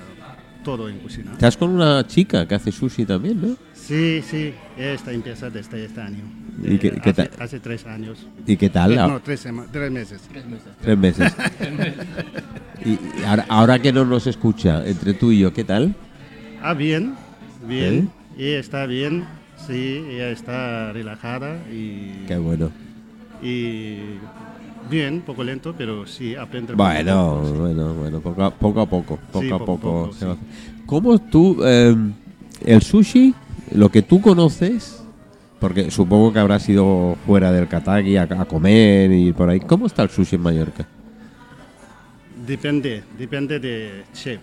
todo 0.65 0.89
en 0.89 0.99
cocina. 1.01 1.33
Estás 1.33 1.57
con 1.57 1.71
una 1.71 2.07
chica 2.07 2.47
que 2.49 2.55
hace 2.55 2.73
sushi 2.73 3.05
también, 3.05 3.41
¿no? 3.41 3.57
Sí, 3.75 4.23
sí, 4.23 4.53
esta 4.77 5.13
empieza 5.13 5.51
desde 5.51 5.85
este 5.85 6.01
año. 6.01 6.25
¿Y 6.63 6.79
qué- 6.79 6.89
Eh, 6.89 7.01
qué 7.03 7.11
hace, 7.11 7.27
tal? 7.27 7.31
hace 7.43 7.61
tres 7.61 7.87
años. 7.87 8.27
¿Y 8.47 8.57
qué 8.57 8.69
tal? 8.71 8.93
Eh, 8.93 8.99
Ah, 8.99 9.07
no, 9.07 9.21
tres, 9.21 9.47
tres 9.71 9.91
meses. 9.93 10.21
Tres 10.81 10.99
meses. 10.99 11.33
y 12.85 12.91
y 12.93 13.25
ahora, 13.27 13.47
ahora 13.49 13.79
que 13.79 13.93
no 13.93 14.05
nos 14.05 14.27
escucha, 14.27 14.87
entre 14.87 15.15
tú 15.15 15.31
y 15.31 15.41
yo, 15.41 15.53
¿qué 15.53 15.65
tal? 15.65 15.95
Ah, 16.63 16.75
bien, 16.75 17.15
bien. 17.67 18.11
Y 18.37 18.53
está 18.53 18.87
bien, 18.87 19.25
sí, 19.67 20.05
ella 20.11 20.31
está 20.31 20.93
relajada 20.93 21.57
y, 21.73 22.25
Qué 22.27 22.37
bueno. 22.37 22.71
Y 23.43 24.19
bien, 24.91 25.21
poco 25.23 25.45
lento, 25.45 25.75
pero 25.77 26.07
sí, 26.07 26.35
aprende. 26.35 26.75
Bueno, 26.75 27.35
poco, 27.43 27.47
sí. 27.47 27.61
bueno, 27.61 27.95
bueno, 27.95 28.21
poco 28.21 28.45
a 28.45 28.51
poco, 28.51 28.81
a 28.81 28.87
poco, 28.87 29.19
poco 29.33 29.41
Sí, 29.41 29.51
a 29.53 29.59
poco 29.59 30.11
sí. 30.19 30.27
¿Cómo 30.87 31.19
tú, 31.19 31.59
eh, 31.65 31.95
el 32.65 32.83
sushi, 32.83 33.35
lo 33.75 33.91
que 33.91 34.03
tú 34.03 34.21
conoces, 34.21 35.03
porque 35.61 35.91
supongo 35.91 36.33
que 36.33 36.39
habrás 36.39 36.69
ido 36.69 37.17
fuera 37.27 37.53
del 37.53 37.69
Katagi 37.69 38.17
a, 38.17 38.23
a 38.23 38.45
comer 38.47 39.13
y 39.13 39.33
por 39.33 39.51
ahí, 39.51 39.61
¿cómo 39.61 39.87
está 39.87 40.03
el 40.03 40.11
sushi 40.11 40.37
en 40.37 40.43
Mallorca? 40.43 40.87
Depende, 42.47 43.03
depende 43.19 43.59
de 43.61 44.05
chef. 44.15 44.41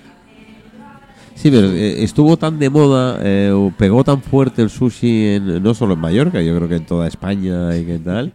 Sí, 1.34 1.49
pero 1.51 1.67
eh, 1.71 2.03
estuvo 2.03 2.38
tan 2.38 2.60
de 2.60 2.69
moda, 2.69 3.19
eh, 3.23 3.51
o 3.53 3.71
pegó 3.77 4.03
tan 4.03 4.21
fuerte 4.21 4.62
el 4.62 4.69
sushi, 4.69 5.36
en- 5.36 5.63
no 5.63 5.73
solo 5.73 5.95
en 5.95 5.99
Mallorca, 5.99 6.41
yo 6.41 6.55
creo 6.55 6.69
que 6.69 6.75
en 6.75 6.86
toda 6.86 7.08
España 7.08 7.75
y 7.75 7.84
qué 7.86 7.99
tal, 7.99 8.31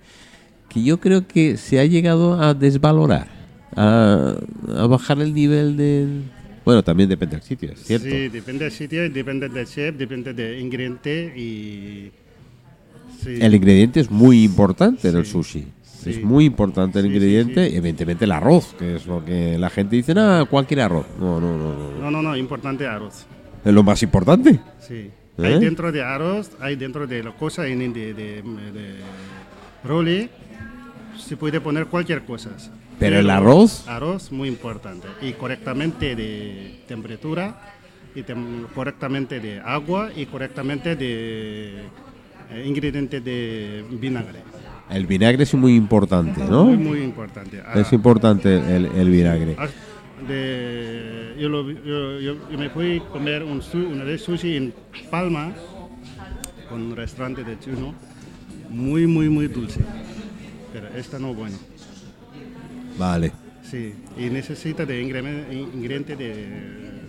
que 0.71 0.83
yo 0.83 0.99
creo 1.01 1.27
que 1.27 1.57
se 1.59 1.79
ha 1.81 1.85
llegado 1.85 2.41
a 2.41 2.55
desvalorar, 2.55 3.27
a, 3.77 4.35
a 4.79 4.87
bajar 4.87 5.21
el 5.21 5.35
nivel 5.35 5.77
del... 5.77 6.23
Bueno, 6.65 6.83
también 6.85 7.09
depende 7.09 7.37
del 7.37 7.43
sitio, 7.45 7.73
es 7.73 7.83
cierto. 7.83 8.07
Sí, 8.07 8.29
depende 8.29 8.65
del 8.65 8.73
sitio, 8.73 9.11
depende 9.11 9.49
del 9.49 9.67
chef, 9.67 9.97
depende 9.97 10.33
del 10.33 10.61
ingrediente 10.61 11.33
y... 11.37 12.11
Sí, 13.23 13.37
El 13.41 13.55
ingrediente 13.55 14.01
es 14.01 14.11
muy 14.11 14.45
importante 14.45 15.09
en 15.09 15.17
el 15.17 15.27
Sí. 15.27 15.33
sushi. 15.33 15.67
Sí. 15.83 16.11
Es 16.11 16.23
muy 16.25 16.47
importante 16.47 16.99
el 17.01 17.05
Sí, 17.05 17.11
sí, 17.11 17.15
ingrediente, 17.17 17.69
sí. 17.69 17.77
evidentemente 17.77 18.25
el 18.25 18.33
arroz, 18.33 18.75
que 18.79 18.97
es 18.97 19.07
lo 19.07 19.23
que 19.23 19.59
la 19.59 19.69
gente 19.69 19.97
dice, 19.97 20.15
ah, 20.17 20.47
cualquier 20.49 20.81
arroz. 20.81 21.05
No, 21.19 21.39
no, 21.39 21.59
no, 21.59 21.75
no. 21.75 21.99
No, 22.01 22.11
no, 22.11 22.23
no, 22.23 22.37
importante 22.37 22.87
arroz. 22.87 23.27
Es 23.63 23.75
lo 23.75 23.83
más 23.83 24.03
importante. 24.03 24.59
Sí. 24.81 24.95
¿Eh? 24.95 25.45
Hay 25.47 25.59
dentro 25.61 25.93
de 25.93 26.03
arroz, 26.03 26.51
hay 26.61 26.77
dentro 26.77 27.07
de 27.07 27.23
la 27.23 27.33
cosa, 27.33 27.67
en 27.67 27.93
de, 27.93 28.15
de, 28.15 28.25
de 28.43 28.95
role, 29.85 30.31
se 31.21 31.37
puede 31.37 31.61
poner 31.61 31.87
cualquier 31.87 32.23
cosa. 32.23 32.51
Pero 32.99 33.19
el 33.19 33.31
arroz- 33.31 33.87
Arroz 33.89 34.31
muy 34.33 34.49
importante. 34.49 35.07
Y 35.23 35.33
correctamente 35.33 36.15
de 36.15 36.81
temperatura, 36.87 37.61
y 38.15 38.23
tem- 38.23 38.67
correctamente 38.75 39.41
de 39.41 39.61
agua, 39.61 40.11
y 40.15 40.27
correctamente 40.27 40.97
de 40.97 41.77
eh, 42.53 42.65
ingrediente 42.67 43.21
de 43.21 43.85
vinagre. 43.91 44.41
El 44.91 45.07
vinagre 45.07 45.45
es 45.45 45.55
muy 45.55 45.77
importante, 45.77 46.43
¿no? 46.45 46.65
Muy, 46.65 46.77
muy 46.77 47.01
importante. 47.03 47.63
Ah, 47.65 47.79
Es 47.79 47.93
importante 47.93 48.57
el, 48.77 48.87
el 48.87 49.09
vinagre. 49.09 49.55
Ah, 49.57 49.69
de- 50.27 51.37
yo, 51.39 51.49
lo 51.49 51.65
vi- 51.65 51.79
yo- 51.87 52.21
yo- 52.21 52.51
yo 52.51 52.59
me 52.59 52.69
fui 52.71 52.99
a 52.99 53.05
comer 53.11 53.43
un 53.45 53.63
una 53.93 54.05
vez 54.05 54.23
sushi 54.23 54.57
en 54.57 54.75
Palma, 55.11 55.53
con 56.69 56.83
un 56.83 56.97
restaurante 56.97 57.45
de 57.45 57.59
chino, 57.59 57.95
muy, 58.69 59.07
muy, 59.07 59.29
muy 59.29 59.47
dulce. 59.49 59.81
Pero 60.73 60.89
esta 60.97 61.19
no 61.19 61.35
bueno. 61.35 61.57
Vale. 62.99 63.33
Sí, 63.69 63.95
y 64.19 64.31
necesita 64.31 64.85
de 64.85 65.01
ingrediente, 65.03 65.55
ingrediente 65.55 66.17
de 66.17 66.47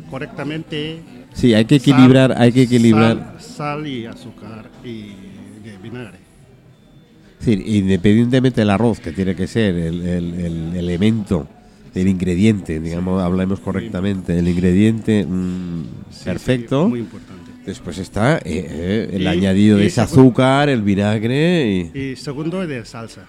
correctamente. 0.10 1.02
Sí, 1.34 1.54
hay 1.54 1.66
que 1.66 1.80
sal- 1.80 1.94
equilibrar, 1.94 2.36
hay 2.38 2.52
que 2.52 2.64
equilibrar. 2.64 3.36
Sal, 3.40 3.42
sal 3.42 3.88
y 3.88 4.06
azúcar 4.06 4.70
y 4.84 5.08
de 5.64 5.78
vinagre. 5.82 6.18
Sí, 7.40 7.54
independientemente 7.66 8.62
del 8.62 8.70
arroz, 8.70 9.00
que 9.00 9.12
tiene 9.12 9.36
que 9.36 9.48
ser 9.48 9.76
el, 9.76 10.02
el- 10.08 10.34
el 10.36 10.76
elemento, 10.76 11.48
el 11.96 12.08
ingrediente, 12.08 12.80
digamos, 12.80 13.22
hablemos 13.24 13.60
correctamente, 13.60 14.38
el 14.38 14.48
ingrediente 14.48 15.26
mm, 15.26 15.84
Sí, 16.12 16.26
perfecto. 16.26 16.84
sí, 16.86 16.90
muy 16.90 17.00
importante. 17.00 17.42
Después 17.66 17.98
está 17.98 18.38
eh, 18.38 18.42
eh, 18.46 19.10
el 19.14 19.24
Y- 19.24 19.28
añadido 19.28 19.78
de 19.78 19.88
ese 19.88 20.02
azúcar, 20.02 20.70
el 20.70 20.82
vinagre 20.84 21.90
y... 21.96 22.00
Y 22.12 22.16
segundo 22.16 22.66
de 22.66 22.86
salsa. 22.86 23.26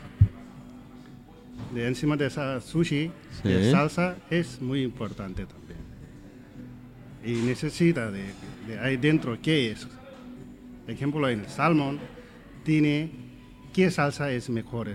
De 1.75 1.87
encima 1.89 2.17
de 2.17 2.27
esa 2.27 2.61
sushi, 2.61 3.11
Sí. 3.43 3.49
de 3.49 3.71
salsa 3.71 4.17
es 4.31 4.61
muy 4.61 4.83
importante 4.83 5.47
también. 5.47 5.79
Y 7.25 7.47
necesita 7.47 8.11
de, 8.11 8.25
de 8.67 8.79
ahí 8.79 8.97
dentro 8.97 9.39
qué 9.41 9.71
es. 9.71 9.87
Por 10.85 10.91
ejemplo, 10.91 11.29
en 11.29 11.41
el 11.41 11.49
salmón 11.49 11.99
tiene 12.65 13.11
qué 13.73 13.91
salsa 13.91 14.31
es 14.31 14.51
mejor. 14.51 14.89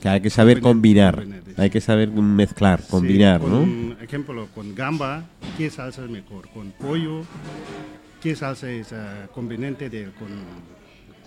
Que 0.00 0.08
hay 0.08 0.20
que 0.20 0.30
saber 0.30 0.60
Combinar, 0.60 1.24
hay 1.56 1.70
que 1.70 1.80
saber 1.80 2.08
mezclar, 2.10 2.82
combinar, 2.88 3.40
¿no? 3.40 3.94
Por 3.94 4.04
ejemplo, 4.04 4.48
con 4.54 4.74
gamba, 4.74 5.24
¿qué 5.56 5.70
salsa 5.70 6.04
es 6.04 6.10
mejor? 6.10 6.48
Con 6.50 6.70
pollo, 6.72 7.22
¿qué 8.22 8.36
salsa 8.36 8.70
es 8.70 8.92
ah, 8.92 9.26
conveniente 9.34 9.90
de, 9.90 10.04
con, 10.18 10.28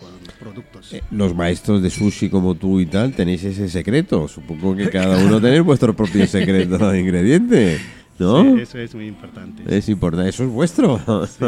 con 0.01 0.09
productos? 0.39 0.91
Eh, 0.93 1.01
Los 1.11 1.33
maestros 1.35 1.81
de 1.81 1.89
sushi 1.89 2.29
como 2.29 2.55
tú 2.55 2.79
y 2.81 2.85
tal 2.87 3.13
tenéis 3.13 3.43
ese 3.43 3.69
secreto. 3.69 4.27
Supongo 4.27 4.75
que 4.75 4.89
cada 4.89 5.17
uno 5.23 5.39
tenéis 5.41 5.61
vuestro 5.63 5.95
propio 5.95 6.25
secreto 6.27 6.77
de 6.89 6.99
ingrediente, 6.99 7.77
¿no? 8.19 8.43
Sí, 8.55 8.61
eso 8.61 8.77
es 8.79 8.93
muy 8.95 9.07
importante. 9.07 9.63
Es 9.77 9.87
importante, 9.87 10.29
eso 10.29 10.43
es 10.43 10.49
vuestro. 10.49 10.99
Sí. 11.27 11.45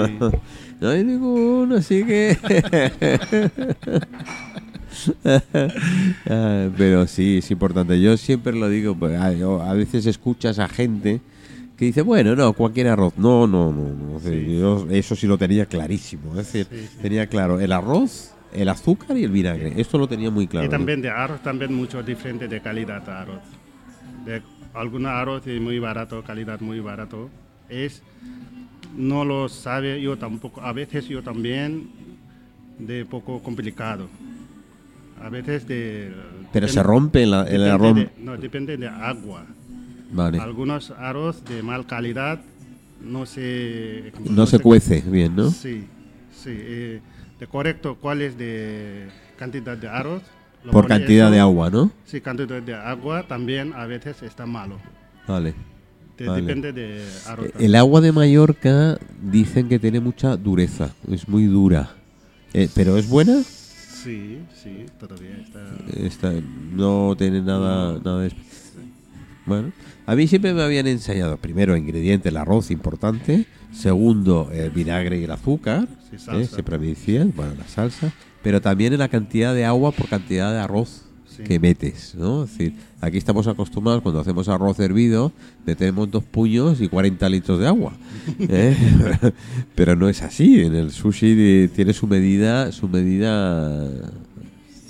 no 0.80 0.90
hay 0.90 1.04
ninguno, 1.04 1.76
así 1.76 2.04
que. 2.06 2.38
Ah, 6.30 6.70
Pero 6.78 7.08
sí, 7.08 7.38
es 7.40 7.50
importante. 7.52 8.00
Yo 8.00 8.16
siempre 8.18 8.54
lo 8.54 8.70
digo, 8.70 8.96
pues, 8.96 9.20
a, 9.20 9.32
yo- 9.34 9.62
a 9.62 9.74
veces 9.74 10.06
escuchas 10.06 10.60
a 10.60 10.68
gente 10.68 11.20
que 11.78 11.86
dice, 11.86 12.02
bueno, 12.04 12.36
no, 12.36 12.54
cualquier 12.54 12.88
arroz. 12.90 13.14
No, 13.18 13.48
no, 13.48 13.72
no. 13.74 14.20
Yo 14.30 14.88
eso 14.92 15.16
sí 15.16 15.26
lo 15.28 15.38
tenía 15.38 15.66
clarísimo. 15.66 16.32
Es 16.40 16.46
decir, 16.54 16.68
Sí, 16.70 16.78
sí. 16.92 16.98
tenía 17.02 17.26
claro 17.28 17.60
el 17.60 17.72
arroz, 17.72 18.33
el 18.56 18.70
azúcar 18.70 19.18
y 19.18 19.24
el 19.24 19.32
vinagre. 19.32 19.74
Esto 19.78 19.98
lo 19.98 20.08
tenía 20.08 20.30
muy 20.32 20.48
claro. 20.48 20.68
Y 20.68 20.70
también 20.70 21.02
de 21.02 21.10
arroz, 21.10 21.42
también 21.42 21.74
mucho 21.74 22.02
diferente 22.04 22.48
de 22.48 22.62
calidad 22.62 23.02
de 23.04 23.12
arroz. 23.12 23.42
De 24.26 24.42
algunos 24.74 25.12
arroz 25.12 25.46
es 25.48 25.60
muy 25.62 25.80
barato, 25.80 26.24
calidad 26.24 26.60
muy 26.62 26.80
barato. 26.80 27.30
Es, 27.70 28.02
no 28.98 29.26
lo 29.26 29.50
sabe 29.50 30.02
yo 30.02 30.18
tampoco, 30.18 30.62
a 30.62 30.74
veces 30.74 31.08
yo 31.08 31.22
también 31.24 31.90
de 32.80 33.06
poco 33.06 33.42
complicado. 33.42 34.08
A 35.22 35.30
veces 35.30 35.68
de... 35.68 36.12
Pero 36.52 36.68
se 36.68 36.84
rompe 36.84 37.26
la- 37.26 37.44
el 37.48 37.64
arroz. 37.70 37.96
de- 37.96 38.10
no, 38.20 38.36
depende 38.38 38.78
de 38.78 38.88
agua. 38.88 39.46
Vale. 40.12 40.38
Algunos 40.40 40.92
arroz 40.92 41.44
de 41.46 41.64
mal 41.64 41.86
calidad 41.86 42.42
no 43.02 43.26
se... 43.26 44.12
No 44.30 44.46
se 44.46 44.60
cuece 44.60 45.02
bien, 45.02 45.36
¿no? 45.36 45.50
Sí, 45.50 45.86
sí. 46.32 46.50
eh, 46.52 47.02
de 47.44 47.48
correcto, 47.50 47.98
¿cuál 48.00 48.22
es 48.22 48.38
de 48.38 49.08
cantidad 49.38 49.76
de 49.76 49.90
arroz? 49.90 50.22
Por 50.72 50.88
cantidad 50.88 51.26
eso. 51.26 51.34
de 51.34 51.40
agua, 51.42 51.70
¿no? 51.70 51.92
Sí, 52.06 52.22
cantidad 52.22 52.62
de 52.62 52.74
agua 52.74 53.28
también 53.28 53.74
a 53.74 53.86
veces 53.86 54.24
está 54.24 54.46
malo. 54.46 54.78
Vale. 55.28 55.54
De- 56.18 56.26
Vale. 56.28 56.42
Depende 56.42 56.72
de 56.72 57.06
arroz. 57.28 57.48
Eh, 57.48 57.52
El 57.66 57.76
agua 57.76 58.00
de 58.00 58.14
Mallorca 58.14 58.98
dicen 59.22 59.68
que 59.68 59.78
tiene 59.78 60.00
mucha 60.00 60.38
dureza, 60.38 60.92
es 61.12 61.28
muy 61.28 61.46
dura. 61.48 61.90
Eh, 62.54 62.70
¿Pero 62.74 62.96
es 62.98 63.10
buena? 63.10 63.42
Sí, 63.44 64.40
sí, 64.54 64.86
todavía 64.98 65.36
está. 65.98 66.32
No 66.72 67.14
tiene 67.18 67.42
nada, 67.42 68.00
nada 68.04 68.22
de... 68.22 68.32
Bueno, 69.46 69.74
a 70.06 70.16
mí 70.16 70.28
siempre 70.28 70.54
me 70.54 70.62
habían 70.64 70.88
enseñado, 70.88 71.38
primero, 71.38 71.76
ingrediente, 71.78 72.30
el 72.30 72.38
arroz, 72.38 72.72
importante. 72.72 73.46
Segundo, 73.72 74.50
el 74.54 74.70
vinagre 74.72 75.20
y 75.20 75.24
el 75.24 75.32
azúcar. 75.32 75.88
Sí, 76.10 76.18
¿eh? 76.32 76.46
Siempre 76.46 76.78
me 76.78 76.88
decían, 76.88 77.34
bueno, 77.36 77.54
la 77.58 77.68
salsa. 77.68 78.12
Pero 78.44 78.62
también 78.62 78.94
en 78.94 79.00
la 79.00 79.08
cantidad 79.08 79.54
de 79.56 79.66
agua 79.66 79.92
por 79.92 80.08
cantidad 80.10 80.52
de 80.52 80.60
arroz 80.60 81.04
Sí. 81.26 81.42
que 81.44 81.60
metes, 81.60 82.14
¿no? 82.14 82.44
Es 82.44 82.52
decir, 82.52 82.76
aquí 83.02 83.18
estamos 83.18 83.48
acostumbrados 83.48 84.04
cuando 84.04 84.22
hacemos 84.22 84.48
arroz 84.50 84.80
hervido, 84.80 85.32
metemos 85.66 86.12
dos 86.12 86.24
puños 86.24 86.80
y 86.80 86.88
40 86.88 87.28
litros 87.28 87.60
de 87.60 87.66
agua. 87.66 87.94
¿eh? 88.38 88.78
Pero 89.76 89.96
no 89.96 90.08
es 90.10 90.22
así. 90.22 90.62
En 90.62 90.76
el 90.76 90.92
sushi 90.92 91.70
tiene 91.74 91.94
su 91.94 92.06
medida, 92.06 92.72
su 92.72 92.88
medida 92.88 93.88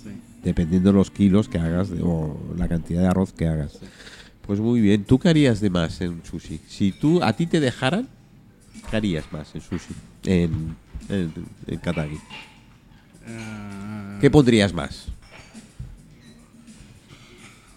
Sí. 0.04 0.10
dependiendo 0.44 0.90
de 0.92 0.98
los 0.98 1.12
kilos 1.12 1.48
que 1.48 1.60
hagas 1.60 1.92
o 2.04 2.38
la 2.58 2.68
cantidad 2.68 3.00
de 3.04 3.08
arroz 3.08 3.32
que 3.32 3.48
hagas. 3.48 3.80
Pues 4.46 4.60
muy 4.60 4.82
bien. 4.82 5.04
¿Tú 5.06 5.20
qué 5.20 5.30
harías 5.30 5.62
de 5.62 5.70
más 5.70 6.02
en 6.02 6.24
sushi? 6.26 6.60
Si 6.68 6.92
tú 6.92 7.24
a 7.24 7.34
ti 7.34 7.46
te 7.48 7.60
dejaran, 7.60 8.08
¿qué 8.90 8.96
harías 8.98 9.32
más 9.32 9.54
en 9.56 9.62
sushi? 9.62 9.94
En, 10.26 10.76
en, 11.10 11.34
en 11.68 11.80
Katagi. 11.80 12.20
Ah, 13.28 14.18
¿Qué 14.20 14.30
pondrías 14.30 14.74
más? 14.74 15.06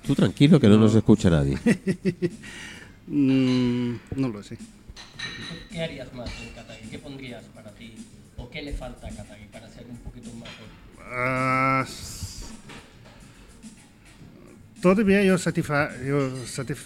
Tú 0.06 0.14
tranquilo 0.14 0.60
que 0.60 0.68
no 0.68 0.76
nos 0.78 0.94
escucha 0.94 1.30
nadie. 1.30 1.56
mm, 3.08 3.94
no 4.16 4.28
lo 4.28 4.42
sé. 4.42 4.56
¿Qué 5.72 5.82
harías 5.82 6.12
más 6.14 6.30
en 6.42 6.54
Katagi? 6.54 6.88
¿Qué 6.88 6.98
pondrías 6.98 7.44
para 7.54 7.70
ti? 7.72 7.94
¿O 8.38 8.48
qué 8.50 8.62
le 8.62 8.72
falta 8.72 9.06
a 9.06 9.10
Katagi 9.10 9.46
para 9.52 9.68
ser 9.68 9.86
un 9.88 9.96
poquito 9.98 10.30
mejor? 10.34 10.66
Ah, 11.12 11.84
s- 11.86 12.25
todavía 14.94 15.22
yo, 15.24 15.36
satisfa 15.38 15.90
yo 16.04 16.30
satisf 16.46 16.80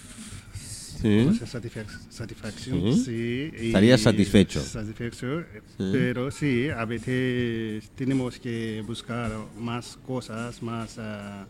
Sí. 1.01 1.23
¿cómo 1.25 1.33
se 1.33 1.45
satisfac- 1.45 1.99
satisfacción, 2.11 2.95
Sí. 2.95 3.49
Estarías 3.55 4.01
satisfecho. 4.01 4.59
Satisfecho, 4.61 5.41
Sí. 5.77 5.89
pero 5.91 6.29
sí, 6.29 6.69
a 6.69 6.85
veces 6.85 7.89
tenemos 7.95 8.37
que 8.39 8.83
buscar 8.85 9.31
más 9.59 9.97
cosas, 10.05 10.61
más... 10.61 10.97
ah, 10.99 11.47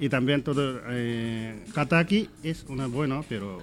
y 0.00 0.08
también 0.08 0.42
todo... 0.42 0.80
Eh, 0.88 1.64
Kataki 1.72 2.28
es 2.42 2.64
una 2.68 2.86
buena, 2.88 3.22
pero 3.28 3.62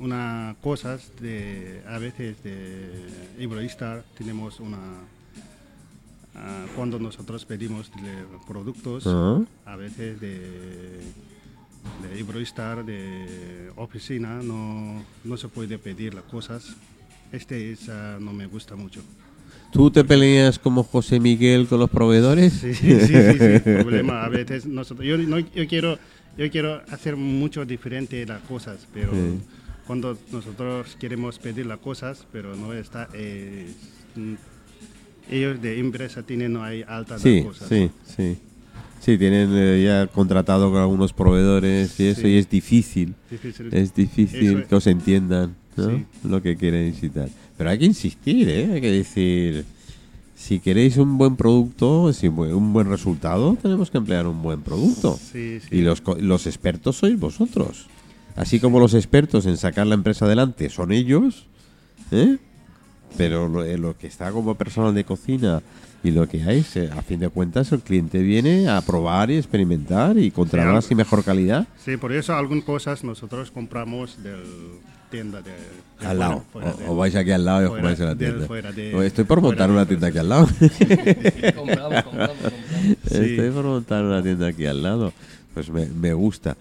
una 0.00 0.56
cosas 0.60 1.12
de... 1.20 1.80
A 1.86 1.98
veces 1.98 2.42
de 2.42 2.90
Ibrostar 3.38 4.04
tenemos 4.18 4.58
una... 4.58 4.78
ah, 6.34 6.66
cuando 6.74 6.98
nosotros 6.98 7.44
pedimos 7.44 7.92
de 7.92 8.14
productos, 8.48 9.06
a 9.64 9.76
veces 9.76 10.20
de, 10.20 10.40
de 12.02 12.18
Ibrostar, 12.18 12.84
de 12.84 13.70
oficina, 13.76 14.40
no, 14.42 15.02
no 15.24 15.36
se 15.36 15.48
puede 15.48 15.78
pedir 15.78 16.14
las 16.14 16.24
cosas. 16.24 16.74
Este 17.32 17.72
es, 17.72 17.88
ah, 17.88 18.18
no 18.20 18.32
me 18.32 18.46
gusta 18.46 18.76
mucho. 18.76 19.00
¿Tú 19.72 19.90
te 19.90 20.04
peleas 20.04 20.58
como 20.58 20.82
José 20.84 21.18
Miguel 21.20 21.66
con 21.66 21.80
los 21.80 21.90
proveedores? 21.90 22.52
Sí, 22.52 22.72
sí, 22.74 23.00
sí, 23.00 23.14
sí, 23.22 23.60
problema. 23.82 24.24
A 24.24 24.28
veces 24.28 24.64
nosotros, 24.66 25.06
yo, 25.06 25.18
no- 25.18 25.38
yo 25.38 25.66
quiero, 25.68 25.98
yo 26.38 26.50
quiero 26.50 26.82
hacer 26.90 27.16
mucho 27.16 27.64
diferente 27.64 28.24
las 28.26 28.40
cosas, 28.42 28.86
pero 28.92 29.12
Sí. 29.12 29.38
cuando 29.86 30.16
nosotros 30.32 30.96
queremos 31.00 31.38
pedir 31.38 31.66
las 31.66 31.78
cosas, 31.78 32.26
pero 32.32 32.54
no 32.56 32.72
está, 32.72 33.08
eh, 33.12 33.66
ellos 35.30 35.60
de 35.60 35.78
empresa 35.80 36.22
tienen 36.22 36.52
no 36.52 36.62
hay 36.62 36.84
altas 36.86 37.22
Sí, 37.22 37.42
cosas. 37.42 37.68
sí, 37.68 37.90
sí. 38.16 38.38
Sí, 39.00 39.16
tienen 39.18 39.50
eh, 39.52 39.82
ya 39.84 40.06
contratado 40.08 40.70
con 40.70 40.80
algunos 40.80 41.12
proveedores 41.12 41.98
y 42.00 42.06
eso, 42.08 42.22
Sí. 42.22 42.28
y 42.28 42.36
es 42.38 42.50
difícil. 42.50 43.14
Difícil. 43.30 43.68
Es 43.72 43.94
difícil 43.94 44.58
es. 44.60 44.66
que 44.66 44.74
os 44.74 44.86
entiendan 44.86 45.54
¿no? 45.76 45.90
Sí. 45.90 46.04
lo 46.24 46.42
que 46.42 46.56
quieren 46.56 46.92
citar. 46.94 47.28
Pero 47.56 47.70
hay 47.70 47.78
que 47.78 47.84
insistir, 47.84 48.48
¿eh? 48.48 48.68
hay 48.74 48.80
que 48.80 48.90
decir, 48.90 49.64
si 50.34 50.58
queréis 50.58 50.96
un 50.96 51.18
buen 51.18 51.36
producto, 51.36 52.12
si 52.12 52.26
un 52.28 52.72
buen 52.72 52.88
resultado, 52.88 53.56
tenemos 53.62 53.90
que 53.90 53.98
emplear 53.98 54.26
un 54.26 54.42
buen 54.42 54.60
producto. 54.62 55.18
Sí. 55.32 55.58
Y 55.70 55.82
los, 55.82 56.02
los 56.20 56.46
expertos 56.46 56.96
sois 56.96 57.18
vosotros. 57.18 57.86
Así 58.34 58.60
como 58.60 58.80
los 58.80 58.92
expertos 58.94 59.46
en 59.46 59.56
sacar 59.56 59.86
la 59.86 59.94
empresa 59.94 60.26
adelante 60.26 60.68
son 60.68 60.92
ellos, 60.92 61.46
¿eh? 62.10 62.36
Pero 63.16 63.48
lo, 63.48 63.64
eh, 63.64 63.78
lo 63.78 63.96
que 63.96 64.06
está 64.06 64.30
como 64.30 64.54
personal 64.54 64.94
de 64.94 65.04
cocina 65.04 65.62
y 66.04 66.10
lo 66.10 66.28
que 66.28 66.42
hay, 66.42 66.62
se- 66.62 66.90
a 66.90 67.02
fin 67.02 67.18
de 67.20 67.28
cuentas, 67.28 67.72
el 67.72 67.80
cliente 67.80 68.18
viene 68.20 68.68
a 68.68 68.80
probar 68.80 69.30
y 69.30 69.36
experimentar 69.36 70.16
y 70.18 70.30
controlar 70.30 70.68
algo- 70.68 70.78
así 70.78 70.94
mejor 70.94 71.24
calidad. 71.24 71.66
Sí, 71.84 71.96
por 71.96 72.12
eso 72.12 72.34
algunas 72.34 72.64
cosas 72.64 73.02
nosotros 73.04 73.50
compramos 73.50 74.22
del 74.22 74.42
tienda 75.10 75.40
de, 75.40 75.50
de 76.00 76.06
Al 76.06 76.18
lado. 76.18 76.44
fuera- 76.52 76.72
fuera 76.72 76.76
o, 76.76 76.78
de- 76.78 76.88
o 76.90 76.96
vais 76.96 77.14
aquí 77.16 77.30
al 77.30 77.44
lado 77.44 77.62
y 77.62 77.64
os 77.66 77.70
coméis 77.76 78.00
en 78.00 78.06
la 78.06 78.16
tienda. 78.16 78.46
de- 78.72 79.06
Estoy 79.06 79.24
por 79.24 79.40
montar 79.40 79.70
una 79.70 79.86
tienda 79.86 80.08
aquí 80.08 80.18
al 80.18 80.28
lado. 80.28 80.46
compramos, 81.56 82.02
compramos, 82.02 82.02
compramos. 82.04 82.42
Estoy 83.10 83.50
por 83.50 83.64
montar 83.64 84.04
una 84.04 84.22
tienda 84.22 84.46
aquí 84.48 84.66
al 84.66 84.82
lado. 84.82 85.12
Pues 85.54 85.70
me, 85.70 85.86
me 85.86 86.12
gusta. 86.12 86.56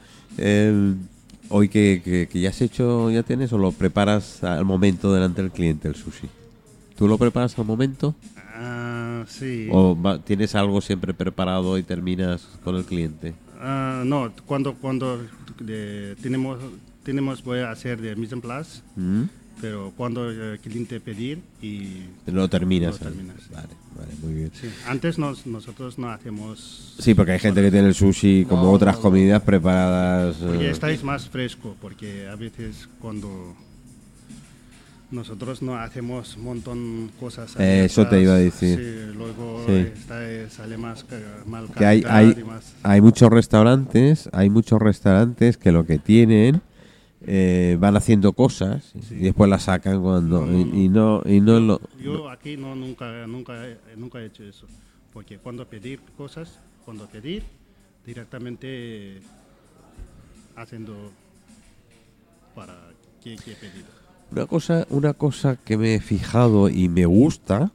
Hoy 1.49 1.69
que, 1.69 2.01
que- 2.03 2.27
que 2.27 2.39
ya 2.39 2.49
has 2.49 2.61
hecho, 2.61 3.09
ya 3.11 3.23
tienes 3.23 3.51
o 3.53 3.57
lo 3.57 3.71
preparas 3.71 4.43
al 4.43 4.65
momento 4.65 5.13
delante 5.13 5.41
del 5.41 5.51
cliente 5.51 5.87
el 5.87 5.95
sushi. 5.95 6.27
¿Tú 6.97 7.07
lo 7.07 7.17
preparas 7.17 7.57
al 7.59 7.65
momento? 7.65 8.15
Ah, 8.53 9.25
sí. 9.27 9.67
¿O 9.71 9.99
va- 10.01 10.19
tienes 10.19 10.55
algo 10.55 10.79
siempre 10.81 11.13
preparado 11.13 11.77
y 11.77 11.83
terminas 11.83 12.47
con 12.63 12.75
el 12.75 12.85
cliente? 12.85 13.33
Ah, 13.59 14.03
no, 14.05 14.31
cuando, 14.45 14.75
cuando 14.75 15.21
de- 15.59 16.15
tenemos, 16.21 16.59
tenemos 17.03 17.43
voy 17.43 17.59
a 17.59 17.71
hacer 17.71 17.99
de 18.01 18.15
mise 18.15 18.33
en 18.35 18.41
place, 18.41 18.81
¿Mm? 18.95 19.23
Pero 19.62 19.93
cuando 19.95 20.30
el 20.30 20.60
cliente 20.60 20.99
pedir 20.99 21.39
y 21.62 22.03
Lo 22.28 22.47
terminas. 22.49 22.99
Lo 23.01 23.08
ahí. 23.08 23.14
terminas. 23.14 23.49
Vale, 23.51 23.68
vale, 23.97 24.12
muy 24.22 24.34
bien. 24.34 24.51
sí, 24.53 24.68
antes 24.88 25.18
nos, 25.18 25.45
nosotros 25.47 25.97
no 25.97 26.10
hacemos 26.10 26.95
Sí, 26.99 27.14
porque 27.14 27.32
hay 27.34 27.39
gente 27.39 27.62
que 27.62 27.72
tiene 27.72 27.88
el 27.88 27.95
sushi 27.95 28.45
como 28.45 28.64
No, 28.64 28.72
otras 28.72 28.95
no, 28.97 29.01
comidas 29.01 29.41
preparadas. 29.43 30.36
porque 30.38 30.68
eh, 30.68 30.72
estáis 30.72 31.03
más 31.03 31.30
fresco 31.30 31.76
porque 31.82 32.28
a 32.28 32.36
veces 32.36 32.88
cuando 32.99 33.56
nosotros 35.12 35.62
no 35.62 35.78
hacemos 35.78 36.36
un 36.36 36.43
montón 36.43 37.12
cosas 37.20 37.56
Eh, 37.60 37.86
eso 37.86 38.08
te 38.08 38.22
iba 38.22 38.34
a 38.34 38.38
decir. 38.38 38.78
sí, 38.78 39.16
luego 39.16 39.64
Sí. 39.68 39.74
está- 39.74 40.49
sale 40.49 40.78
más 40.78 41.03
ca- 41.03 41.18
mal 41.45 41.68
que 41.78 41.86
hay, 41.86 42.03
hay, 42.08 42.36
y 42.39 42.43
más 42.43 42.74
hay 42.84 43.01
muchos 43.01 43.30
restaurantes, 43.30 44.28
hay 44.34 44.49
muchos 44.49 44.80
restaurantes 44.82 45.58
que 45.58 45.72
lo 45.72 45.86
que 45.86 45.99
tienen 45.99 46.62
eh, 47.28 47.78
van 47.80 47.95
haciendo 47.97 48.34
cosas 48.34 48.93
Sí. 49.07 49.15
y 49.15 49.23
después 49.23 49.49
las 49.49 49.63
sacan 49.63 50.01
cuando 50.01 50.41
No, 50.41 50.47
no, 50.47 50.57
y, 50.78 50.86
y 50.86 50.89
no 50.89 51.21
y 51.26 51.41
no 51.41 51.59
lo 51.59 51.82
Yo 52.01 52.30
aquí 52.30 52.55
no 52.57 52.76
nunca 52.76 53.26
nunca 53.28 53.53
nunca 53.97 54.19
he 54.21 54.26
hecho 54.28 54.43
eso, 54.43 54.67
porque 55.11 55.38
cuando 55.39 55.67
pedir 55.67 55.99
cosas, 56.17 56.59
cuando 56.86 57.07
pedir 57.07 57.43
directamente 58.05 59.21
haciendo 60.55 61.11
para 62.53 62.76
qué 63.23 63.36
qué 63.43 63.53
pedido. 63.53 63.88
una 64.32 64.45
cosa 64.45 64.86
una 64.89 65.13
cosa 65.13 65.55
que 65.57 65.78
me 65.78 65.95
he 65.95 65.99
fijado 65.99 66.69
y 66.69 66.88
me 66.89 67.05
gusta 67.05 67.71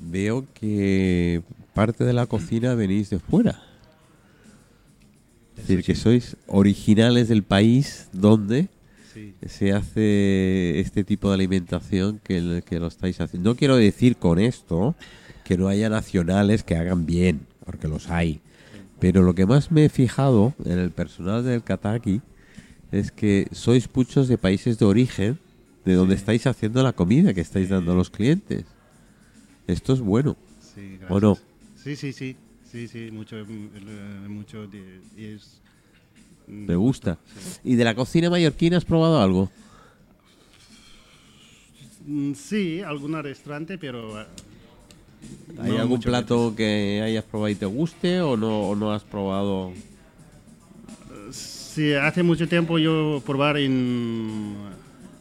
veo 0.00 0.46
que 0.54 1.42
parte 1.74 2.04
de 2.04 2.12
la 2.12 2.26
cocina 2.26 2.74
venís 2.74 3.10
de 3.10 3.18
fuera 3.18 3.60
decir, 5.56 5.82
que 5.84 5.94
sois 5.94 6.36
originales 6.46 7.28
del 7.28 7.42
país 7.42 8.08
donde 8.12 8.68
Sí. 9.18 9.48
se 9.48 9.72
hace 9.72 10.80
este 10.80 11.04
tipo 11.04 11.28
de 11.28 11.34
alimentación 11.34 12.20
que, 12.22 12.40
lo 12.40 12.86
estáis 12.86 13.20
haciendo. 13.20 13.50
No 13.50 13.56
quiero 13.56 13.76
decir 13.76 14.16
con 14.16 14.38
esto 14.38 14.94
que 15.44 15.56
no 15.56 15.68
haya 15.68 15.88
nacionales 15.88 16.62
que 16.62 16.76
hagan 16.76 17.06
bien, 17.06 17.46
porque 17.64 17.88
los 17.88 18.08
hay. 18.10 18.40
Pero 19.00 19.22
lo 19.22 19.34
que 19.34 19.46
más 19.46 19.70
me 19.70 19.84
he 19.84 19.88
fijado 19.88 20.54
en 20.64 20.78
el 20.78 20.90
personal 20.90 21.44
del 21.44 21.62
Kataki 21.62 22.20
es 22.92 23.10
que 23.12 23.48
sois 23.52 23.88
muchos 23.94 24.28
de 24.28 24.38
países 24.38 24.78
de 24.78 24.84
origen 24.84 25.38
de 25.84 25.94
donde 25.94 26.14
estáis 26.14 26.46
haciendo 26.46 26.82
la 26.82 26.92
comida 26.92 27.34
que 27.34 27.40
estáis 27.40 27.68
dando 27.68 27.92
a 27.92 27.94
los 27.94 28.10
clientes. 28.10 28.64
Esto 29.66 29.92
es 29.92 30.00
bueno. 30.00 30.36
Sí, 30.60 30.98
¿O 31.08 31.20
no? 31.20 31.36
Sí, 31.76 31.96
sí, 31.96 32.12
sí. 32.12 32.36
Sí, 32.70 32.86
sí, 32.86 33.10
mucho, 33.10 33.38
eh, 33.38 33.44
mucho 34.28 34.66
de, 34.66 35.00
es, 35.16 35.62
Me 36.48 36.74
gusta. 36.76 37.18
¿Y 37.62 37.74
de 37.76 37.84
la 37.84 37.94
cocina 37.94 38.30
mallorquina 38.30 38.76
has 38.78 38.84
probado 38.84 39.20
algo? 39.20 39.50
mm, 42.06 42.32
Sí, 42.34 42.80
algún 42.80 43.20
restaurante, 43.22 43.78
pero... 43.78 44.20
eh, 44.20 44.26
¿Hay 45.60 45.76
algún 45.76 46.00
plato 46.00 46.54
que 46.56 47.02
hayas 47.04 47.24
probado 47.24 47.48
y 47.48 47.54
te 47.56 47.66
guste 47.66 48.20
o 48.20 48.36
no, 48.36 48.60
o 48.68 48.76
no 48.76 48.92
has 48.92 49.02
probado? 49.02 49.72
Sí, 51.32 51.92
hace 51.92 52.22
mucho 52.22 52.48
tiempo 52.48 52.78
yo 52.78 53.22
probar 53.26 53.56
en, 53.58 54.54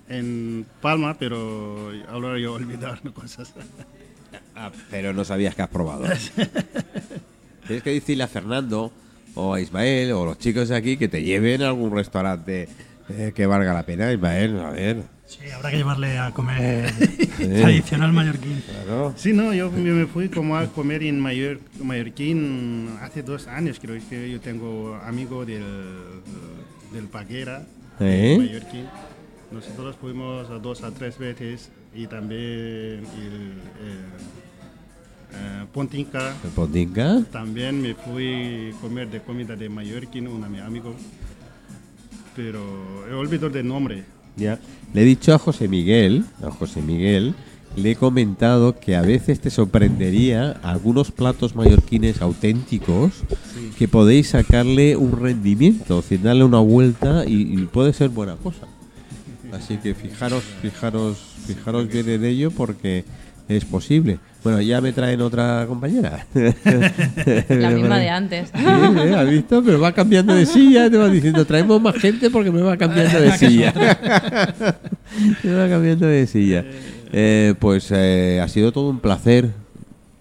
en 0.08 0.66
Palma, 0.82 1.16
pero 1.18 1.92
ahora 2.10 2.40
yo 2.40 2.54
olvidar 2.54 3.02
cosas. 3.14 3.54
Ah, 4.56 4.72
pero 4.90 5.14
no 5.14 5.26
sabías 5.26 5.56
que 5.56 5.64
has 5.64 5.70
probado. 5.70 6.06
Tienes 7.68 7.84
que 7.84 7.92
decirle 7.92 8.24
a 8.24 8.28
Fernando 8.28 8.92
o 9.38 9.54
a 9.54 9.62
Ismael 9.62 10.12
o 10.12 10.26
los 10.26 10.38
chicos 10.38 10.70
de 10.70 10.76
aquí 10.76 10.98
que 10.98 11.08
te 11.08 11.24
lleven 11.24 11.62
a 11.62 11.68
algún 11.68 11.96
restaurante 11.96 12.68
eh, 13.10 13.32
que 13.36 13.46
valga 13.46 13.74
la 13.74 13.86
pena. 13.86 14.12
Ismael, 14.12 14.60
a 14.60 14.72
ver. 14.72 15.04
Sí, 15.26 15.40
habrá 15.54 15.70
que 15.72 15.78
llevarle 15.78 16.18
a 16.18 16.32
comer 16.32 16.90
tradicional 17.38 18.14
mallorquín. 18.14 18.64
Claro. 18.72 19.14
Sí, 19.18 19.34
no, 19.34 19.54
yo 19.54 19.70
me 19.70 19.92
me 19.92 20.06
fui 20.06 20.30
como 20.30 20.58
a 20.58 20.68
comer 20.68 21.04
en 21.04 21.20
Mayor, 21.20 21.60
Mallorquín 21.84 22.98
hace 23.02 23.24
dos 23.24 23.48
años, 23.48 23.78
creo 23.82 24.00
que 24.10 24.32
yo 24.32 24.40
tengo 24.40 24.96
amigo 25.04 25.46
del, 25.46 25.66
del 26.94 27.06
Paguera, 27.06 27.64
¿Eh? 28.00 28.04
de 28.04 28.38
Mallorquín. 28.38 28.86
Nosotros 29.52 29.96
fuimos 30.00 30.50
a 30.50 30.60
dos 30.60 30.84
a 30.84 30.92
tres 30.92 31.18
veces 31.18 31.70
y 31.94 32.08
también 32.08 33.04
el, 33.04 33.54
eh, 35.34 35.66
Pontinca. 35.74 36.36
¿El 36.44 36.50
Pontinca? 36.52 37.22
También 37.32 37.82
me 37.82 37.94
fui 37.96 38.72
a 38.76 38.82
comer 38.82 39.10
de 39.10 39.22
comida 39.22 39.56
de 39.56 39.70
Mallorquín, 39.70 40.28
un 40.28 40.44
ami- 40.44 40.62
amigo, 40.66 40.96
pero 42.36 42.62
he 43.10 43.14
olvidado 43.14 43.58
el 43.58 43.68
nombre. 43.68 44.04
Ya. 44.36 44.60
Le 44.94 45.02
he 45.02 45.06
dicho 45.06 45.34
a 45.34 45.40
José 45.40 45.68
Miguel, 45.68 46.26
a 46.44 46.52
José 46.52 46.82
Miguel, 46.82 47.34
le 47.76 47.92
he 47.92 47.96
comentado 47.96 48.80
que 48.80 48.96
a 48.96 49.02
veces 49.02 49.40
te 49.40 49.50
sorprendería 49.50 50.52
algunos 50.64 51.12
platos 51.12 51.56
mallorquines 51.56 52.22
auténticos 52.22 53.12
que 53.78 53.88
podéis 53.88 54.30
sacarle 54.30 54.96
un 54.96 55.12
rendimiento, 55.20 55.98
decir, 55.98 56.22
darle 56.22 56.44
una 56.44 56.60
vuelta 56.60 57.26
y, 57.28 57.42
y 57.62 57.66
puede 57.66 57.94
ser 57.94 58.10
buena 58.10 58.36
cosa. 58.36 58.68
Así 59.52 59.78
que 59.78 59.94
fijaros, 59.96 60.44
fijaros, 60.62 61.18
fijaros 61.46 61.88
bien 61.88 62.10
en 62.10 62.26
ello 62.26 62.52
porque 62.52 63.06
es 63.48 63.66
posible. 63.66 64.20
Bueno, 64.44 64.62
ya 64.62 64.80
me 64.82 64.94
traen 64.94 65.22
otra 65.22 65.66
compañera. 65.68 66.26
La 67.50 67.70
misma 67.72 68.00
de 68.00 68.10
antes. 68.12 68.50
Sí, 68.56 68.64
¿eh? 68.66 69.16
¿Has 69.16 69.30
visto? 69.30 69.64
Pero 69.64 69.80
va 69.80 69.92
cambiando 69.92 70.34
de 70.34 70.46
silla, 70.46 70.90
te 70.90 70.98
va 70.98 71.10
diciendo, 71.10 71.46
traemos 71.46 71.82
más 71.82 71.96
gente 71.96 72.30
porque 72.30 72.52
me 72.52 72.62
va 72.62 72.78
cambiando 72.78 73.20
de 73.20 73.32
silla. 73.38 73.74
me 75.44 75.54
va 75.54 75.70
cambiando 75.70 76.08
de 76.08 76.28
silla. 76.28 76.66
Eh, 77.12 77.56
pues 77.60 77.90
eh, 77.92 78.40
ha 78.42 78.48
sido 78.48 78.72
todo 78.72 78.90
un 78.90 79.00
placer. 79.00 79.52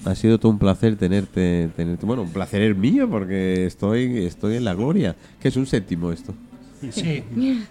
Ha 0.05 0.15
sido 0.15 0.39
todo 0.39 0.53
un 0.53 0.59
placer 0.59 0.97
tenerte, 0.97 1.69
tenerte. 1.77 2.07
Bueno, 2.07 2.23
un 2.23 2.33
placer 2.33 2.63
es 2.63 2.77
mío 2.77 3.09
porque 3.11 3.67
estoy, 3.67 4.25
estoy 4.25 4.57
en 4.57 4.65
la 4.65 4.75
gloria. 4.75 5.17
¿Qué 5.41 5.49
es 5.49 5.57
un 5.57 5.67
séptimo 5.67 6.13
esto? 6.13 6.33
Sí, 6.91 7.25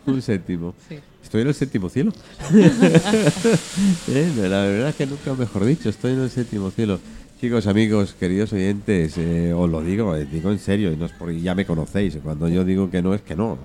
Un 0.06 0.22
séptimo. 0.22 0.74
Sí. 0.90 0.98
Estoy 1.36 1.42
en 1.42 1.48
el 1.50 1.54
séptimo 1.56 1.90
cielo. 1.90 2.14
Eh, 4.08 4.32
La 4.50 4.64
verdad 4.64 4.90
es 4.90 4.96
que 4.96 5.06
nunca 5.06 5.34
mejor 5.34 5.66
dicho, 5.66 5.90
estoy 5.90 6.14
en 6.14 6.22
el 6.22 6.30
séptimo 6.30 6.72
cielo. 6.72 7.02
Chicos, 7.42 7.68
amigos, 7.68 8.16
queridos 8.18 8.54
oyentes, 8.54 9.18
eh, 9.18 9.52
os 9.54 9.70
lo 9.70 9.82
digo, 9.82 10.16
eh, 10.16 10.26
digo 10.26 10.50
en 10.52 10.60
serio, 10.60 10.94
y 10.94 10.96
no 10.96 11.06
es 11.06 11.12
porque 11.12 11.42
ya 11.42 11.54
me 11.54 11.66
conocéis. 11.66 12.16
Cuando 12.24 12.48
yo 12.48 12.64
digo 12.64 12.90
que 12.90 13.02
no 13.02 13.14
es 13.14 13.22
que 13.22 13.36
no. 13.36 13.58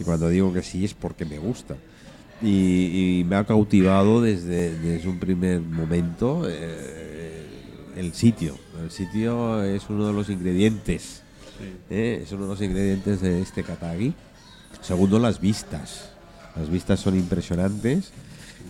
Y 0.00 0.04
cuando 0.04 0.28
digo 0.28 0.52
que 0.52 0.62
sí 0.64 0.84
es 0.84 0.94
porque 0.94 1.24
me 1.24 1.38
gusta. 1.38 1.76
Y, 2.40 3.20
y 3.20 3.24
me 3.24 3.36
ha 3.36 3.44
cautivado 3.44 4.20
desde, 4.20 4.76
desde 4.76 5.08
un 5.08 5.20
primer 5.20 5.60
momento 5.60 6.42
eh, 6.48 7.46
el 7.96 8.14
sitio. 8.14 8.58
El 8.82 8.90
sitio 8.90 9.62
es 9.62 9.88
uno 9.88 10.08
de 10.08 10.12
los 10.12 10.28
ingredientes. 10.28 11.22
eh, 11.88 12.22
es 12.24 12.32
uno 12.32 12.44
de 12.44 12.48
los 12.48 12.62
ingredientes 12.62 13.20
de 13.20 13.40
este 13.42 13.62
katagi. 13.62 14.12
Segundo, 14.80 15.20
las 15.20 15.40
vistas. 15.40 16.11
Las 16.56 16.68
vistas 16.70 17.00
son 17.00 17.16
impresionantes. 17.16 18.10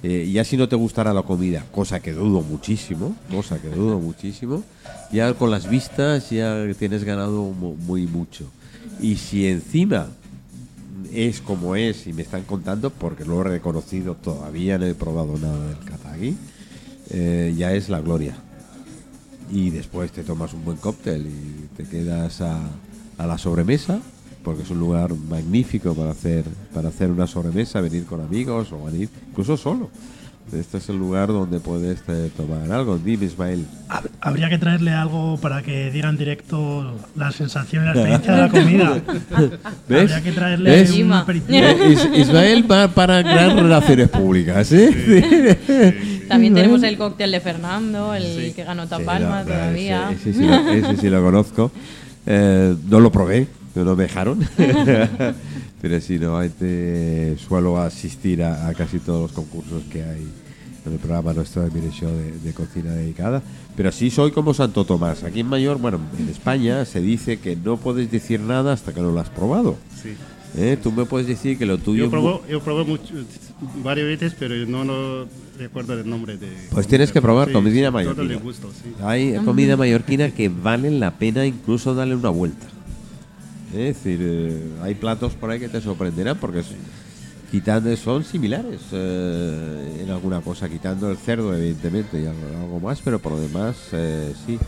Eh, 0.02 0.28
ya 0.32 0.42
si 0.44 0.56
no 0.56 0.68
te 0.68 0.74
gustará 0.76 1.12
la 1.14 1.22
comida, 1.22 1.64
cosa 1.70 2.00
que 2.00 2.12
dudo 2.12 2.42
muchísimo, 2.42 3.14
cosa 3.30 3.60
que 3.60 3.68
dudo 3.68 3.98
muchísimo, 4.00 4.64
ya 5.12 5.32
con 5.34 5.50
las 5.50 5.68
vistas 5.68 6.30
ya 6.30 6.64
tienes 6.78 7.04
ganado 7.04 7.42
mu- 7.44 7.76
muy 7.76 8.06
mucho. 8.06 8.46
Y 9.00 9.16
si 9.16 9.46
encima 9.46 10.08
es 11.12 11.40
como 11.40 11.76
es 11.76 12.06
y 12.08 12.12
me 12.12 12.22
están 12.22 12.42
contando, 12.42 12.90
porque 12.90 13.24
lo 13.24 13.40
he 13.42 13.44
reconocido, 13.44 14.14
todavía 14.16 14.76
no 14.78 14.86
he 14.86 14.94
probado 14.94 15.38
nada 15.38 15.68
del 15.68 15.78
katagi, 15.84 16.36
eh, 17.10 17.54
ya 17.56 17.72
es 17.72 17.88
la 17.88 18.00
gloria. 18.00 18.34
Y 19.52 19.70
después 19.70 20.10
te 20.12 20.22
tomas 20.24 20.52
un 20.54 20.64
buen 20.64 20.78
cóctel 20.78 21.26
y 21.26 21.76
te 21.76 21.84
quedas 21.84 22.40
a, 22.40 22.58
a 23.18 23.26
la 23.26 23.38
sobremesa, 23.38 24.00
porque 24.42 24.62
es 24.62 24.70
un 24.70 24.78
lugar 24.80 25.14
magnífico 25.14 25.94
para 25.94 26.10
hacer, 26.10 26.44
para 26.74 26.88
hacer 26.88 27.10
una 27.10 27.26
sobremesa, 27.26 27.80
venir 27.80 28.04
con 28.04 28.20
amigos 28.20 28.72
o 28.72 28.84
venir 28.84 29.08
incluso 29.30 29.56
solo. 29.56 29.90
Este 30.52 30.78
es 30.78 30.88
el 30.90 30.98
lugar 30.98 31.28
donde 31.28 31.60
puedes 31.60 32.00
eh, 32.08 32.28
tomar 32.36 32.70
algo. 32.72 32.98
Dime, 32.98 33.26
Ismael. 33.26 33.64
Hab- 33.88 34.10
Habría 34.20 34.50
que 34.50 34.58
traerle 34.58 34.90
algo 34.90 35.38
para 35.40 35.62
que 35.62 35.90
diera 35.92 36.10
en 36.10 36.18
directo 36.18 36.94
la 37.16 37.30
sensación 37.30 37.84
y 37.84 37.86
la 37.86 37.92
experiencia 37.92 38.32
de 38.34 38.40
la 38.42 38.48
comida. 38.50 39.02
¿Ves? 39.88 40.00
Habría 40.12 40.22
que 40.22 40.32
traerle 40.32 40.70
¿Ves? 40.70 40.90
un 40.94 41.12
aperitivo. 41.12 41.58
Eh, 41.66 41.92
Is- 41.92 42.08
Ismael 42.26 42.70
va 42.70 42.88
para 42.88 43.22
gran 43.22 43.56
relaciones 43.56 44.08
públicas, 44.08 44.70
¿eh? 44.72 46.24
También 46.28 46.54
tenemos 46.54 46.82
el 46.82 46.98
cóctel 46.98 47.30
de 47.30 47.40
Fernando, 47.40 48.12
el 48.14 48.52
que 48.54 48.64
ganó 48.64 48.86
Tapalma 48.88 49.38
no, 49.44 49.44
no, 49.44 49.44
todavía. 49.46 50.10
Ese, 50.10 50.30
ese 50.30 50.38
sí 50.40 50.44
lo, 50.46 50.68
ese 50.70 50.96
sí 51.00 51.08
lo 51.08 51.22
conozco. 51.22 51.70
Eh, 52.26 52.74
no 52.90 53.00
lo 53.00 53.10
probé, 53.12 53.46
no 53.74 53.96
me 53.96 54.04
dejaron. 54.04 54.40
Pero 55.82 56.00
sí, 56.00 56.18
normalmente 56.18 57.36
suelo 57.38 57.78
asistir 57.80 58.42
a, 58.42 58.68
a 58.68 58.74
casi 58.74 58.98
todos 58.98 59.22
los 59.22 59.32
concursos 59.32 59.82
que 59.90 60.02
hay 60.02 60.26
en 60.86 60.92
el 60.92 60.98
programa 60.98 61.32
nuestro 61.32 61.62
de 61.62 61.90
Show 61.90 62.10
de, 62.10 62.38
de 62.38 62.52
cocina 62.52 62.92
dedicada. 62.92 63.42
Pero 63.76 63.90
sí 63.92 64.10
soy 64.10 64.32
como 64.32 64.52
Santo 64.54 64.84
Tomás. 64.84 65.22
Aquí 65.24 65.40
en 65.40 65.46
Mayor, 65.46 65.78
bueno, 65.78 66.00
en 66.18 66.28
España 66.28 66.84
se 66.84 67.00
dice 67.00 67.38
que 67.38 67.56
no 67.56 67.76
puedes 67.76 68.10
decir 68.10 68.40
nada 68.40 68.72
hasta 68.72 68.92
que 68.92 69.00
no 69.00 69.10
lo 69.10 69.20
has 69.20 69.30
probado. 69.30 69.76
Sí. 70.02 70.10
¿Eh? 70.56 70.76
Tú 70.82 70.92
me 70.92 71.06
puedes 71.06 71.26
decir 71.26 71.56
que 71.56 71.64
lo 71.64 71.78
tuyo... 71.78 72.04
Yo 72.04 72.10
probé, 72.10 72.40
yo 72.50 72.60
probé 72.60 72.84
mucho, 72.84 73.14
varias 73.82 74.06
veces, 74.06 74.36
pero 74.38 74.54
no 74.66 74.84
lo 74.84 75.26
recuerdo 75.58 75.94
el 75.98 76.08
nombre 76.08 76.36
de. 76.36 76.48
Pues 76.70 76.86
tienes 76.86 77.10
que 77.10 77.22
probar 77.22 77.48
Sí, 77.48 77.54
comida 77.54 77.84
Todo 77.84 77.92
mallorquina. 77.92 78.28
le 78.28 78.36
gusta, 78.36 78.66
sí. 78.82 78.92
Hay 79.02 79.34
comida 79.44 79.76
mallorquina 79.78 80.30
que 80.30 80.50
valen 80.50 81.00
la 81.00 81.12
pena 81.12 81.46
incluso 81.46 81.94
darle 81.94 82.16
una 82.16 82.28
vuelta. 82.28 82.66
Es 83.72 83.96
decir, 83.96 84.18
eh, 84.22 84.58
hay 84.82 84.94
platos 84.94 85.32
por 85.34 85.50
ahí 85.50 85.58
que 85.58 85.68
te 85.68 85.80
sorprenderán 85.80 86.36
porque 86.38 86.62
quitando 87.50 87.94
son 87.96 88.24
similares 88.24 88.80
eh, 88.92 90.00
en 90.04 90.10
alguna 90.10 90.40
cosa, 90.40 90.68
quitando 90.68 91.10
el 91.10 91.16
cerdo 91.16 91.54
evidentemente 91.54 92.20
y 92.20 92.26
algo, 92.26 92.40
algo 92.60 92.80
más, 92.80 93.00
pero 93.02 93.18
por 93.18 93.32
lo 93.32 93.40
demás 93.40 93.76
eh, 93.92 94.32
sí. 94.46 94.58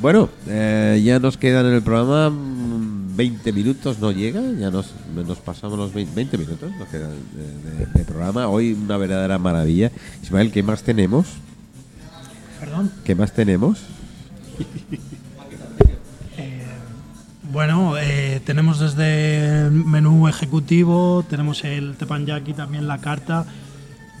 Bueno, 0.00 0.28
ya 0.46 1.18
nos 1.18 1.36
quedan 1.36 1.66
en 1.66 1.72
el 1.74 1.82
programa 1.82 2.30
mm, 2.30 3.16
20 3.16 3.52
minutos, 3.52 3.98
no 3.98 4.12
llega, 4.12 4.40
ya 4.58 4.70
nos, 4.70 4.92
nos 5.14 5.38
pasamos 5.38 5.76
los 5.76 5.92
20, 5.92 6.14
20 6.14 6.38
minutos 6.38 6.70
nos 6.78 6.88
quedan 6.88 7.10
de, 7.10 7.84
de- 7.84 7.86
de 7.92 8.04
programa. 8.04 8.46
Hoy 8.48 8.72
una 8.72 8.96
verdadera 8.96 9.38
maravilla. 9.38 9.90
Ismael, 10.22 10.52
¿qué 10.52 10.62
más 10.62 10.84
tenemos? 10.84 11.26
Perdón. 12.60 12.92
¿Qué 13.04 13.14
más 13.16 13.32
tenemos? 13.32 13.80
Bueno, 17.54 17.96
eh, 17.96 18.40
tenemos 18.44 18.80
desde 18.80 19.66
el 19.66 19.70
menú 19.70 20.26
ejecutivo, 20.26 21.24
tenemos 21.30 21.62
el 21.62 21.94
teppanyaki, 21.94 22.52
también 22.52 22.88
la 22.88 22.98
carta 22.98 23.46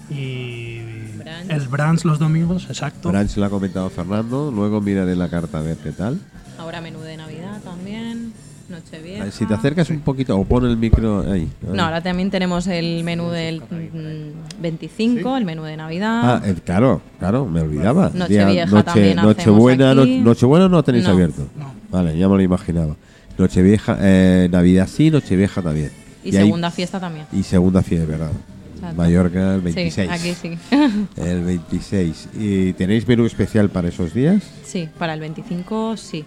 y 0.08 0.78
Brunch. 1.18 1.50
el 1.50 1.68
brunch 1.68 2.04
los 2.04 2.20
domingos, 2.20 2.66
exacto. 2.68 3.08
Branch 3.08 3.36
lo 3.36 3.44
ha 3.44 3.50
comentado 3.50 3.90
Fernando, 3.90 4.52
luego 4.54 4.80
miraré 4.80 5.16
la 5.16 5.28
carta 5.28 5.58
a 5.58 5.62
ver 5.62 5.76
qué 5.78 5.90
tal. 5.90 6.20
Ahora 6.60 6.80
menú 6.80 7.00
de 7.00 7.16
Navidad 7.16 7.60
también. 7.64 8.32
Nochevieja. 8.68 9.30
Si 9.32 9.44
te 9.46 9.52
acercas 9.52 9.90
un 9.90 10.00
poquito 10.00 10.38
o 10.38 10.44
pon 10.44 10.64
el 10.64 10.76
micro 10.76 11.20
ahí. 11.30 11.40
ahí. 11.42 11.50
No, 11.74 11.82
ahora 11.82 12.00
también 12.02 12.30
tenemos 12.30 12.68
el 12.68 13.02
menú 13.02 13.30
del 13.30 13.60
mm, 13.60 14.62
25, 14.62 15.36
el 15.36 15.44
menú 15.44 15.64
de 15.64 15.76
Navidad. 15.76 16.20
Ah, 16.22 16.42
eh, 16.46 16.54
claro, 16.64 17.02
claro, 17.18 17.46
me 17.46 17.60
olvidaba. 17.62 18.10
Nochevieja 18.14 18.66
Día- 18.66 18.82
también 18.84 19.16
Nochebuena, 19.16 19.92
no-. 19.92 20.06
Nochebuena 20.06 20.68
no 20.68 20.82
tenéis 20.84 21.04
No. 21.04 21.10
abierto. 21.10 21.48
Vale, 21.90 22.16
ya 22.16 22.28
me 22.28 22.36
lo 22.36 22.42
imaginaba. 22.42 22.94
Nochevieja, 23.38 23.96
eh, 24.00 24.48
Navidad 24.50 24.88
sí, 24.90 25.10
Nochevieja 25.10 25.60
también. 25.62 25.90
y 26.24 26.32
segunda 26.32 26.70
fiesta 26.70 27.00
también. 27.00 27.26
y 27.32 27.42
segunda 27.42 27.82
fiesta, 27.82 28.06
¿verdad? 28.06 28.30
Exacto. 28.74 28.96
Mallorca 28.96 29.54
el 29.54 29.60
26. 29.60 29.94
Sí, 29.94 30.00
aquí 30.28 30.34
sí. 30.34 30.58
El 31.16 31.42
26. 31.44 32.28
¿Y 32.38 32.72
tenéis 32.74 33.06
menú 33.08 33.24
especial 33.26 33.70
para 33.70 33.88
esos 33.88 34.12
días? 34.14 34.42
sí, 34.64 34.88
para 34.98 35.14
el 35.14 35.20
25 35.20 35.96
sí. 35.96 36.24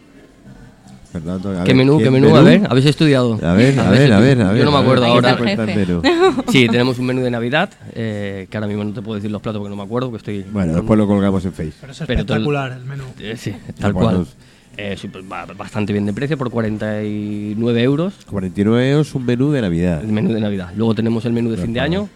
Fernando, 1.12 1.52
a 1.52 1.64
¿Qué 1.64 1.70
ver, 1.70 1.76
menú? 1.78 1.98
¿quién 1.98 2.14
¿Qué 2.14 2.20
menú? 2.20 2.36
A 2.36 2.42
ver, 2.42 2.62
¿habéis 2.70 2.86
estudiado? 2.88 3.40
A 3.42 3.54
ver, 3.54 3.80
a 3.80 3.90
ver, 3.90 4.12
a 4.12 4.20
ver, 4.20 4.42
a 4.42 4.50
ver. 4.52 4.58
Yo 4.60 4.66
no 4.66 4.72
me 4.72 4.78
acuerdo 4.80 5.06
ahora. 5.06 5.38
menú. 5.66 6.02
Sí, 6.52 6.68
tenemos 6.68 7.00
un 7.00 7.06
menú 7.06 7.22
de 7.22 7.32
Navidad, 7.32 7.70
eh, 7.96 8.48
que 8.50 8.58
ahora 8.58 8.68
mismo 8.68 8.84
no 8.84 8.92
te 8.94 9.02
puedo 9.02 9.16
decir 9.16 9.32
los 9.32 9.42
platos 9.42 9.60
porque 9.60 9.70
no 9.70 9.78
me 9.78 9.84
acuerdo, 9.84 10.12
que 10.12 10.18
estoy... 10.18 10.44
Bueno, 10.52 10.74
después 10.74 10.98
lo 10.98 11.08
colgamos 11.08 11.44
en 11.46 11.54
Face. 11.54 11.74
Pero 11.80 11.94
es 11.94 12.00
Pero 12.00 12.26
todo 12.26 12.36
el- 12.36 12.42
espectacular 12.44 12.72
el 12.74 12.84
menú. 12.86 13.04
Eh, 13.20 13.36
sí, 13.38 13.54
tal 13.80 13.94
Bueno, 13.94 14.10
cual. 14.10 14.28
Eh, 14.80 14.96
ba- 15.28 15.46
bastante 15.58 15.92
bien 15.92 16.06
de 16.06 16.14
precio, 16.14 16.38
por 16.38 16.52
49 16.52 17.82
euros 17.82 18.14
49 18.30 18.92
euros 18.92 19.16
un 19.16 19.26
menú 19.26 19.52
de 19.52 19.62
Navidad. 19.62 20.02
el 20.04 20.12
menú 20.12 20.32
de 20.34 20.40
Navidad. 20.40 20.72
Luego 20.76 20.94
tenemos 20.94 21.26
el 21.26 21.34
menú 21.34 21.50
de 21.50 21.58
fin 21.58 21.74
de 21.74 21.80
año, 21.80 22.08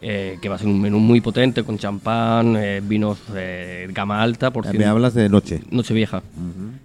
eh, 0.00 0.38
que 0.40 0.48
va 0.48 0.54
a 0.54 0.58
ser 0.58 0.68
un 0.68 0.80
menú 0.80 1.00
muy 1.00 1.20
potente, 1.20 1.64
con 1.64 1.78
champán, 1.78 2.54
eh, 2.56 2.80
vinos 2.82 3.18
eh, 3.34 3.88
gama 3.92 4.22
alta, 4.22 4.52
por 4.52 4.64
Me 4.66 4.72
cien- 4.72 4.84
hablas 4.86 5.14
de 5.14 5.28
noche. 5.28 5.62
Nochevieja, 5.70 6.22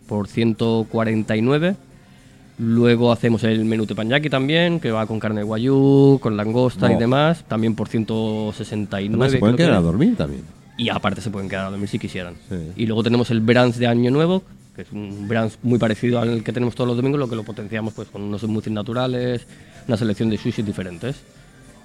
por 0.07 0.27
149. 0.27 1.75
Luego 2.57 3.11
hacemos 3.11 3.43
el 3.43 3.65
menú 3.65 3.85
teppanyaki 3.85 4.29
también, 4.29 4.79
que 4.79 4.89
va 4.89 5.05
con 5.05 5.19
carne 5.19 5.41
de 5.41 5.43
guayú, 5.45 6.19
con 6.21 6.35
langosta 6.37 6.91
y 6.91 6.95
demás, 6.95 7.43
también 7.47 7.75
por 7.75 7.89
169. 7.89 9.07
Además, 9.13 9.31
se 9.31 9.37
pueden 9.39 9.55
que 9.57 9.63
quedar 9.63 9.75
a 9.77 9.81
dormir 9.81 10.15
también. 10.15 10.41
Y 10.77 10.89
aparte 10.89 11.21
se 11.21 11.29
pueden 11.29 11.49
quedar 11.49 11.65
a 11.67 11.69
dormir 11.69 11.87
si 11.89 11.99
quisieran. 11.99 12.33
Sí. 12.49 12.55
Y 12.77 12.85
luego 12.85 13.03
tenemos 13.03 13.29
el 13.29 13.41
brunch 13.41 13.75
de 13.75 13.87
Año 13.87 14.09
Nuevo, 14.09 14.41
que 14.75 14.83
es 14.83 14.91
un 14.91 15.27
brunch 15.27 15.53
muy 15.63 15.79
parecido 15.79 16.19
al 16.19 16.43
que 16.43 16.51
tenemos 16.51 16.75
todos 16.75 16.87
los 16.87 16.97
domingos, 16.97 17.19
lo 17.19 17.29
que 17.29 17.35
lo 17.35 17.43
potenciamos 17.43 17.93
pues 17.93 18.09
con 18.09 18.21
unos 18.21 18.41
smoothies 18.41 18.73
naturales, 18.73 19.47
una 19.87 19.97
selección 19.97 20.29
de 20.29 20.37
sushis 20.37 20.65
diferentes. 20.65 21.15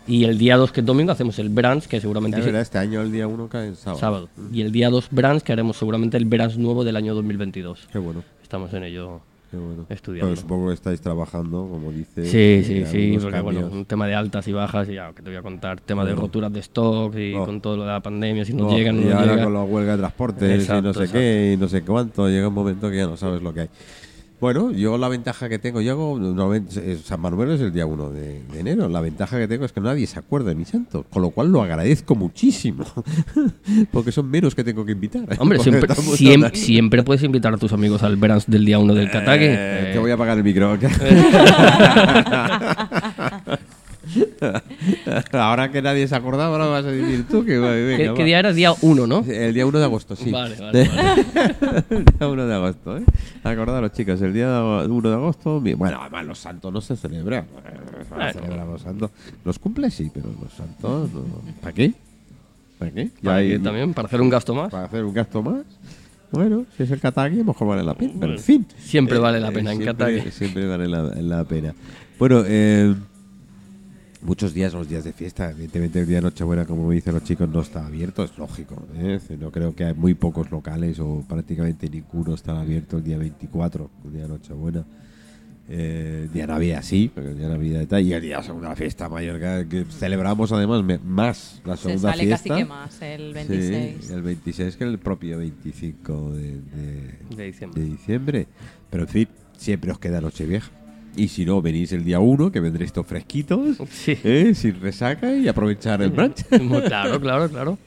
Y 0.07 0.24
el 0.24 0.38
día 0.38 0.57
2, 0.57 0.72
que 0.72 0.80
es 0.80 0.86
domingo, 0.86 1.12
hacemos 1.12 1.38
el 1.38 1.51
brunch, 1.51 1.84
que 1.84 2.01
seguramente 2.01 2.41
es 2.41 2.45
verdad, 2.45 2.62
este 2.62 2.78
año 2.78 3.01
el 3.03 3.12
día 3.12 3.28
1 3.28 3.49
cae 3.49 3.68
en 3.68 3.76
sábado. 3.76 4.01
sábado. 4.01 4.28
Y 4.53 4.62
el 4.62 4.72
día 4.72 4.91
2 4.91 5.09
brunch, 5.11 5.43
que 5.43 5.53
haremos 5.53 5.76
seguramente 5.76 6.16
el 6.16 6.24
brunch 6.24 6.57
nuevo 6.57 6.84
del 6.84 6.97
año 6.97 7.14
2022. 7.14 7.88
Qué 7.93 7.99
bueno, 7.99 8.24
Estamos 8.43 8.72
en 8.74 8.82
ello 8.82 9.20
bueno. 9.57 9.86
estudiando. 9.88 10.36
Supongo 10.36 10.68
que 10.68 10.74
estáis 10.74 11.01
trabajando, 11.01 11.68
como 11.70 11.90
dice. 11.92 12.24
Sí, 12.24 12.62
sí, 12.66 12.84
sí, 12.86 13.18
porque 13.20 13.40
bueno, 13.40 13.66
un 13.66 13.84
tema 13.84 14.07
de 14.07 14.14
altas 14.14 14.46
y 14.48 14.53
bajas, 14.53 14.88
y 14.88 14.94
ya 14.94 15.12
que 15.12 15.22
te 15.22 15.30
voy 15.30 15.36
a 15.38 15.42
contar, 15.42 15.80
tema 15.80 16.05
de 16.05 16.14
roturas 16.14 16.53
de 16.53 16.61
stock 16.61 17.14
y 17.16 17.34
Oh. 17.34 17.44
con 17.46 17.61
todo 17.61 17.76
lo 17.76 17.82
de 17.84 17.90
la 17.90 18.01
pandemia, 18.01 18.44
si 18.44 18.53
no, 18.55 18.64
No, 18.64 18.76
llegan, 18.76 19.01
y 19.01 19.05
no 19.05 19.14
ahora 19.18 19.26
llegan. 19.32 19.44
con 19.44 19.55
la 19.55 19.62
huelga 19.64 19.92
de 19.92 19.98
transportes 19.98 20.42
y 20.42 20.68
no 20.68 20.78
Exacto, 20.78 20.94
sé 21.07 21.12
qué 21.12 21.53
y 21.55 21.57
no 21.57 21.68
sé 21.68 21.82
cuánto, 21.82 22.28
llega 22.28 22.48
un 22.48 22.55
momento 22.55 22.90
que 22.90 22.96
ya 22.96 23.07
no 23.07 23.16
sabes 23.16 23.42
lo 23.42 23.53
que 23.55 23.61
hay. 23.62 23.68
Bueno, 24.41 24.70
yo 24.72 24.97
la 24.97 25.09
ventaja 25.11 25.51
que 25.51 25.59
tengo, 25.59 25.82
yo 25.82 25.93
hago, 25.93 26.55
eh, 26.55 26.99
San 27.05 27.20
Manuel 27.20 27.51
es 27.51 27.61
el 27.61 27.72
día 27.74 27.84
1 27.84 28.09
de, 28.11 28.43
de 28.51 28.61
enero, 28.61 28.88
la 28.88 29.03
ventaja 29.03 29.38
que 29.38 29.47
tengo 29.47 29.66
es 29.66 29.72
que 29.72 29.82
nadie 29.82 30.07
se 30.07 30.18
acuerda 30.18 30.49
de 30.49 30.55
mi 30.55 30.64
santo, 30.64 31.05
con 31.11 31.20
lo 31.20 31.28
cual 31.28 31.53
lo 31.53 31.61
agradezco 31.62 32.14
muchísimo, 32.14 32.86
porque 33.93 34.12
son 34.12 34.30
menos 34.30 34.55
que 34.55 34.64
tengo 34.64 34.86
que 34.86 34.93
invitar. 34.93 35.24
Hombre, 35.38 35.59
siempre, 35.59 35.86
estamos 35.93 36.18
siem- 36.18 36.45
ahí. 36.45 36.57
siempre 36.59 37.03
puedes 37.03 37.22
invitar 37.22 37.53
a 37.53 37.59
tus 37.59 37.74
amigos 37.74 38.03
al 38.03 38.16
brunch 38.16 38.47
del 38.47 38.64
día 38.64 38.78
1 38.78 38.95
del 38.95 39.11
Katake. 39.11 39.53
Eh, 39.53 39.91
Te 39.93 39.99
voy 39.99 40.11
a 40.11 40.14
apagar 40.14 40.38
el 40.38 40.45
micro. 40.45 40.78
ahora 45.32 45.70
que 45.70 45.82
nadie 45.82 46.07
se 46.09 46.14
acordaba, 46.16 46.53
ahora 46.53 46.66
vas 46.66 46.84
a 46.84 46.91
decir 46.91 47.26
tú 47.28 47.45
que 47.45 47.59
venga, 47.59 48.14
¿Qué, 48.14 48.24
día 48.24 48.38
era? 48.38 48.53
Día 48.53 48.72
1, 48.80 49.07
¿no? 49.07 49.24
El 49.26 49.55
día 49.55 49.66
1 49.66 49.78
de 49.78 49.84
agosto, 49.84 50.16
sí. 50.16 50.30
Vale, 50.30 50.57
vale, 50.57 50.88
vale. 50.88 51.24
el 51.91 52.05
día 52.05 52.28
1 52.28 52.47
de 52.47 52.55
agosto, 52.55 52.97
¿eh? 52.99 53.03
Acordaros, 53.45 53.93
chicos, 53.93 54.20
el 54.22 54.32
día 54.32 54.62
1 54.88 55.09
de 55.09 55.14
agosto. 55.14 55.61
Bueno, 55.61 55.99
además, 56.01 56.26
los 56.26 56.38
santos 56.38 56.72
no 56.72 56.80
se 56.80 56.97
celebran. 56.97 57.45
Eh, 57.45 58.05
a 58.11 58.14
Bueno. 58.14 58.32
celebrar 58.32 58.66
los 58.66 58.82
santos. 58.82 59.11
Los 59.45 59.59
cumple, 59.59 59.91
sí, 59.91 60.11
pero 60.12 60.26
los 60.43 60.53
santos. 60.53 61.11
no. 61.12 61.22
¿Para 61.61 61.72
qué? 61.72 61.93
¿Para 62.78 62.91
qué? 62.93 63.11
Para 63.22 63.36
hay- 63.36 63.59
también, 63.59 63.93
para 63.95 64.07
hacer 64.07 64.20
un 64.20 64.30
gasto 64.30 64.55
más. 64.55 64.70
para 64.70 64.84
hacer 64.86 65.05
un 65.05 65.12
gasto 65.14 65.43
más. 65.43 65.62
Bueno, 66.32 66.64
si 66.76 66.84
es 66.84 66.91
el 66.93 67.01
Katagi, 67.01 67.43
mejor 67.43 67.66
vale 67.68 67.82
la 67.82 67.95
pena. 67.95 68.12
Pero 68.20 68.32
en 68.34 68.38
fin. 68.38 68.66
Siempre 68.78 69.18
vale 69.18 69.41
la 69.41 69.51
pena 69.51 69.72
en 69.72 69.78
siempre, 69.82 70.07
Katagi. 70.07 70.30
Siempre 70.30 70.66
vale 70.66 70.86
la, 70.88 71.03
la 71.03 71.45
pena. 71.45 71.74
Bueno, 72.18 72.43
eh, 72.47 72.95
muchos 74.23 74.53
días, 74.55 74.73
los 74.75 74.89
días 74.89 75.05
de 75.05 75.12
fiesta. 75.12 75.51
Evidentemente, 75.51 76.01
el 76.01 76.07
día 76.07 76.16
de 76.16 76.23
Nochebuena, 76.23 76.64
como 76.66 76.91
dicen 76.91 77.14
los 77.14 77.25
chicos, 77.25 77.49
no 77.49 77.61
está 77.61 77.87
abierto. 77.87 78.25
Es 78.25 78.37
lógico. 78.39 78.83
¿eh? 78.97 79.18
No 79.39 79.51
creo 79.51 79.75
que 79.75 79.85
hay 79.85 79.95
muy 79.95 80.14
pocos 80.14 80.51
locales 80.51 80.99
o 81.01 81.25
prácticamente 81.29 81.89
ninguno 81.89 82.35
está 82.35 82.61
abierto 82.61 82.99
el 82.99 83.05
día 83.05 83.18
24, 83.18 83.91
el 84.07 84.12
día 84.12 84.23
de 84.23 84.29
Nochebuena. 84.29 84.85
Eh, 85.73 86.29
día 86.33 86.49
Navidad 86.49 86.83
sí, 86.83 87.12
pero 87.14 87.29
el 87.31 87.37
día 87.39 87.47
de 87.47 87.53
Navidad 87.55 87.81
y 87.83 87.87
tal. 87.87 88.03
Y 88.05 88.12
el 88.12 88.21
día 88.23 88.39
de 88.39 88.43
segunda 88.43 88.75
fiesta 88.75 89.09
mayor 89.09 89.39
que, 89.68 89.85
celebramos 89.89 90.51
además 90.51 90.83
me- 90.83 90.99
más 90.99 91.62
la 91.64 91.77
Se 91.77 91.85
segunda 91.85 92.11
sale 92.11 92.25
fiesta. 92.25 92.49
casi 92.49 92.61
que 92.62 92.68
más 92.68 93.03
el 93.03 93.33
26. 93.35 94.05
Sí, 94.05 94.12
el 94.12 94.23
26 94.23 94.77
que 94.77 94.83
el 94.85 94.99
propio 94.99 95.39
25 95.39 96.33
de, 96.33 96.61
de- 96.61 97.18
De 97.37 97.45
diciembre. 97.47 97.83
de 97.83 97.89
diciembre. 97.89 98.47
Pero 98.91 99.05
en 99.05 99.09
fin, 99.09 99.29
siempre 99.57 99.93
os 99.93 100.01
queda 100.01 100.21
Nochevieja. 100.21 100.73
Y 101.16 101.28
si 101.28 101.44
no, 101.44 101.61
venís 101.61 101.92
el 101.92 102.04
día 102.04 102.20
1, 102.20 102.52
que 102.52 102.61
vendréis 102.61 102.92
todos 102.92 103.06
fresquitos, 103.06 103.78
Sí. 103.90 104.16
¿eh? 104.24 104.52
sin 104.54 104.80
resaca 104.80 105.34
y 105.34 105.48
aprovechar 105.48 106.00
el 106.02 106.11
brunch. 106.11 106.44
claro, 106.86 107.20
claro, 107.20 107.48
claro. 107.48 107.78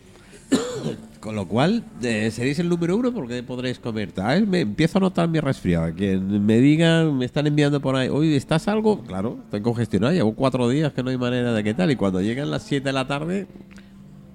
Con 1.19 1.36
lo 1.38 1.47
cual, 1.47 1.86
eh, 2.01 2.30
seréis 2.32 2.59
el 2.59 2.67
número 2.67 2.97
uno 2.97 3.13
porque 3.13 3.41
podréis 3.43 3.80
comer. 3.80 4.11
tal. 4.11 4.45
Me 4.45 4.59
empiezo 4.59 4.97
a 4.97 5.01
notar 5.01 5.30
mi 5.30 5.39
resfriado. 5.39 5.93
Quien 5.95 6.45
me 6.45 6.59
diga, 6.59 7.05
me 7.05 7.24
están 7.24 7.47
enviando 7.47 7.80
por 7.80 7.95
ahí, 7.95 8.09
oye, 8.09 8.36
¿estás 8.36 8.67
algo? 8.67 9.01
Claro, 9.03 9.39
estoy 9.45 9.61
congestionado. 9.61 10.11
Llevo 10.13 10.34
cuatro 10.36 10.67
días 10.67 10.91
que 10.91 11.01
no 11.01 11.09
hay 11.11 11.17
manera 11.17 11.53
de 11.53 11.63
qué 11.63 11.74
tal. 11.74 11.89
Y 11.91 11.95
cuando 11.95 12.21
llegan 12.21 12.51
las 12.51 12.63
7 12.63 12.84
de 12.89 12.93
la 12.93 13.07
tarde, 13.07 13.47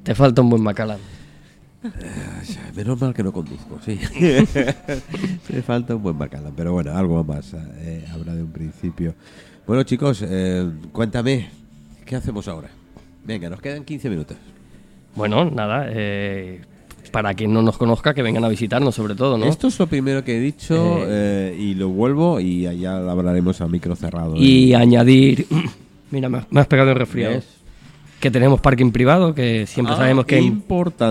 Te 0.02 0.14
falta 0.14 0.40
un 0.40 0.48
buen 0.48 0.62
macalán. 0.62 0.98
Menos 2.74 3.00
mal 3.00 3.14
que 3.14 3.22
no 3.22 3.32
conduzco, 3.32 3.78
sí. 3.84 3.98
Me 5.52 5.62
falta 5.62 5.94
un 5.94 6.02
buen 6.02 6.18
bacalao, 6.18 6.52
pero 6.56 6.72
bueno, 6.72 6.92
algo 6.96 7.22
más 7.22 7.54
eh, 7.54 8.04
habrá 8.12 8.34
de 8.34 8.42
un 8.42 8.50
principio. 8.50 9.14
Bueno, 9.66 9.82
chicos, 9.84 10.24
eh, 10.26 10.68
cuéntame, 10.92 11.50
¿qué 12.04 12.16
hacemos 12.16 12.48
ahora? 12.48 12.68
Venga, 13.24 13.48
nos 13.50 13.60
quedan 13.60 13.84
15 13.84 14.10
minutos. 14.10 14.36
Bueno, 15.14 15.44
nada, 15.44 15.86
eh, 15.90 16.60
para 17.12 17.34
quien 17.34 17.52
no 17.52 17.62
nos 17.62 17.76
conozca, 17.76 18.14
que 18.14 18.22
vengan 18.22 18.44
a 18.44 18.48
visitarnos 18.48 18.94
sobre 18.94 19.14
todo, 19.14 19.36
¿no? 19.36 19.46
Esto 19.46 19.68
es 19.68 19.78
lo 19.78 19.86
primero 19.86 20.24
que 20.24 20.36
he 20.36 20.40
dicho 20.40 21.00
eh, 21.06 21.56
y 21.58 21.74
lo 21.74 21.90
vuelvo 21.90 22.40
y 22.40 22.66
allá 22.66 22.96
hablaremos 22.96 23.60
a 23.60 23.68
micro 23.68 23.94
cerrado. 23.94 24.34
Y 24.36 24.74
añadir... 24.74 25.46
Mira, 26.10 26.28
me 26.30 26.38
has, 26.38 26.50
me 26.50 26.60
has 26.60 26.66
pegado 26.66 26.90
el 26.92 26.96
resfriado. 26.96 27.34
¿Ves? 27.34 27.57
Que 28.20 28.30
tenemos 28.32 28.60
parking 28.60 28.90
privado, 28.90 29.32
que 29.32 29.66
siempre 29.68 29.94
Ah, 29.94 29.98
sabemos 29.98 30.24
que 30.26 30.38
en. 30.38 30.60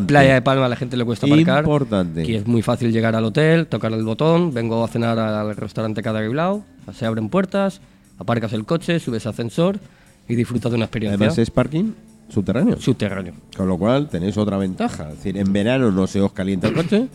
Playa 0.07 0.33
de 0.33 0.41
Palma 0.41 0.65
a 0.65 0.69
la 0.69 0.75
gente 0.75 0.97
le 0.97 1.05
cuesta 1.05 1.25
aparcar. 1.25 1.59
Importante. 1.63 2.21
Aquí 2.21 2.35
es 2.35 2.45
muy 2.45 2.61
fácil 2.61 2.91
llegar 2.91 3.15
al 3.15 3.23
hotel, 3.23 3.67
tocar 3.67 3.93
el 3.93 4.03
botón, 4.03 4.53
vengo 4.53 4.83
a 4.83 4.87
cenar 4.89 5.17
al 5.17 5.55
restaurante 5.55 6.01
Cada 6.03 6.19
Bilbao, 6.19 6.63
se 6.93 7.05
abren 7.05 7.29
puertas, 7.29 7.79
aparcas 8.19 8.51
el 8.51 8.65
coche, 8.65 8.99
subes 8.99 9.25
ascensor 9.25 9.79
y 10.27 10.35
disfrutas 10.35 10.69
de 10.71 10.75
una 10.75 10.85
experiencia 10.85 11.15
Además 11.15 11.37
es 11.37 11.49
parking 11.49 11.91
subterráneo. 12.27 12.77
subterráneo. 12.81 13.33
Con 13.55 13.69
lo 13.69 13.77
cual 13.77 14.09
tenéis 14.09 14.37
otra 14.37 14.57
ventaja. 14.57 15.09
Es 15.11 15.15
decir, 15.17 15.37
en 15.37 15.53
verano 15.53 15.91
no 15.91 16.07
se 16.07 16.19
os 16.19 16.33
calienta 16.33 16.67
el 16.67 16.73
coche 16.73 17.07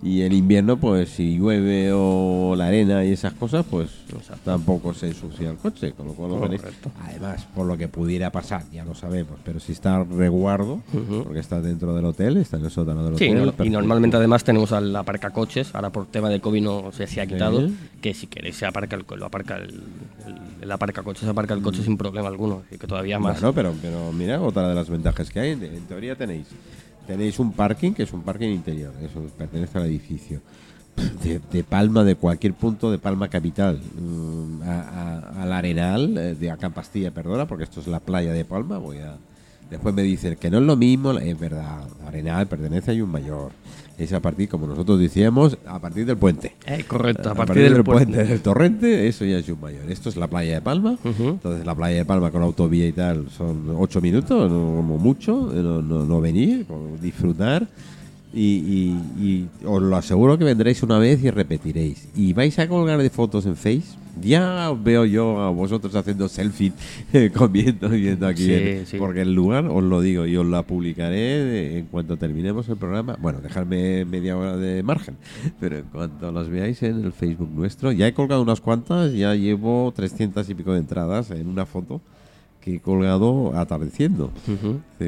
y 0.00 0.22
en 0.22 0.32
invierno, 0.32 0.76
pues 0.76 1.08
si 1.08 1.36
llueve 1.38 1.90
o 1.92 2.54
la 2.56 2.68
arena 2.68 3.04
y 3.04 3.10
esas 3.12 3.32
cosas, 3.32 3.66
pues 3.68 3.90
tampoco 4.44 4.94
se 4.94 5.08
ensucia 5.08 5.50
el 5.50 5.56
coche. 5.56 5.92
Con 5.92 6.06
lo 6.06 6.12
cual 6.14 6.30
lo. 6.30 6.44
Además, 7.02 7.46
por 7.54 7.66
lo 7.66 7.76
que 7.76 7.88
pudiera 7.88 8.30
pasar, 8.30 8.62
ya 8.72 8.84
lo 8.84 8.94
sabemos, 8.94 9.38
pero 9.44 9.58
si 9.58 9.72
está 9.72 10.04
resguardo, 10.04 10.80
porque 11.24 11.40
está 11.40 11.60
dentro 11.60 11.94
del 11.96 12.04
hotel, 12.04 12.36
está 12.36 12.58
en 12.58 12.66
el 12.66 12.70
sótano 12.70 13.02
del 13.04 13.18
Sí, 13.18 13.28
hotel. 13.30 13.52
no- 13.58 13.64
y 13.64 13.70
normalmente 13.70 14.16
además 14.16 14.44
tenemos 14.44 14.70
al 14.70 14.94
aparcacoches, 14.94 15.74
ahora 15.74 15.90
por 15.90 16.06
tema 16.06 16.28
de 16.28 16.40
COVID 16.40 16.62
no 16.62 16.92
sé 16.92 17.08
si 17.08 17.18
ha 17.18 17.26
quitado, 17.26 17.66
Sí. 17.66 17.76
que 18.00 18.14
si 18.14 18.28
queréis 18.28 18.56
se 18.56 18.66
aparca 18.66 18.94
el, 18.94 19.04
lo 19.16 19.26
aparca 19.26 19.56
el, 19.56 19.82
el, 20.26 20.34
el 20.62 20.70
aparcacoches, 20.72 21.24
se 21.24 21.28
aparca 21.30 21.54
el 21.54 21.62
coche 21.62 21.82
sin 21.82 21.96
problema 21.96 22.28
alguno, 22.28 22.62
y 22.70 22.78
que 22.78 22.86
todavía 22.86 23.18
más. 23.18 23.40
Bueno, 23.40 23.52
pero, 23.52 23.74
pero 23.82 24.12
mira, 24.12 24.40
otra 24.40 24.68
de 24.68 24.74
las 24.76 24.88
ventajas 24.88 25.28
que 25.30 25.40
hay, 25.40 25.50
en 25.52 25.86
teoría 25.88 26.14
tenéis 26.14 26.46
tenéis 27.08 27.38
un 27.38 27.52
parking 27.52 27.92
que 27.92 28.02
es 28.02 28.12
un 28.12 28.20
parking 28.20 28.50
interior, 28.50 28.92
eso 29.02 29.22
pertenece 29.36 29.78
al 29.78 29.86
edificio. 29.86 30.40
De, 31.52 31.62
Palma, 31.62 32.02
de 32.02 32.16
cualquier 32.16 32.54
punto 32.54 32.90
de 32.90 32.98
Palma 32.98 33.28
capital, 33.28 33.80
mm, 33.80 34.62
al 34.62 35.52
Arenal, 35.52 36.18
eh, 36.18 36.34
de 36.34 36.50
acá 36.50 36.70
Pastilla, 36.70 37.12
perdona, 37.12 37.46
porque 37.46 37.64
esto 37.64 37.80
es 37.80 37.86
la 37.86 38.00
playa 38.00 38.32
de 38.32 38.44
Palma, 38.44 38.78
voy 38.78 38.98
a, 38.98 39.16
Después 39.70 39.94
me 39.94 40.02
dicen 40.02 40.36
que 40.36 40.50
no 40.50 40.58
es 40.58 40.64
lo 40.64 40.76
mismo, 40.76 41.12
es 41.12 41.38
verdad, 41.38 41.86
Arenal 42.06 42.46
pertenece 42.46 42.98
a 42.98 43.04
un 43.04 43.10
mayor. 43.10 43.52
Es 43.98 44.12
a 44.12 44.20
partir, 44.20 44.48
como 44.48 44.66
nosotros 44.68 45.00
decíamos, 45.00 45.58
a 45.66 45.80
partir 45.80 46.06
del 46.06 46.16
puente. 46.16 46.54
Eh, 46.66 46.84
correcto, 46.86 47.30
a, 47.30 47.34
partir, 47.34 47.72
del, 47.72 47.82
puente. 47.82 48.22
del 48.24 48.40
torrente, 48.40 49.08
eso 49.08 49.24
ya 49.24 49.38
es 49.38 49.48
un 49.48 49.60
mayor. 49.60 49.90
Esto 49.90 50.08
es 50.08 50.16
la 50.16 50.28
playa 50.28 50.54
de 50.54 50.60
Palma. 50.60 50.96
Entonces 51.04 51.66
la 51.66 51.74
playa 51.74 51.96
de 51.98 52.04
Palma 52.04 52.30
con 52.30 52.42
autovía 52.42 52.86
y 52.86 52.92
tal 52.92 53.28
son 53.30 53.74
ocho 53.76 54.00
minutos, 54.00 54.50
no 54.50 54.76
como 54.76 54.98
mucho, 54.98 55.50
no, 55.52 55.82
no- 55.82 56.04
no 56.04 56.20
venir, 56.20 56.64
disfrutar. 57.02 57.66
Y, 58.34 58.40
y- 58.42 59.22
y 59.24 59.48
os 59.64 59.80
lo 59.82 59.96
aseguro 59.96 60.36
que 60.36 60.44
vendréis 60.44 60.82
una 60.82 60.98
vez 60.98 61.22
y 61.24 61.30
repetiréis. 61.30 62.08
Y 62.14 62.34
vais 62.34 62.58
a 62.58 62.68
colgar 62.68 63.00
de 63.02 63.08
fotos 63.10 63.46
en 63.46 63.56
Face. 63.56 63.96
Ya 64.20 64.70
os 64.72 64.82
veo 64.82 65.04
yo 65.04 65.40
a 65.40 65.50
vosotros 65.50 65.94
haciendo 65.94 66.28
selfie, 66.28 66.72
eh, 67.12 67.30
comiendo 67.34 67.94
y 67.94 68.00
viendo 68.00 68.26
aquí. 68.26 68.44
Sí, 68.44 68.52
en- 68.52 68.86
sí. 68.86 68.96
Porque 68.98 69.22
el 69.22 69.32
lugar, 69.32 69.66
os 69.66 69.82
lo 69.82 70.00
digo, 70.00 70.26
y 70.26 70.36
os 70.36 70.44
la 70.44 70.62
publicaré 70.64 71.78
en 71.78 71.86
cuanto 71.86 72.16
terminemos 72.16 72.68
el 72.68 72.76
programa. 72.76 73.16
Bueno, 73.20 73.40
dejarme 73.40 74.04
media 74.04 74.36
hora 74.36 74.56
de 74.56 74.82
margen. 74.82 75.16
Pero 75.60 75.78
en 75.78 75.84
cuanto 75.84 76.30
las 76.32 76.48
veáis 76.48 76.82
en 76.82 77.04
el 77.04 77.12
Facebook 77.12 77.50
nuestro, 77.54 77.92
ya 77.92 78.08
he 78.08 78.12
colgado 78.12 78.42
unas 78.42 78.60
cuantas, 78.60 79.12
ya 79.14 79.34
llevo 79.36 79.92
300 79.94 80.48
y 80.50 80.54
pico 80.54 80.72
de 80.72 80.80
entradas 80.80 81.30
en 81.30 81.46
una 81.48 81.64
foto 81.64 82.00
que 82.60 82.76
he 82.76 82.80
colgado 82.80 83.56
atardeciendo. 83.56 84.30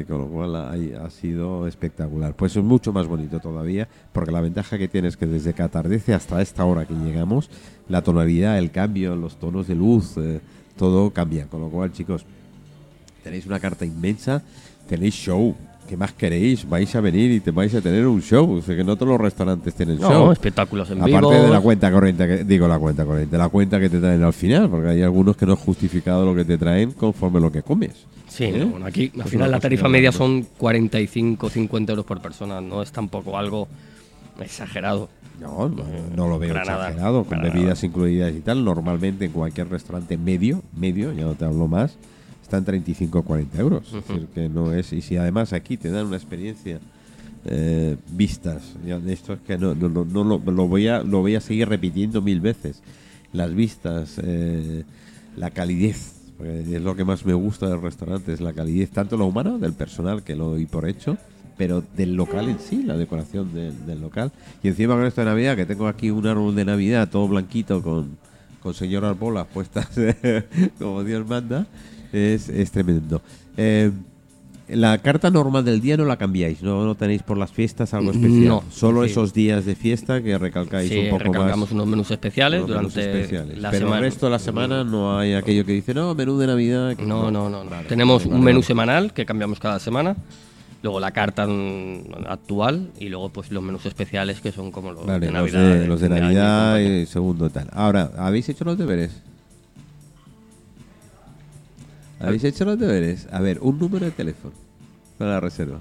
Con 0.07 0.17
lo 0.17 0.27
cual 0.27 0.55
ha, 0.55 0.73
ha 1.03 1.09
sido 1.09 1.67
espectacular. 1.67 2.35
Pues 2.35 2.55
es 2.55 2.63
mucho 2.63 2.93
más 2.93 3.07
bonito 3.07 3.39
todavía, 3.39 3.87
porque 4.13 4.31
la 4.31 4.41
ventaja 4.41 4.77
que 4.77 4.87
tiene 4.87 5.07
es 5.07 5.17
que 5.17 5.25
desde 5.25 5.53
que 5.53 5.61
atardece 5.61 6.13
hasta 6.13 6.41
esta 6.41 6.65
hora 6.65 6.85
que 6.85 6.93
llegamos, 6.93 7.49
la 7.89 8.01
tonalidad, 8.01 8.57
el 8.57 8.71
cambio, 8.71 9.15
los 9.15 9.37
tonos 9.37 9.67
de 9.67 9.75
luz, 9.75 10.15
eh, 10.17 10.41
todo 10.77 11.11
cambia. 11.11 11.47
Con 11.47 11.61
lo 11.61 11.69
cual, 11.69 11.91
chicos, 11.91 12.25
tenéis 13.23 13.45
una 13.45 13.59
carta 13.59 13.85
inmensa, 13.85 14.41
tenéis 14.87 15.13
show. 15.13 15.55
¿Qué 15.91 15.97
más 15.97 16.13
queréis? 16.13 16.69
Vais 16.69 16.95
a 16.95 17.01
venir 17.01 17.31
y 17.31 17.41
te 17.41 17.51
vais 17.51 17.75
a 17.75 17.81
tener 17.81 18.07
un 18.07 18.21
show. 18.21 18.49
O 18.49 18.61
sea, 18.61 18.77
que 18.77 18.83
no 18.85 18.95
todos 18.95 19.09
los 19.09 19.19
restaurantes 19.19 19.73
tienen 19.75 19.99
No, 19.99 20.09
show. 20.09 20.31
espectáculos 20.31 20.89
en 20.89 20.99
Aparte 20.99 21.17
vivo. 21.17 21.31
de 21.33 21.49
la 21.49 21.59
cuenta 21.59 21.91
corriente, 21.91 22.27
que, 22.29 22.43
digo 22.45 22.65
la 22.65 22.79
cuenta 22.79 23.03
corriente, 23.03 23.37
la 23.37 23.49
cuenta 23.49 23.77
que 23.77 23.89
te 23.89 23.99
traen 23.99 24.23
al 24.23 24.31
final, 24.31 24.69
porque 24.69 24.87
hay 24.87 25.01
algunos 25.01 25.35
que 25.35 25.45
no 25.45 25.51
es 25.51 25.59
justificado 25.59 26.23
lo 26.23 26.33
que 26.33 26.45
te 26.45 26.57
traen 26.57 26.93
conforme 26.93 27.41
lo 27.41 27.51
que 27.51 27.61
comes. 27.61 28.05
Sí, 28.29 28.45
¿Eh? 28.45 28.53
no, 28.57 28.67
bueno, 28.67 28.85
aquí 28.85 29.11
al 29.21 29.27
final 29.27 29.51
la 29.51 29.59
tarifa 29.59 29.89
media 29.89 30.13
son 30.13 30.43
45, 30.57 31.49
50 31.49 31.91
euros 31.91 32.05
por 32.05 32.21
persona. 32.21 32.61
No 32.61 32.81
es 32.81 32.93
tampoco 32.93 33.37
algo 33.37 33.67
exagerado. 34.39 35.09
No, 35.41 35.67
no, 35.67 35.83
no 36.15 36.27
lo 36.29 36.39
veo 36.39 36.55
exagerado, 36.55 37.25
con 37.25 37.41
bebidas 37.41 37.83
incluidas 37.83 38.33
y 38.33 38.39
tal. 38.39 38.63
Normalmente 38.63 39.25
en 39.25 39.33
cualquier 39.33 39.67
restaurante 39.67 40.17
medio, 40.17 40.61
medio, 40.73 41.11
ya 41.11 41.25
no 41.25 41.33
te 41.33 41.43
hablo 41.43 41.67
más, 41.67 41.97
están 42.51 42.65
35 42.65 43.19
o 43.19 43.23
40 43.23 43.57
euros. 43.59 43.87
Es 43.87 43.93
Ujú. 43.93 44.13
decir, 44.13 44.27
que 44.33 44.49
no 44.49 44.73
es. 44.73 44.91
Y 44.91 45.01
si 45.01 45.15
además 45.15 45.53
aquí 45.53 45.77
te 45.77 45.89
dan 45.89 46.07
una 46.07 46.17
experiencia, 46.17 46.79
eh, 47.45 47.95
vistas, 48.11 48.73
de 48.83 49.13
esto 49.13 49.33
es 49.33 49.39
que 49.39 49.57
no, 49.57 49.73
no, 49.73 49.87
no, 49.87 50.03
no 50.03 50.23
lo, 50.25 50.37
lo 50.51 50.67
voy 50.67 50.87
a, 50.89 51.01
lo 51.01 51.21
voy 51.21 51.35
a 51.35 51.41
seguir 51.41 51.69
repitiendo 51.69 52.21
mil 52.21 52.41
veces. 52.41 52.81
Las 53.31 53.53
vistas, 53.55 54.19
eh, 54.21 54.83
la 55.37 55.49
calidez, 55.51 56.11
porque 56.37 56.75
es 56.75 56.81
lo 56.81 56.93
que 56.97 57.05
más 57.05 57.25
me 57.25 57.33
gusta 57.33 57.69
del 57.69 57.81
restaurante, 57.81 58.33
es 58.33 58.41
la 58.41 58.51
calidez, 58.51 58.89
tanto 58.89 59.15
la 59.17 59.23
humana, 59.23 59.57
del 59.57 59.71
personal, 59.71 60.21
que 60.23 60.35
lo 60.35 60.49
doy 60.49 60.65
por 60.65 60.89
hecho, 60.89 61.17
pero 61.57 61.81
del 61.95 62.15
local 62.15 62.49
en 62.49 62.59
sí, 62.59 62.83
la 62.83 62.97
decoración 62.97 63.53
del- 63.53 63.85
del 63.85 64.01
local. 64.01 64.33
Y 64.61 64.67
encima 64.67 64.95
con 64.95 65.05
esto 65.05 65.21
de 65.21 65.25
Navidad, 65.27 65.55
que 65.55 65.65
tengo 65.65 65.87
aquí 65.87 66.09
un 66.11 66.27
árbol 66.27 66.53
de 66.53 66.65
Navidad 66.65 67.07
todo 67.09 67.29
blanquito 67.29 67.81
con, 67.81 68.17
con 68.61 68.73
señoras 68.73 69.17
bolas 69.17 69.47
puestas 69.47 69.87
como 70.79 71.03
Dios 71.05 71.25
manda, 71.27 71.65
es, 72.13 72.49
es 72.49 72.71
tremendo. 72.71 73.21
Eh, 73.57 73.91
la 74.69 74.97
carta 74.99 75.29
normal 75.29 75.65
del 75.65 75.81
día 75.81 75.97
no 75.97 76.05
la 76.05 76.15
cambiáis, 76.15 76.63
no, 76.63 76.85
no 76.85 76.95
tenéis 76.95 77.23
por 77.23 77.37
las 77.37 77.51
fiestas 77.51 77.93
algo 77.93 78.11
especial. 78.11 78.45
No, 78.47 78.63
Solo 78.71 79.03
sí. 79.03 79.11
esos 79.11 79.33
días 79.33 79.65
de 79.65 79.75
fiesta 79.75 80.21
que 80.23 80.37
recalcáis 80.37 80.89
Sí, 80.89 80.97
un 80.99 81.09
poco 81.09 81.23
recargamos 81.25 81.67
más. 81.69 81.71
unos 81.73 81.87
menús 81.87 82.09
especiales 82.11 82.63
unos 82.63 82.77
menús 82.77 82.93
durante 82.93 83.19
especiales. 83.19 83.57
la 83.59 83.69
Pero 83.71 83.87
semana. 83.87 83.97
el 83.97 84.03
resto 84.05 84.25
de 84.27 84.31
la 84.31 84.39
semana 84.39 84.83
no 84.85 85.17
hay 85.19 85.33
aquello 85.33 85.65
que 85.65 85.73
dice, 85.73 85.93
no, 85.93 86.15
menú 86.15 86.37
de 86.37 86.47
Navidad. 86.47 86.95
que- 86.95 87.03
No, 87.05 87.29
no, 87.29 87.49
no. 87.49 87.65
no. 87.65 87.69
Vale, 87.69 87.87
Tenemos 87.89 88.23
vale, 88.23 88.35
un 88.37 88.43
menú 88.45 88.59
vale. 88.59 88.67
semanal 88.67 89.13
que 89.13 89.25
cambiamos 89.25 89.59
cada 89.59 89.77
semana. 89.79 90.15
Luego 90.83 90.99
la 91.01 91.11
carta 91.11 91.45
mm, 91.45 92.03
actual 92.29 92.91
y 92.97 93.09
luego 93.09 93.27
pues 93.29 93.51
los 93.51 93.61
menús 93.61 93.85
especiales 93.85 94.39
que 94.39 94.53
son 94.53 94.71
como 94.71 94.93
los 94.93 95.05
de 95.05 95.19
los 95.19 95.31
Navidad. 95.33 95.59
de, 95.79 95.85
los 95.87 95.99
de 95.99 96.07
y 96.07 96.09
Navidad 96.09 96.79
y 96.79 97.05
segundo 97.07 97.49
tal. 97.49 97.67
Ahora, 97.73 98.11
¿habéis 98.17 98.47
hecho 98.47 98.63
los 98.63 98.77
deberes? 98.77 99.11
¿Habéis 102.21 102.43
hecho 102.43 102.65
los 102.65 102.79
deberes? 102.79 103.27
A 103.31 103.39
ver, 103.41 103.59
un 103.61 103.79
número 103.79 104.05
de 104.05 104.11
teléfono 104.11 104.53
para 105.17 105.31
la 105.31 105.39
reserva. 105.39 105.79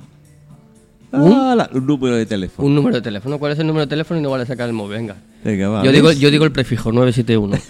Ah, 1.13 1.55
la- 1.57 1.69
un 1.73 1.87
número 1.87 2.15
de 2.15 2.25
teléfono. 2.25 2.69
Un 2.69 2.75
número 2.75 2.97
de 2.97 3.03
teléfono. 3.03 3.39
¿Cuál 3.39 3.53
es 3.53 3.59
el 3.59 3.67
número 3.67 3.85
de 3.87 3.91
teléfono? 3.91 4.21
Y 4.21 4.23
no 4.23 4.31
vale 4.31 4.47
sacar 4.47 4.69
el 4.69 4.73
móvil. 4.75 4.99
Venga. 4.99 5.17
Venga, 5.45 5.69
va. 5.69 5.85
Yo 5.85 5.91
digo, 5.91 6.09
¿ves? 6.09 6.21
yo 6.21 6.31
digo 6.31 6.45
el 6.45 6.53
prefijo 6.53 6.93
971. 6.93 7.59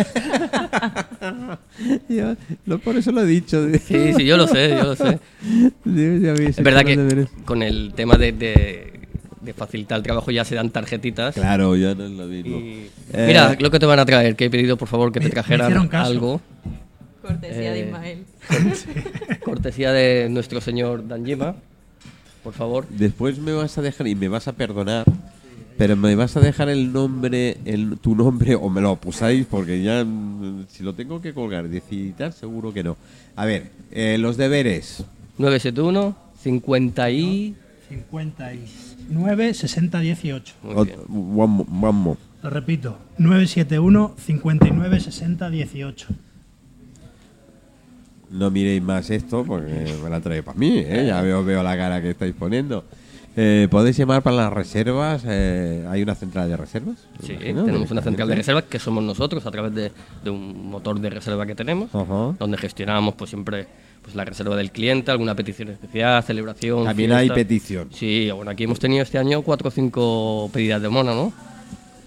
Ya, 2.08 2.36
no, 2.66 2.78
por 2.78 2.96
eso 2.96 3.12
lo 3.12 3.22
he 3.22 3.26
dicho. 3.26 3.66
sí, 3.86 4.12
sí, 4.16 4.24
yo 4.24 4.36
lo 4.36 4.46
sé, 4.46 4.70
yo 4.70 4.82
lo 4.84 4.96
sé. 4.96 5.18
Digo, 5.84 6.16
ya 6.18 6.30
habéis 6.32 6.58
Es 6.58 6.64
verdad 6.64 6.82
los 6.82 6.90
que 6.90 6.96
deberes. 6.96 7.28
con 7.44 7.62
el 7.62 7.92
tema 7.94 8.16
de, 8.16 8.32
de- 8.32 8.92
de 9.40 9.54
facilitar 9.54 9.96
el 9.98 10.02
trabajo 10.02 10.30
ya 10.30 10.44
se 10.44 10.54
dan 10.54 10.70
tarjetitas. 10.70 11.34
Claro, 11.34 11.74
ya 11.76 11.94
no 11.94 12.04
es 12.04 12.10
lo 12.10 12.26
mismo. 12.26 12.56
Y- 12.58 12.90
Eh, 13.12 13.24
Mira 13.26 13.56
lo 13.58 13.70
que 13.70 13.78
te 13.78 13.86
van 13.86 13.98
a 13.98 14.04
traer, 14.06 14.36
que 14.36 14.46
he 14.46 14.50
pedido 14.50 14.76
por 14.76 14.86
favor 14.88 15.10
que 15.12 15.18
Me- 15.20 15.24
te 15.24 15.28
me 15.30 15.34
trajeran 15.34 15.66
hicieron 15.68 15.88
caso. 15.88 16.06
algo. 16.10 16.40
Cortesía 17.22 17.72
de 17.72 17.80
Eh, 17.80 17.86
Ismael. 17.86 18.24
Cortesía 19.44 19.92
de 19.92 20.28
nuestro 20.30 20.60
señor 20.60 21.06
Danjima, 21.06 21.54
por 22.42 22.52
favor. 22.54 22.86
Después 22.88 23.38
me 23.38 23.52
vas 23.52 23.76
a 23.78 23.82
dejar 23.82 24.06
y 24.08 24.14
me 24.14 24.28
vas 24.28 24.48
a 24.48 24.52
perdonar, 24.52 25.04
pero 25.76 25.96
me 25.96 26.14
vas 26.14 26.36
a 26.36 26.40
dejar 26.40 26.68
el 26.68 26.92
nombre, 26.92 27.58
el, 27.64 27.98
tu 27.98 28.14
nombre, 28.14 28.54
o 28.54 28.68
me 28.70 28.80
lo 28.80 28.96
pusáis, 28.96 29.46
porque 29.46 29.82
ya 29.82 30.04
mm, 30.04 30.66
si 30.68 30.82
lo 30.82 30.94
tengo 30.94 31.20
que 31.20 31.32
colgar, 31.34 31.68
decir 31.68 32.06
y 32.06 32.12
tal, 32.12 32.32
seguro 32.32 32.72
que 32.72 32.82
no. 32.82 32.96
A 33.36 33.44
ver, 33.44 33.70
eh, 33.90 34.16
los 34.18 34.36
deberes. 34.36 35.04
971 35.38 36.16
50 36.42 37.10
y... 37.10 37.54
59 37.90 39.52
60 39.54 39.98
18. 40.00 40.54
Muy 40.62 40.74
Ot- 40.74 40.86
bien. 40.86 40.98
one 41.08 41.52
mo- 41.52 41.66
one 41.88 41.92
more. 41.98 42.20
Lo 42.42 42.48
repito, 42.50 42.98
971 43.18 44.14
59 44.16 45.00
60 45.00 45.50
18. 45.50 46.06
No 48.30 48.50
miréis 48.50 48.82
más 48.82 49.10
esto 49.10 49.44
porque 49.44 49.92
me 50.02 50.08
la 50.10 50.20
trae 50.20 50.42
para 50.42 50.58
mí, 50.58 50.78
¿eh? 50.78 51.04
ya 51.06 51.20
veo, 51.20 51.44
veo 51.44 51.62
la 51.62 51.76
cara 51.76 52.00
que 52.00 52.10
estáis 52.10 52.34
poniendo. 52.34 52.84
Eh, 53.36 53.68
Podéis 53.70 53.96
llamar 53.96 54.22
para 54.22 54.36
las 54.36 54.52
reservas. 54.52 55.22
eh, 55.26 55.86
¿Hay 55.88 56.02
una 56.02 56.14
central 56.14 56.48
de 56.48 56.56
reservas? 56.56 56.96
Sí, 57.24 57.32
Imagino, 57.32 57.64
tenemos 57.64 57.90
una 57.90 58.02
central 58.02 58.28
de 58.28 58.34
directamente. 58.34 58.36
reserva 58.42 58.62
que 58.62 58.78
somos 58.78 59.02
nosotros 59.04 59.46
a 59.46 59.50
través 59.50 59.74
de, 59.74 59.92
de 60.24 60.30
un 60.30 60.68
motor 60.70 61.00
de 61.00 61.10
reserva 61.10 61.46
que 61.46 61.54
tenemos, 61.54 61.94
Ajá. 61.94 62.34
donde 62.38 62.56
gestionamos 62.58 63.14
pues 63.14 63.30
siempre 63.30 63.66
pues 64.02 64.14
la 64.16 64.24
reserva 64.24 64.56
del 64.56 64.70
cliente, 64.72 65.10
alguna 65.10 65.34
petición 65.34 65.68
especial, 65.68 66.22
celebración. 66.22 66.84
También 66.84 67.12
hay 67.12 67.30
petición. 67.30 67.88
Sí, 67.92 68.30
bueno, 68.34 68.50
aquí 68.50 68.64
hemos 68.64 68.78
tenido 68.80 69.02
este 69.02 69.18
año 69.18 69.42
cuatro 69.42 69.68
o 69.68 69.70
cinco 69.70 70.50
pedidas 70.52 70.80
de 70.82 70.88
mona, 70.88 71.14
¿no? 71.14 71.32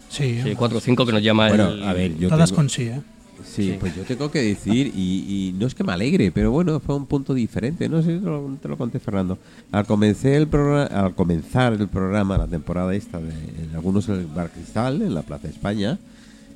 Sí, 0.09 0.39
Sí, 0.43 0.55
cuatro 0.55 0.77
o 0.77 0.81
cinco 0.81 1.05
que 1.05 1.11
nos 1.11 1.23
llama 1.23 1.47
Bueno, 1.49 1.69
el... 1.69 1.83
a 1.83 1.93
ver, 1.93 2.17
yo 2.17 2.29
todas 2.29 2.49
tengo- 2.49 2.57
con 2.57 2.69
sí, 2.69 2.83
¿eh? 2.83 3.01
Sí, 3.45 3.71
Sí. 3.71 3.77
pues 3.79 3.95
yo 3.95 4.03
tengo 4.03 4.31
que 4.31 4.41
decir, 4.41 4.91
y, 4.95 5.49
y 5.49 5.55
no 5.59 5.67
es 5.67 5.75
que 5.75 5.83
me 5.83 5.91
alegre, 5.93 6.31
pero 6.31 6.51
bueno, 6.51 6.79
fue 6.79 6.95
un 6.95 7.05
punto 7.05 7.33
diferente. 7.33 7.87
No 7.89 8.01
sé 8.01 8.15
si 8.15 8.19
te 8.19 8.25
lo, 8.29 8.57
te 8.61 8.67
lo 8.67 8.77
conté, 8.77 8.99
Fernando. 8.99 9.37
Al, 9.71 9.85
comencé 9.85 10.35
el 10.35 10.47
programa, 10.47 10.85
al 10.85 11.13
comenzar 11.15 11.73
el 11.73 11.87
programa, 11.87 12.37
la 12.37 12.47
temporada 12.47 12.93
esta, 12.95 13.19
de, 13.19 13.31
en 13.33 13.71
algunos 13.73 14.07
en 14.09 14.15
el 14.15 14.25
Bar 14.27 14.49
Cristal, 14.51 15.01
en 15.01 15.13
la 15.13 15.21
Plaza 15.23 15.47
España, 15.47 15.99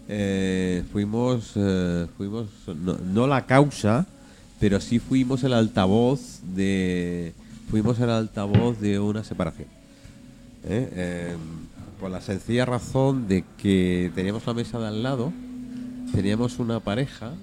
eh, 0.09 0.83
fuimos, 0.91 1.51
eh, 1.55 2.07
fuimos 2.17 2.47
no, 2.67 2.97
no 2.97 3.27
la 3.27 3.45
causa, 3.45 4.05
pero 4.59 4.79
sí 4.79 4.99
fuimos 4.99 5.43
el 5.43 5.53
altavoz 5.53 6.39
de, 6.55 7.33
fuimos 7.69 7.99
el 7.99 8.09
altavoz 8.09 8.79
de 8.79 8.99
una 8.99 9.23
separación. 9.23 9.67
¿eh? 10.63 10.89
Eh, 10.93 11.35
por 11.99 12.11
la 12.11 12.21
sencilla 12.21 12.63
razón 12.65 13.27
de 13.27 13.43
que 13.57 14.11
teníamos 14.15 14.45
la 14.45 14.53
mesa 14.53 14.79
de 14.79 14.87
al 14.87 15.03
lado, 15.03 15.33
teníamos 16.13 16.59
una 16.59 16.79
pareja 16.79 17.33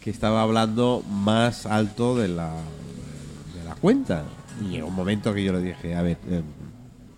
que 0.00 0.10
estaba 0.10 0.42
hablando 0.42 1.02
más 1.10 1.66
alto 1.66 2.16
de 2.16 2.28
la, 2.28 2.52
de 3.54 3.64
la 3.64 3.74
cuenta. 3.74 4.24
Y 4.62 4.70
llegó 4.70 4.88
un 4.88 4.94
momento 4.94 5.34
que 5.34 5.44
yo 5.44 5.52
le 5.52 5.60
dije, 5.60 5.94
a 5.94 6.02
ver, 6.02 6.18
eh, 6.28 6.42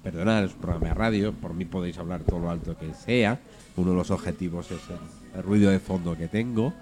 perdonad, 0.03 0.45
es 0.45 0.55
un 0.55 0.59
programa 0.61 0.89
de 0.89 0.95
radio, 0.95 1.33
por 1.33 1.55
mí 1.55 1.65
podéis 1.65 1.99
hablar 1.99 2.23
todo 2.23 2.41
lo 2.41 2.51
alto 2.51 2.77
que 2.77 2.93
sea. 2.95 3.39
Uno 3.77 3.91
de 3.91 3.97
los 3.97 4.11
objetivos 4.11 4.71
es 4.71 4.81
el, 5.35 5.43
ruido 5.43 5.71
de 5.71 5.79
fondo 5.79 6.17
que 6.17 6.27
tengo, 6.27 6.73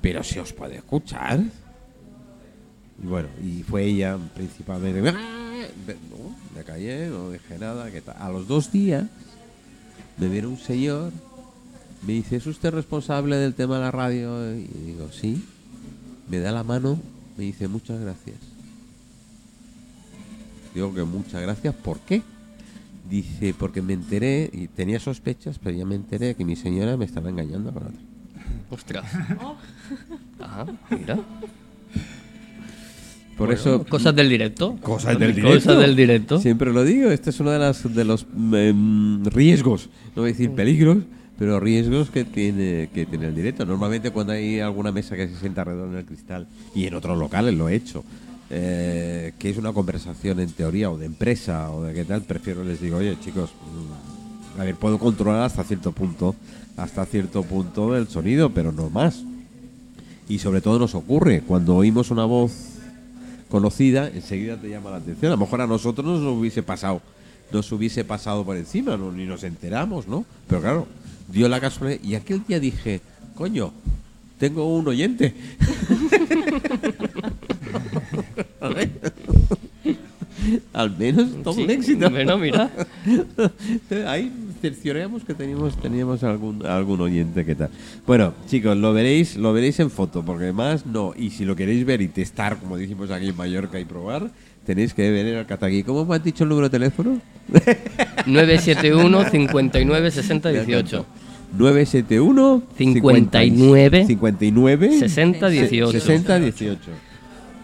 pero 0.00 0.24
se 0.24 0.40
os 0.40 0.52
puede 0.52 0.76
escuchar. 0.76 1.40
Y 3.02 3.06
bueno, 3.06 3.28
y 3.42 3.62
fue 3.62 3.84
ella 3.84 4.16
principalmente. 4.34 5.08
"Ah", 5.08 5.66
No, 5.86 6.34
me 6.56 6.64
callé, 6.64 7.08
no 7.08 7.30
dije 7.30 7.58
nada. 7.58 7.90
¿qué 7.90 8.00
tal? 8.00 8.16
A 8.18 8.28
los 8.30 8.48
dos 8.48 8.72
días 8.72 9.04
me 10.18 10.28
viene 10.28 10.48
un 10.48 10.58
señor, 10.58 11.12
me 12.06 12.14
dice, 12.14 12.36
¿es 12.36 12.46
usted 12.46 12.72
responsable 12.72 13.36
del 13.36 13.54
tema 13.54 13.76
de 13.76 13.80
la 13.82 13.90
radio? 13.90 14.54
Y 14.54 14.66
digo, 14.86 15.08
sí. 15.12 15.44
Me 16.28 16.38
da 16.38 16.52
la 16.52 16.64
mano, 16.64 16.98
me 17.36 17.44
dice, 17.44 17.68
muchas 17.68 18.00
gracias. 18.00 18.36
Digo 20.74 20.94
que 20.94 21.04
muchas 21.04 21.42
gracias. 21.42 21.74
¿Por 21.74 22.00
qué? 22.00 22.22
Dice, 23.08 23.54
porque 23.56 23.82
me 23.82 23.92
enteré, 23.92 24.48
y 24.52 24.68
tenía 24.68 24.98
sospechas, 24.98 25.58
pero 25.62 25.76
ya 25.76 25.84
me 25.84 25.94
enteré 25.94 26.34
que 26.34 26.44
mi 26.44 26.56
señora 26.56 26.96
me 26.96 27.04
estaba 27.04 27.28
engañando 27.28 27.72
con 27.72 27.82
otra. 27.84 28.00
Ostras. 28.70 29.04
Ajá, 30.40 30.66
mira. 30.90 31.16
Por 33.36 33.48
Bueno, 33.48 33.52
eso... 33.52 33.84
Cosas 33.84 34.14
del 34.14 34.28
directo. 34.28 34.76
Cosas 34.80 35.18
del 35.18 35.34
directo. 35.34 35.54
Cosas 35.54 35.78
del 35.78 35.96
directo. 35.96 36.40
Siempre 36.40 36.72
lo 36.72 36.84
digo, 36.84 37.10
este 37.10 37.30
es 37.30 37.40
uno 37.40 37.50
de, 37.50 37.58
las, 37.58 37.94
de 37.94 38.04
los 38.04 38.26
em, 38.52 39.24
riesgos, 39.24 39.90
no 40.14 40.22
voy 40.22 40.30
a 40.30 40.32
decir 40.32 40.50
peligros, 40.52 40.98
pero 41.42 41.58
riesgos 41.58 42.08
que 42.08 42.24
tiene, 42.24 42.88
que 42.94 43.04
tiene 43.04 43.26
el 43.26 43.34
directo. 43.34 43.66
Normalmente 43.66 44.12
cuando 44.12 44.32
hay 44.32 44.60
alguna 44.60 44.92
mesa 44.92 45.16
que 45.16 45.26
se 45.26 45.34
sienta 45.34 45.62
alrededor 45.62 45.88
en 45.88 45.96
el 45.96 46.04
cristal, 46.04 46.46
y 46.72 46.86
en 46.86 46.94
otros 46.94 47.18
locales 47.18 47.52
lo 47.52 47.68
he 47.68 47.74
hecho, 47.74 48.04
eh, 48.48 49.32
que 49.40 49.50
es 49.50 49.56
una 49.56 49.72
conversación 49.72 50.38
en 50.38 50.52
teoría 50.52 50.88
o 50.88 50.96
de 50.96 51.06
empresa 51.06 51.68
o 51.72 51.82
de 51.82 51.94
qué 51.94 52.04
tal, 52.04 52.22
prefiero 52.22 52.62
les 52.62 52.80
digo, 52.80 52.98
oye 52.98 53.18
chicos, 53.18 53.50
mm, 53.50 54.60
a 54.60 54.64
ver, 54.64 54.76
puedo 54.76 55.00
controlar 55.00 55.42
hasta 55.42 55.64
cierto 55.64 55.90
punto, 55.90 56.36
hasta 56.76 57.04
cierto 57.06 57.42
punto 57.42 57.96
el 57.96 58.06
sonido, 58.06 58.50
pero 58.50 58.70
no 58.70 58.88
más. 58.88 59.24
Y 60.28 60.38
sobre 60.38 60.60
todo 60.60 60.78
nos 60.78 60.94
ocurre 60.94 61.40
cuando 61.40 61.74
oímos 61.74 62.12
una 62.12 62.24
voz 62.24 62.52
conocida, 63.48 64.06
enseguida 64.06 64.60
te 64.60 64.68
llama 64.68 64.90
la 64.90 64.98
atención. 64.98 65.32
A 65.32 65.34
lo 65.34 65.40
mejor 65.40 65.60
a 65.60 65.66
nosotros 65.66 66.06
no 66.06 66.20
nos 66.20 66.38
hubiese 66.38 66.62
pasado, 66.62 67.02
nos 67.50 67.72
hubiese 67.72 68.04
pasado 68.04 68.44
por 68.44 68.56
encima, 68.56 68.96
ni 68.96 69.24
nos 69.24 69.42
enteramos, 69.42 70.06
¿no? 70.06 70.24
Pero 70.46 70.60
claro, 70.60 70.86
dio 71.32 71.48
la 71.48 71.60
casualidad. 71.60 72.00
Y 72.02 72.14
aquel 72.14 72.44
día 72.46 72.60
dije, 72.60 73.00
coño, 73.34 73.72
tengo 74.38 74.76
un 74.76 74.86
oyente. 74.88 75.34
Al 80.72 80.96
menos 80.96 81.28
todo 81.42 81.54
Sí, 81.54 81.62
un 81.62 81.70
éxito. 81.70 82.10
Bueno, 82.10 82.36
mira. 82.38 82.70
Ahí 84.06 84.32
cercioreamos 84.60 85.24
que 85.24 85.34
teníamos, 85.34 85.80
teníamos 85.80 86.22
algún, 86.24 86.66
algún 86.66 87.00
oyente 87.00 87.44
que 87.44 87.54
tal. 87.54 87.70
Bueno, 88.06 88.34
chicos, 88.48 88.76
lo 88.76 88.92
veréis, 88.92 89.36
lo 89.36 89.52
veréis 89.52 89.78
en 89.80 89.90
foto, 89.90 90.24
porque 90.24 90.44
además 90.44 90.86
no. 90.86 91.14
Y 91.16 91.30
si 91.30 91.44
lo 91.44 91.54
queréis 91.56 91.84
ver 91.84 92.00
y 92.02 92.08
testar, 92.08 92.58
como 92.58 92.76
dijimos 92.76 93.10
aquí 93.10 93.28
en 93.28 93.36
Mallorca, 93.36 93.78
y 93.78 93.84
probar, 93.84 94.30
tenéis 94.66 94.94
que 94.94 95.10
venir 95.10 95.36
al 95.36 95.46
Cataguí. 95.46 95.82
¿Cómo 95.82 96.04
me 96.04 96.16
has 96.16 96.24
dicho 96.24 96.44
el 96.44 96.50
número 96.50 96.68
de 96.68 96.78
teléfono? 96.78 97.20
971 98.26 99.30
59 99.30 100.10
60 100.10 100.48
18. 100.48 101.06
971 101.56 102.62
59 102.76 104.06
59 104.06 104.98
60 104.98 105.48
18. 105.48 105.92
60 105.92 106.38
18. 106.40 106.78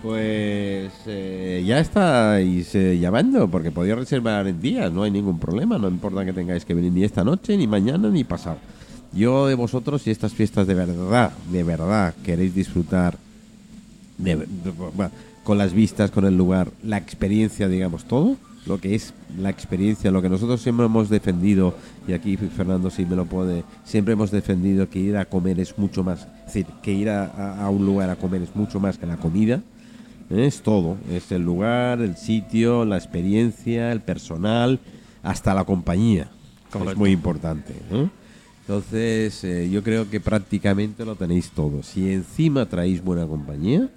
Pues 0.03 0.93
eh, 1.07 1.65
ya 1.67 1.81
estáis 1.81 2.73
eh, 2.77 2.99
llamando, 3.01 3.49
porque 3.49 3.73
podéis 3.73 3.97
reservar 3.97 4.47
en 4.47 4.61
días, 4.61 4.93
no 4.93 5.03
hay 5.03 5.11
ningún 5.11 5.41
problema, 5.41 5.77
no 5.77 5.89
importa 5.89 6.25
que 6.25 6.33
tengáis 6.33 6.65
que 6.65 6.73
venir 6.75 6.93
ni 6.93 7.03
esta 7.03 7.25
noche, 7.25 7.57
ni 7.57 7.67
mañana, 7.67 8.09
ni 8.09 8.23
pasado. 8.23 8.59
Yo 9.13 9.47
de 9.49 9.55
vosotros, 9.55 10.03
si 10.03 10.11
estas 10.11 10.33
fiestas 10.35 10.67
de 10.69 10.75
verdad, 10.75 11.33
de 11.51 11.65
verdad 11.65 12.15
queréis 12.25 12.55
disfrutar 12.55 13.17
de- 14.19 14.37
de- 14.37 14.71
bueno, 14.95 15.11
con 15.43 15.59
las 15.59 15.73
vistas, 15.73 16.11
con 16.13 16.25
el 16.27 16.37
lugar, 16.37 16.69
la 16.85 16.99
experiencia, 16.99 17.69
digamos, 17.69 18.05
todo, 18.05 18.37
lo 18.69 18.79
que 18.79 18.95
es 18.95 19.15
la 19.39 19.51
experiencia, 19.51 20.11
lo 20.11 20.23
que 20.23 20.29
nosotros 20.29 20.61
siempre 20.61 20.87
hemos 20.87 21.09
defendido, 21.09 21.75
y 22.07 22.13
aquí 22.13 22.37
Fernando 22.37 22.91
sí 22.91 23.07
me 23.07 23.17
lo 23.17 23.25
puede, 23.25 23.65
siempre 23.85 24.13
hemos 24.13 24.31
defendido 24.31 24.89
que 24.89 24.99
ir 24.99 25.17
a 25.17 25.25
comer 25.25 25.59
es 25.59 25.77
mucho 25.79 26.05
más, 26.05 26.29
es 26.41 26.45
decir, 26.47 26.67
que 26.83 26.93
ir 26.93 27.09
a, 27.11 27.69
un 27.71 27.85
lugar 27.85 28.11
a 28.11 28.17
comer 28.17 28.43
es 28.43 28.55
mucho 28.55 28.79
más 28.79 28.99
que 28.99 29.07
la 29.07 29.17
comida, 29.17 29.63
¿eh? 30.31 30.47
es 30.47 30.61
todo, 30.61 30.99
es 31.11 31.33
el 31.33 31.43
lugar, 31.43 32.01
el 32.01 32.17
sitio, 32.17 32.85
la 32.85 32.97
experiencia, 32.99 33.91
el 33.91 34.03
personal, 34.03 34.79
hasta 35.23 35.55
la 35.55 35.65
compañía, 35.65 36.29
es 36.87 36.97
muy 36.97 37.11
importante. 37.11 37.73
¿eh? 37.91 38.09
Entonces, 38.61 39.43
eh, 39.45 39.71
yo 39.71 39.83
creo 39.83 40.11
que 40.11 40.21
prácticamente 40.21 41.07
lo 41.07 41.17
tenéis 41.17 41.51
todo. 41.53 41.83
Si 41.83 42.13
encima 42.13 42.67
traéis 42.67 43.03
buena 43.03 43.27
compañía, 43.27 43.89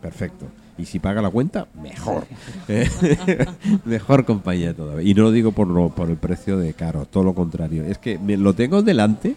perfecto. 0.00 0.46
Y 0.78 0.86
si 0.86 0.98
paga 0.98 1.20
la 1.20 1.30
cuenta, 1.30 1.66
mejor. 1.82 2.24
mejor 3.84 4.24
compañía 4.24 4.74
todavía. 4.74 5.08
Y 5.08 5.14
no 5.14 5.24
lo 5.24 5.30
digo 5.32 5.52
por, 5.52 5.68
lo- 5.68 5.90
por 5.90 6.08
el 6.10 6.16
precio 6.16 6.56
de 6.58 6.72
caro, 6.74 7.06
todo 7.06 7.24
lo 7.24 7.34
contrario. 7.34 7.84
Es 7.84 7.98
que 7.98 8.18
me, 8.18 8.36
lo 8.36 8.54
tengo 8.54 8.82
delante. 8.82 9.36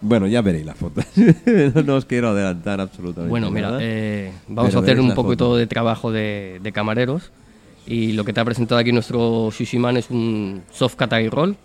Bueno, 0.00 0.26
ya 0.26 0.42
veréis 0.42 0.66
la 0.66 0.74
foto. 0.74 1.00
no 1.86 1.94
os 1.94 2.04
quiero 2.04 2.28
adelantar 2.30 2.80
absolutamente 2.80 3.30
Bueno, 3.30 3.50
mira, 3.50 3.78
eh, 3.80 4.32
vamos 4.48 4.70
Pero 4.70 4.80
a 4.80 4.82
hacer 4.82 5.00
un 5.00 5.14
poquito 5.14 5.46
foto. 5.46 5.56
de 5.56 5.66
trabajo 5.66 6.12
de, 6.12 6.60
de 6.62 6.72
camareros. 6.72 7.30
Y 7.86 8.12
lo 8.12 8.24
que 8.24 8.32
te 8.32 8.40
ha 8.40 8.44
presentado 8.44 8.80
aquí 8.80 8.92
nuestro 8.92 9.50
Sushiman 9.52 9.96
es 9.96 10.10
un 10.10 10.62
soft 10.72 10.96
katay 10.96 11.28
roll, 11.28 11.56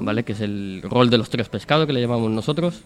¿vale? 0.00 0.22
Que 0.24 0.32
es 0.32 0.40
el 0.40 0.80
roll 0.88 1.10
de 1.10 1.18
los 1.18 1.28
tres 1.28 1.48
pescados 1.48 1.86
que 1.86 1.92
le 1.92 2.00
llamamos 2.00 2.30
nosotros. 2.30 2.82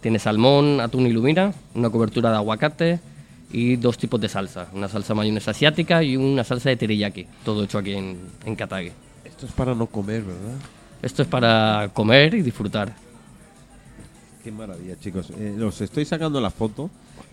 Tiene 0.00 0.18
salmón, 0.20 0.80
atún 0.80 1.06
y 1.06 1.10
lumina, 1.12 1.52
una 1.74 1.90
cobertura 1.90 2.30
de 2.30 2.36
aguacate 2.36 3.00
y 3.50 3.76
dos 3.76 3.98
tipos 3.98 4.20
de 4.20 4.28
salsa. 4.28 4.68
Una 4.72 4.88
salsa 4.88 5.14
mayonesa 5.14 5.52
asiática 5.52 6.02
y 6.02 6.16
una 6.16 6.44
salsa 6.44 6.70
de 6.70 6.76
teriyaki. 6.76 7.26
Todo 7.44 7.64
hecho 7.64 7.78
aquí 7.78 7.94
en, 7.94 8.18
en 8.44 8.56
Katagi. 8.56 8.90
Esto 9.24 9.46
es 9.46 9.52
para 9.52 9.74
no 9.74 9.86
comer, 9.86 10.22
¿verdad? 10.22 10.56
Esto 11.02 11.22
es 11.22 11.28
para 11.28 11.90
comer 11.92 12.34
y 12.34 12.42
disfrutar. 12.42 12.94
Qué 14.42 14.52
maravilla, 14.52 14.98
chicos. 14.98 15.30
Eh, 15.36 15.60
os 15.62 15.80
estoy 15.80 16.04
sacando 16.04 16.40
la 16.40 16.50
foto, 16.50 16.88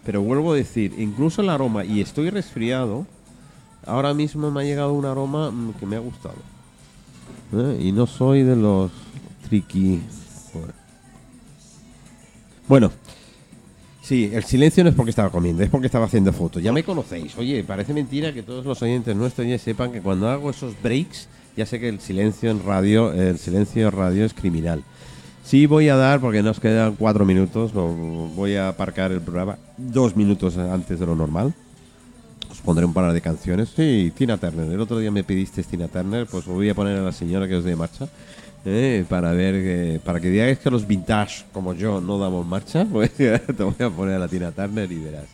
pero 0.06 0.22
vuelvo 0.22 0.54
a 0.54 0.56
decir, 0.56 0.96
incluso 0.98 1.42
el 1.42 1.50
aroma, 1.50 1.86
y 1.86 2.02
estoy 2.02 2.30
resfriado, 2.30 3.06
ahora 3.86 4.14
mismo 4.14 4.50
me 4.52 4.62
ha 4.62 4.64
llegado 4.64 4.94
un 4.94 5.06
aroma 5.06 5.52
mm, 5.52 5.74
que 5.74 5.86
me 5.86 5.96
ha 5.96 6.00
gustado. 6.00 6.38
¿Eh? 7.54 7.78
Y 7.82 7.92
no 7.92 8.08
soy 8.08 8.42
de 8.44 8.56
los 8.56 8.92
tricky. 9.48 10.02
Joder. 10.52 10.74
Bueno, 12.68 12.92
sí, 14.04 14.30
el 14.32 14.44
silencio 14.44 14.84
no 14.84 14.92
es 14.92 14.96
porque 14.96 15.10
estaba 15.10 15.32
comiendo, 15.32 15.64
es 15.64 15.70
porque 15.70 15.88
estaba 15.88 16.06
haciendo 16.06 16.32
fotos. 16.32 16.62
Ya 16.62 16.72
me 16.72 16.84
conocéis. 16.84 17.36
Oye, 17.38 17.64
parece 17.64 17.94
mentira 17.94 18.32
que 18.34 18.44
todos 18.44 18.66
los 18.66 18.80
oyentes 18.84 19.16
nuestros 19.16 19.48
ya 19.48 19.58
sepan 19.58 19.92
que 19.92 20.02
cuando 20.02 20.30
hago 20.30 20.52
esos 20.52 20.76
breaks, 20.84 21.28
ya 21.58 21.66
sé 21.66 21.80
que 21.80 21.90
el 21.90 22.00
silencio 22.00 22.52
en 22.52 22.64
radio, 22.64 23.12
el 23.12 23.40
silencio 23.40 23.88
en 23.88 23.92
radio 23.92 24.26
es 24.26 24.34
criminal. 24.34 24.84
Sí 25.44 25.66
voy 25.66 25.90
a 25.90 25.96
dar, 25.96 26.22
porque 26.22 26.42
nos 26.42 26.60
quedan 26.60 26.96
cuatro 26.96 27.26
minutos, 27.26 27.74
voy 27.74 28.56
a 28.56 28.70
aparcar 28.70 29.12
el 29.12 29.22
programa 29.22 29.58
dos 29.78 30.16
minutos 30.16 30.58
antes 30.58 31.00
de 31.00 31.06
lo 31.06 31.16
normal. 31.16 31.54
Os 32.50 32.60
pondré 32.62 32.86
un 32.86 32.94
par 32.94 33.12
de 33.12 33.20
canciones. 33.20 33.70
Sí, 33.76 34.14
Tina 34.16 34.38
Turner. 34.38 34.72
El 34.72 34.80
otro 34.80 35.00
día 35.00 35.12
me 35.12 35.24
pidiste 35.24 35.64
Tina 35.64 35.88
Turner, 35.88 36.28
pues 36.28 36.46
voy 36.46 36.70
a 36.70 36.76
poner 36.76 36.98
a 36.98 37.02
la 37.02 37.12
señora 37.12 37.48
que 37.48 37.56
os 37.56 37.64
dé 37.64 37.76
marcha. 37.76 38.08
Eh, 38.66 39.06
para 39.10 39.32
ver 39.34 39.56
que, 39.56 40.02
para 40.04 40.22
que 40.22 40.30
digáis 40.30 40.60
que 40.60 40.72
los 40.72 40.88
vintage 40.88 41.44
como 41.52 41.74
yo 41.74 42.00
no 42.00 42.18
damos 42.18 42.46
marcha, 42.46 42.86
pues 42.92 43.14
te 43.14 43.64
voy 43.64 43.76
a 43.80 43.90
poner 43.90 44.16
a 44.16 44.20
la 44.20 44.28
Tina 44.28 44.52
Turner 44.52 44.92
y 44.92 45.00
verás. 45.00 45.26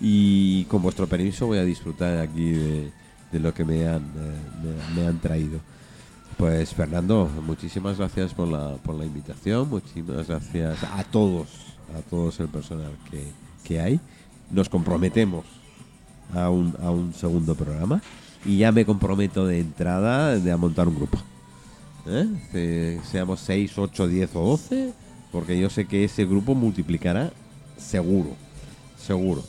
Y 0.00 0.64
con 0.64 0.80
vuestro 0.80 1.06
permiso 1.06 1.46
voy 1.46 1.58
a 1.58 1.64
disfrutar 1.64 2.18
aquí 2.18 2.52
de, 2.52 2.90
lo 3.38 3.52
que 3.52 3.64
me 3.64 3.86
han, 3.86 4.02
eh, 4.02 4.96
me 4.96 5.06
han 5.06 5.18
traído. 5.18 5.60
Pues 6.38 6.72
Fernando, 6.72 7.28
muchísimas 7.44 7.98
gracias 7.98 8.32
por 8.32 8.48
la, 8.48 8.76
por 8.82 8.94
la 8.94 9.04
invitación, 9.04 9.68
muchísimas 9.68 10.26
gracias 10.26 10.82
a 10.84 11.04
todos, 11.04 11.48
a 11.94 12.00
todos 12.08 12.40
el 12.40 12.48
personal 12.48 12.92
que, 13.10 13.24
que 13.62 13.78
hay. 13.78 14.00
Nos 14.50 14.70
comprometemos 14.70 15.44
a 16.34 16.48
un, 16.48 16.74
a 16.82 16.90
un 16.90 17.12
segundo 17.12 17.54
programa 17.54 18.00
y 18.46 18.56
ya 18.56 18.72
me 18.72 18.86
comprometo 18.86 19.46
de 19.46 19.60
entrada 19.60 20.38
de 20.38 20.50
a 20.50 20.56
montar 20.56 20.88
un 20.88 20.96
grupo. 20.96 21.18
¿Eh? 22.06 23.00
Seamos 23.10 23.40
6, 23.40 23.78
8, 23.78 24.08
10 24.08 24.36
o 24.36 24.40
12, 24.40 24.92
porque 25.32 25.58
yo 25.58 25.70
sé 25.70 25.86
que 25.86 26.04
ese 26.04 26.24
grupo 26.24 26.54
multiplicará 26.54 27.32
seguro, 27.76 28.30
seguro. 28.98 29.42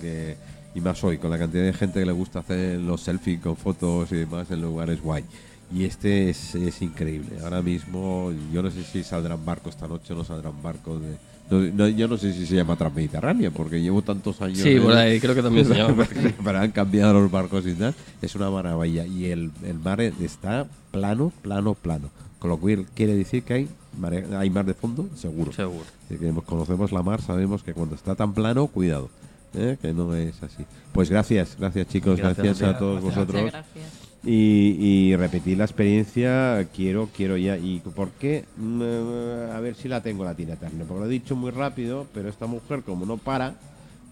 Que, 0.00 0.36
y 0.74 0.80
más 0.80 1.02
hoy, 1.04 1.18
con 1.18 1.30
la 1.30 1.38
cantidad 1.38 1.64
de 1.64 1.72
gente 1.72 2.00
que 2.00 2.06
le 2.06 2.12
gusta 2.12 2.40
hacer 2.40 2.78
los 2.78 3.00
selfies 3.00 3.40
con 3.40 3.56
fotos 3.56 4.12
y 4.12 4.16
demás 4.16 4.50
en 4.50 4.60
lugares 4.62 5.00
guay. 5.00 5.24
Y 5.72 5.84
este 5.84 6.30
es, 6.30 6.54
es 6.54 6.82
increíble. 6.82 7.38
Ahora 7.42 7.62
mismo, 7.62 8.32
yo 8.52 8.62
no 8.62 8.70
sé 8.70 8.84
si 8.84 9.02
saldrán 9.02 9.44
barcos 9.44 9.74
esta 9.74 9.88
noche 9.88 10.12
o 10.12 10.16
no 10.16 10.24
saldrán 10.24 10.62
barcos 10.62 11.00
de. 11.00 11.16
No- 11.50 11.60
no- 11.60 11.88
yo 11.88 12.08
no 12.08 12.16
sé 12.16 12.32
si 12.32 12.46
se 12.46 12.54
llama 12.56 12.76
Transmediterránea, 12.76 13.50
porque 13.50 13.80
llevo 13.80 14.02
tantos 14.02 14.40
años. 14.40 14.58
Sí, 14.58 14.78
por 14.80 14.92
ahí 14.94 15.20
creo 15.20 15.34
que 15.34 15.42
también 15.42 15.66
se 15.66 15.74
llama. 15.74 16.06
pero 16.44 16.58
han 16.58 16.70
cambiado 16.72 17.14
los 17.14 17.30
barcos 17.30 17.66
y 17.66 17.74
tal. 17.74 17.94
Es 18.22 18.34
una 18.34 18.50
maravilla. 18.50 19.06
Y 19.06 19.26
el, 19.26 19.50
el 19.64 19.78
mar 19.78 20.00
está 20.00 20.66
plano, 20.90 21.32
plano, 21.42 21.74
plano. 21.74 22.10
Con 22.38 22.50
lo 22.50 22.56
cual 22.58 22.86
quiere 22.94 23.14
decir 23.16 23.42
que 23.42 23.54
hay, 23.54 23.68
mare- 23.98 24.26
hay 24.36 24.50
mar 24.50 24.64
de 24.66 24.74
fondo, 24.74 25.08
seguro. 25.16 25.52
Seguro. 25.52 25.84
Si 26.08 26.16
que 26.16 26.30
conocemos 26.44 26.92
la 26.92 27.02
mar, 27.02 27.22
sabemos 27.22 27.62
que 27.62 27.72
cuando 27.72 27.94
está 27.94 28.14
tan 28.14 28.34
plano, 28.34 28.66
cuidado. 28.66 29.08
¿eh? 29.54 29.76
Que 29.80 29.94
no 29.94 30.14
es 30.14 30.42
así. 30.42 30.64
Pues 30.92 31.08
gracias, 31.10 31.56
gracias 31.58 31.88
chicos, 31.88 32.18
Gracias 32.18 32.44
gracias, 32.44 32.74
a 32.74 32.78
todos 32.78 33.00
vosotros. 33.02 33.40
gracias. 33.50 34.03
Y, 34.26 35.10
y 35.10 35.16
repetir 35.16 35.58
la 35.58 35.64
experiencia, 35.64 36.66
quiero, 36.74 37.10
quiero 37.14 37.36
ya. 37.36 37.58
¿Y 37.58 37.80
por 37.80 38.10
qué? 38.12 38.46
Mm, 38.56 38.82
eh, 38.82 39.50
a 39.54 39.60
ver 39.60 39.74
si 39.74 39.88
la 39.88 40.02
tengo 40.02 40.24
la 40.24 40.34
Tina 40.34 40.56
Turner, 40.56 40.86
porque 40.86 41.00
lo 41.00 41.06
he 41.06 41.10
dicho 41.10 41.36
muy 41.36 41.50
rápido, 41.50 42.06
pero 42.14 42.30
esta 42.30 42.46
mujer 42.46 42.82
como 42.82 43.04
no 43.04 43.18
para, 43.18 43.54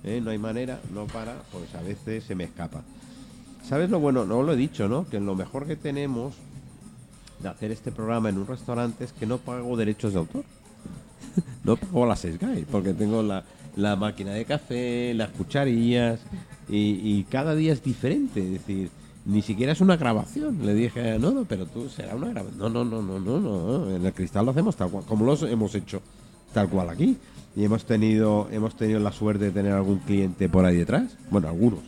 ¿eh? 0.04 0.20
no 0.22 0.30
hay 0.30 0.38
manera, 0.38 0.80
no 0.92 1.06
para, 1.06 1.34
pues 1.50 1.74
a 1.74 1.82
veces 1.82 2.24
se 2.24 2.34
me 2.34 2.44
escapa. 2.44 2.82
¿Sabes 3.66 3.88
lo 3.88 4.00
bueno? 4.00 4.26
No 4.26 4.42
lo 4.42 4.52
he 4.52 4.56
dicho, 4.56 4.86
¿no? 4.86 5.08
Que 5.08 5.18
lo 5.18 5.34
mejor 5.34 5.66
que 5.66 5.76
tenemos 5.76 6.34
de 7.42 7.48
hacer 7.48 7.70
este 7.70 7.90
programa 7.90 8.28
en 8.28 8.38
un 8.38 8.46
restaurante 8.46 9.04
es 9.04 9.12
que 9.12 9.24
no 9.24 9.38
pago 9.38 9.76
derechos 9.76 10.12
de 10.12 10.18
autor. 10.18 10.44
no 11.64 11.76
pago 11.76 12.04
la 12.04 12.16
Sky, 12.16 12.66
porque 12.70 12.92
tengo 12.92 13.22
la, 13.22 13.44
la 13.76 13.96
máquina 13.96 14.32
de 14.32 14.44
café, 14.44 15.14
las 15.14 15.30
cucharillas, 15.30 16.20
y, 16.68 17.00
y 17.02 17.24
cada 17.30 17.54
día 17.54 17.72
es 17.72 17.82
diferente. 17.82 18.44
Es 18.44 18.52
decir, 18.52 18.90
ni 19.24 19.42
siquiera 19.42 19.72
es 19.72 19.80
una 19.80 19.96
grabación. 19.96 20.58
Le 20.64 20.74
dije, 20.74 21.18
no, 21.18 21.30
no, 21.32 21.44
pero 21.44 21.66
tú 21.66 21.88
será 21.88 22.14
una 22.16 22.28
grabación. 22.30 22.58
No, 22.58 22.68
no, 22.68 22.84
no, 22.84 23.00
no, 23.02 23.18
no, 23.20 23.40
no. 23.40 23.94
En 23.96 24.04
el 24.04 24.12
cristal 24.12 24.44
lo 24.44 24.50
hacemos 24.52 24.76
tal 24.76 24.90
cual, 24.90 25.04
como 25.06 25.24
lo 25.24 25.34
hemos 25.46 25.74
hecho 25.74 26.00
tal 26.52 26.68
cual 26.68 26.88
aquí. 26.90 27.16
Y 27.54 27.64
hemos 27.64 27.84
tenido, 27.84 28.48
hemos 28.50 28.76
tenido 28.76 28.98
la 29.00 29.12
suerte 29.12 29.44
de 29.46 29.50
tener 29.50 29.72
algún 29.72 29.98
cliente 29.98 30.48
por 30.48 30.64
ahí 30.64 30.76
detrás. 30.76 31.16
Bueno, 31.30 31.48
algunos. 31.48 31.80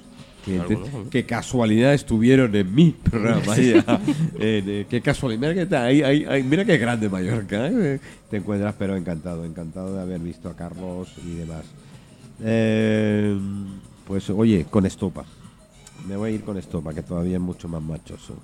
Clientes 0.45 0.77
Algunos, 0.77 1.09
que 1.09 1.25
casualidad 1.25 1.95
estuvieron 1.95 2.55
en 2.55 2.75
mi 2.75 2.91
programa. 3.11 3.55
Eh, 4.39 4.85
qué 4.91 5.01
casualidad. 5.01 5.41
Mira, 5.55 5.67
que 5.69 5.77
ahí- 5.77 6.43
mira 6.43 6.65
qué 6.67 6.77
grande 6.77 7.09
Mallorca. 7.09 7.67
¿eh? 7.69 7.99
Te 8.31 8.37
encuentras, 8.37 8.75
pero 8.79 8.95
encantado, 8.95 9.45
encantado 9.47 9.95
de 9.97 10.03
haber 10.03 10.21
visto 10.21 10.51
a 10.51 10.55
Carlos 10.55 11.15
y 11.27 11.37
demás. 11.37 11.65
Eh, 12.43 13.39
pues 14.07 14.29
oye, 14.31 14.67
con 14.69 14.85
estopa. 14.85 15.25
Me 16.07 16.17
voy 16.17 16.31
a 16.31 16.35
ir 16.35 16.45
con 16.45 16.59
esto 16.59 16.83
para 16.83 16.95
que 16.95 17.03
todavía 17.03 17.37
es 17.37 17.43
mucho 17.43 17.69
más 17.69 17.83
machoso. 17.83 18.35